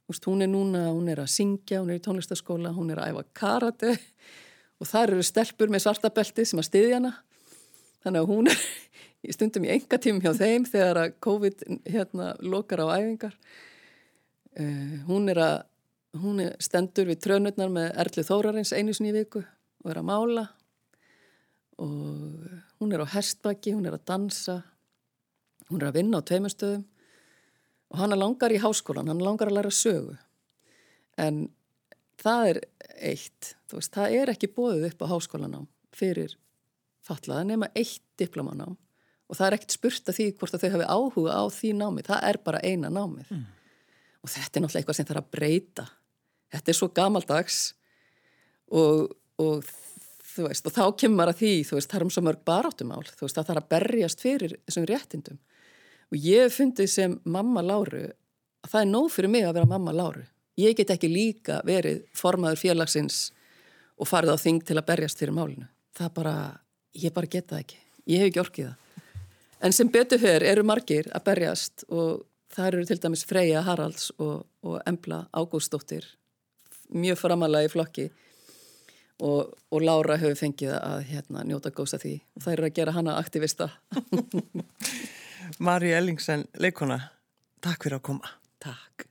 Úst, 0.04 0.26
hún 0.28 0.44
er 0.44 0.50
núna, 0.52 0.90
hún 0.92 1.08
er 1.08 1.22
að 1.22 1.30
syngja 1.32 1.78
hún 1.80 1.94
er 1.94 1.96
í 1.96 2.02
tónlistaskóla, 2.04 2.74
hún 2.76 2.90
er 2.92 3.00
að 3.00 3.14
æfa 3.14 3.22
karate 3.40 3.92
og 4.80 4.88
þar 4.90 5.14
eru 5.14 5.24
stelpur 5.24 5.72
með 5.72 5.86
svartabelti 5.86 6.44
sem 6.44 6.60
að 6.60 6.68
styðja 6.68 6.98
hana. 6.98 7.12
Þannig 8.04 8.20
að 8.20 8.32
hún 8.34 8.50
er 8.52 8.64
í 9.24 9.32
stundum 9.32 9.64
í 9.64 9.70
enga 9.72 9.96
tímum 9.96 10.20
hjá 10.20 10.34
þeim 10.36 10.66
þegar 10.68 11.00
að 11.00 11.14
COVID 11.24 11.64
hérna 11.88 12.34
lokar 12.44 12.84
á 12.84 12.86
æfingar. 12.98 13.38
Uh, 14.54 15.00
hún 15.08 15.32
er 15.32 15.40
að 15.40 15.56
hún 16.22 16.42
er 16.44 16.54
stendur 16.62 17.08
við 17.10 17.22
trönurnar 17.24 17.72
með 17.72 17.90
Erli 18.04 18.24
Þórarins 18.26 18.74
einu 18.76 18.94
sinni 18.94 19.10
í 19.10 19.16
viku 19.16 19.42
og 19.84 19.90
er 19.90 20.00
að 20.00 20.08
mála. 20.08 20.44
Og 21.82 22.44
hún 22.78 22.94
er 22.94 23.02
á 23.02 23.12
herstbaki, 23.16 23.74
hún 23.74 23.88
er 23.88 23.96
að 23.96 24.06
dansa 24.06 24.60
hún 25.70 25.82
er 25.82 25.90
að 25.90 25.98
vinna 26.00 26.20
á 26.20 26.26
tveimustöðum 26.26 26.84
og 27.92 28.00
hann 28.00 28.16
langar 28.18 28.52
í 28.52 28.60
háskólan, 28.62 29.10
hann 29.10 29.22
langar 29.22 29.50
að 29.50 29.58
læra 29.58 29.72
sögu. 29.74 30.16
En 31.20 31.46
það 32.20 32.48
er 32.50 32.60
eitt, 33.12 33.54
þú 33.70 33.78
veist, 33.78 33.94
það 33.94 34.16
er 34.20 34.32
ekki 34.34 34.52
bóðið 34.54 34.88
upp 34.90 35.04
á 35.04 35.12
háskólanám 35.12 35.68
fyrir 35.94 36.34
fatlaða 37.04 37.46
nema 37.50 37.70
eitt 37.76 38.02
diplomanám 38.18 38.74
og 38.74 39.36
það 39.36 39.46
er 39.46 39.56
ekkert 39.58 39.76
spurt 39.76 40.08
að 40.10 40.18
því 40.18 40.26
hvort 40.38 40.56
að 40.56 40.64
þau 40.64 40.72
hafi 40.74 40.88
áhuga 40.90 41.36
á 41.36 41.44
því 41.52 41.74
námið, 41.78 42.08
það 42.10 42.26
er 42.30 42.38
bara 42.44 42.62
eina 42.64 42.90
námið. 42.92 43.30
Mm. 43.30 43.44
og 44.24 44.32
þetta 44.32 44.58
er 44.58 44.64
náttúrulega 44.64 44.80
eitthvað 44.80 44.98
sem 44.98 45.08
þarf 45.08 45.22
að 45.22 45.30
breyta 45.36 45.86
þetta 46.54 46.72
er 46.72 46.78
svo 46.78 46.90
gamaldags 46.94 47.62
og, 48.72 49.14
og 49.42 49.64
þú 50.34 50.48
veist, 50.48 50.66
og 50.66 50.74
þá 50.74 50.84
kemur 51.04 51.30
að 51.30 51.40
því, 51.42 51.54
þú 51.68 51.78
veist, 51.78 51.90
það 51.90 52.00
er 52.00 52.06
um 52.06 52.12
svo 52.16 52.24
mörg 52.26 52.44
baráttumál, 52.46 53.02
þú 53.10 53.26
veist, 53.26 53.38
það 53.38 53.50
þarf 53.50 53.64
að 53.64 53.72
berjast 53.74 54.24
fyrir 54.24 54.58
þessum 54.64 54.88
réttindum 54.90 55.40
og 56.10 56.20
ég 56.20 56.46
hef 56.46 56.60
fundið 56.60 56.92
sem 56.92 57.18
mamma 57.24 57.64
Láru 57.64 58.06
að 58.64 58.70
það 58.70 58.80
er 58.80 58.92
nóg 58.92 59.10
fyrir 59.12 59.34
mig 59.34 59.48
að 59.48 59.58
vera 59.58 59.74
mamma 59.74 59.94
Láru 59.94 60.24
ég 60.60 60.76
get 60.78 60.92
ekki 60.94 61.10
líka 61.10 61.60
verið 61.66 62.04
formaður 62.16 62.60
félagsins 62.62 63.18
og 63.98 64.08
farið 64.10 64.34
á 64.34 64.38
þing 64.42 64.62
til 64.66 64.78
að 64.78 64.86
berjast 64.90 65.20
fyrir 65.20 65.34
málinu. 65.34 65.66
Það 65.94 66.14
bara, 66.16 66.36
ég 66.98 67.14
bara 67.14 67.30
geta 67.30 67.54
það 67.54 67.64
ekki. 67.64 67.80
Ég 68.10 68.22
hef 68.22 68.30
ekki 68.30 68.42
orkið 68.42 68.70
það. 68.70 68.80
En 69.64 69.72
sem 69.72 69.90
betur 69.90 70.20
fyrir 70.20 70.46
eru 70.50 70.64
margir 70.66 71.08
að 71.14 71.26
berjast 71.28 71.86
og 71.88 72.24
það 72.54 72.66
eru 72.70 72.88
til 72.88 72.98
dæmis 73.02 73.24
Freyja 73.26 73.62
Haralds 73.66 74.10
og, 74.18 74.44
og 74.66 74.80
Embla 74.86 75.24
Ágústóttir, 75.34 76.06
mjög 76.94 77.20
framalega 77.20 77.68
í 77.68 77.72
flokki 77.72 78.06
og, 79.22 79.54
og 79.70 79.82
Lára 79.84 80.18
hefur 80.20 80.38
fengið 80.38 80.74
að 80.78 81.08
hérna, 81.10 81.44
njóta 81.46 81.72
góðs 81.74 81.96
að 81.98 82.06
því 82.06 82.14
og 82.34 82.46
það 82.46 82.56
eru 82.56 82.68
að 82.68 82.76
gera 82.78 82.96
hana 82.96 83.16
aktivista. 83.20 83.70
Mari 85.64 85.92
Ellingsen, 85.94 86.46
leikona, 86.58 87.00
takk 87.62 87.86
fyrir 87.86 88.00
að 88.00 88.06
koma. 88.10 88.32
Takk. 88.64 89.06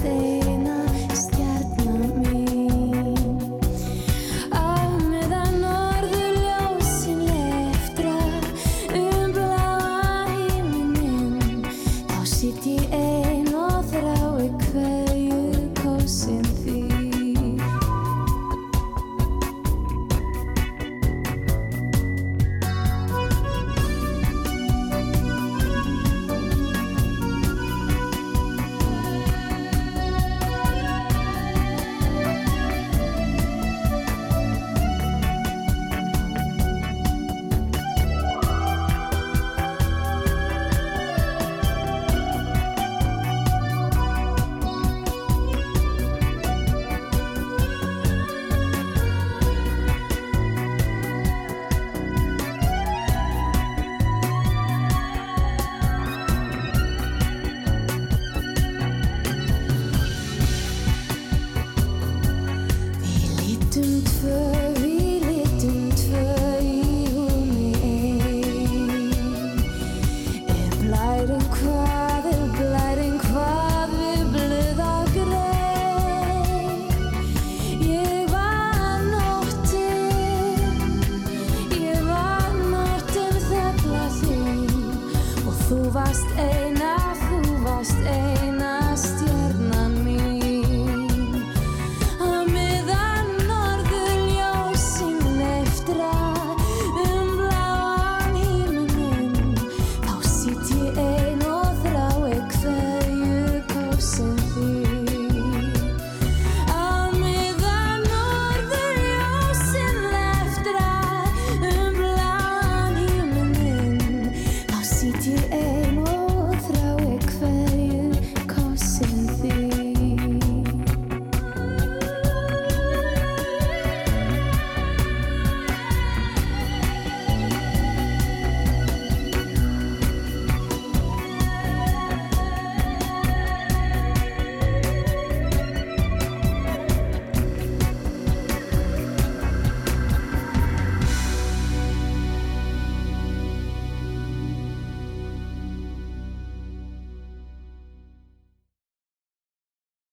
stay 0.00 0.27